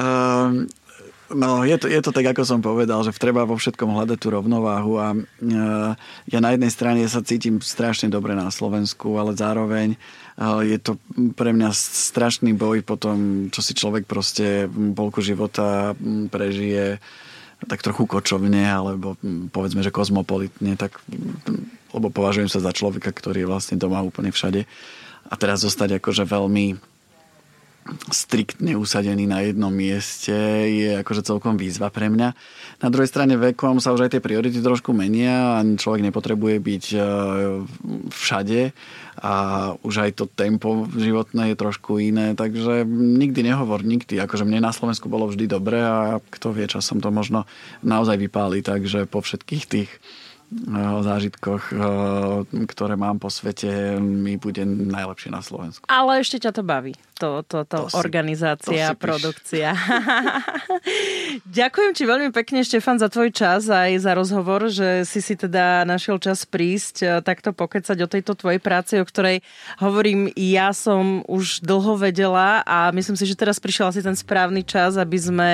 um, 0.00 0.64
No, 1.34 1.66
je 1.66 1.74
to, 1.80 1.90
je 1.90 1.98
to 1.98 2.14
tak, 2.14 2.30
ako 2.30 2.46
som 2.46 2.60
povedal, 2.62 3.02
že 3.02 3.10
treba 3.16 3.42
vo 3.42 3.58
všetkom 3.58 3.90
hľadať 3.90 4.18
tú 4.22 4.28
rovnováhu 4.30 5.00
a 5.02 5.16
uh, 5.16 5.92
ja 6.30 6.38
na 6.38 6.54
jednej 6.54 6.70
strane 6.70 7.02
sa 7.10 7.26
cítim 7.26 7.58
strašne 7.58 8.06
dobre 8.06 8.38
na 8.38 8.52
Slovensku, 8.54 9.18
ale 9.18 9.34
zároveň 9.34 9.98
je 10.40 10.78
to 10.82 10.98
pre 11.38 11.54
mňa 11.54 11.70
strašný 11.74 12.58
boj 12.58 12.82
po 12.82 12.98
tom, 12.98 13.48
čo 13.54 13.62
si 13.62 13.72
človek 13.74 14.10
proste 14.10 14.66
polku 14.98 15.22
života 15.22 15.94
prežije 16.30 16.98
tak 17.64 17.80
trochu 17.80 18.04
kočovne, 18.04 18.66
alebo 18.66 19.16
povedzme, 19.48 19.80
že 19.80 19.94
kozmopolitne, 19.94 20.76
tak, 20.76 21.00
lebo 21.96 22.12
považujem 22.12 22.50
sa 22.50 22.60
za 22.60 22.74
človeka, 22.74 23.14
ktorý 23.14 23.46
je 23.46 23.50
vlastne 23.50 23.76
doma 23.80 24.04
úplne 24.04 24.34
všade. 24.34 24.68
A 25.24 25.34
teraz 25.40 25.64
zostať 25.64 26.02
akože 26.02 26.28
veľmi 26.28 26.76
striktne 28.08 28.80
usadený 28.80 29.28
na 29.28 29.44
jednom 29.44 29.68
mieste 29.68 30.32
je 30.68 30.96
akože 31.04 31.20
celkom 31.20 31.60
výzva 31.60 31.92
pre 31.92 32.08
mňa. 32.08 32.28
Na 32.80 32.88
druhej 32.88 33.12
strane 33.12 33.36
vekom 33.36 33.76
sa 33.76 33.92
už 33.92 34.08
aj 34.08 34.16
tie 34.16 34.24
priority 34.24 34.64
trošku 34.64 34.96
menia 34.96 35.56
a 35.56 35.64
človek 35.64 36.00
nepotrebuje 36.00 36.56
byť 36.64 36.84
e, 36.96 36.98
všade 38.08 38.60
a 39.20 39.34
už 39.84 39.94
aj 40.08 40.10
to 40.16 40.24
tempo 40.24 40.88
životné 40.96 41.52
je 41.52 41.60
trošku 41.60 42.00
iné, 42.00 42.32
takže 42.32 42.88
nikdy 42.88 43.52
nehovor 43.52 43.84
nikdy. 43.84 44.16
Akože 44.16 44.48
mne 44.48 44.64
na 44.64 44.72
Slovensku 44.72 45.12
bolo 45.12 45.28
vždy 45.28 45.44
dobre 45.44 45.78
a 45.84 46.18
kto 46.32 46.56
vie, 46.56 46.64
časom 46.64 47.04
to 47.04 47.12
možno 47.12 47.44
naozaj 47.84 48.16
vypáli, 48.16 48.64
takže 48.64 49.04
po 49.04 49.20
všetkých 49.20 49.64
tých 49.68 49.90
o 50.54 51.00
zážitkoch, 51.02 51.74
ktoré 52.70 52.94
mám 52.94 53.18
po 53.18 53.26
svete, 53.32 53.98
mi 53.98 54.38
bude 54.38 54.62
najlepšie 54.66 55.30
na 55.32 55.42
Slovensku. 55.42 55.82
Ale 55.90 56.22
ešte 56.22 56.38
ťa 56.46 56.50
to 56.54 56.62
baví, 56.62 56.94
to, 57.18 57.42
to, 57.42 57.66
to, 57.66 57.90
to 57.90 57.96
organizácia, 57.98 58.86
si, 58.86 58.94
to 58.94 58.96
produkcia. 58.98 59.74
Ďakujem 61.60 61.92
ti 61.96 62.04
veľmi 62.06 62.30
pekne, 62.30 62.62
Štefan, 62.62 63.02
za 63.02 63.10
tvoj 63.10 63.34
čas 63.34 63.66
aj 63.66 63.98
za 63.98 64.12
rozhovor, 64.14 64.70
že 64.70 65.02
si 65.02 65.18
si 65.18 65.34
teda 65.34 65.82
našiel 65.82 66.22
čas 66.22 66.46
prísť 66.46 66.96
e, 67.02 67.06
takto 67.24 67.50
pokecať 67.50 67.98
o 68.04 68.10
tejto 68.10 68.38
tvojej 68.38 68.62
práci, 68.62 69.02
o 69.02 69.06
ktorej 69.06 69.42
hovorím, 69.82 70.30
ja 70.38 70.70
som 70.70 71.26
už 71.26 71.66
dlho 71.66 71.98
vedela 71.98 72.62
a 72.62 72.94
myslím 72.94 73.18
si, 73.18 73.26
že 73.26 73.38
teraz 73.38 73.58
prišiel 73.58 73.90
asi 73.90 74.04
ten 74.04 74.14
správny 74.14 74.62
čas, 74.62 74.94
aby 74.94 75.18
sme 75.18 75.50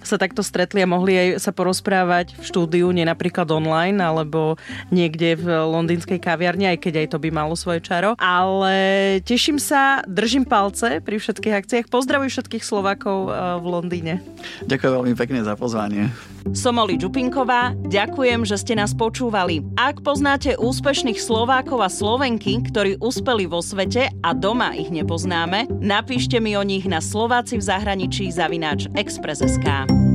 sa 0.00 0.16
takto 0.16 0.40
stretli 0.40 0.80
a 0.80 0.88
mohli 0.88 1.14
aj 1.16 1.28
sa 1.42 1.52
porozprávať 1.52 2.38
v 2.40 2.44
štúdiu, 2.44 2.88
nie 2.94 3.04
napríklad 3.04 3.48
online, 3.52 4.00
alebo 4.00 4.37
alebo 4.38 4.54
niekde 4.94 5.34
v 5.34 5.46
londýnskej 5.50 6.22
kaviarni, 6.22 6.70
aj 6.70 6.78
keď 6.78 6.94
aj 7.02 7.06
to 7.10 7.18
by 7.18 7.28
malo 7.34 7.58
svoje 7.58 7.82
čaro. 7.82 8.14
Ale 8.22 9.18
teším 9.26 9.58
sa, 9.58 10.06
držím 10.06 10.46
palce 10.46 11.02
pri 11.02 11.18
všetkých 11.18 11.54
akciách. 11.64 11.86
Pozdravujem 11.90 12.30
všetkých 12.30 12.62
Slovákov 12.64 13.18
eh, 13.28 13.34
v 13.58 13.66
Londýne. 13.66 14.14
Ďakujem 14.64 14.92
veľmi 14.94 15.14
pekne 15.18 15.40
za 15.42 15.58
pozvanie. 15.58 16.14
Som 16.54 16.80
Oli 16.80 16.96
Čupinková, 16.96 17.76
ďakujem, 17.90 18.46
že 18.46 18.56
ste 18.56 18.78
nás 18.78 18.96
počúvali. 18.96 19.60
Ak 19.76 20.00
poznáte 20.00 20.56
úspešných 20.56 21.20
Slovákov 21.20 21.84
a 21.84 21.90
Slovenky, 21.92 22.62
ktorí 22.64 22.96
uspeli 23.02 23.44
vo 23.44 23.60
svete 23.60 24.08
a 24.24 24.30
doma 24.32 24.72
ich 24.72 24.88
nepoznáme, 24.88 25.68
napíšte 25.82 26.40
mi 26.40 26.56
o 26.56 26.64
nich 26.64 26.88
na 26.88 27.04
Slováci 27.04 27.60
v 27.60 27.66
zahraničí 27.68 28.32
zavináč 28.32 28.88
Express.sk. 28.96 30.07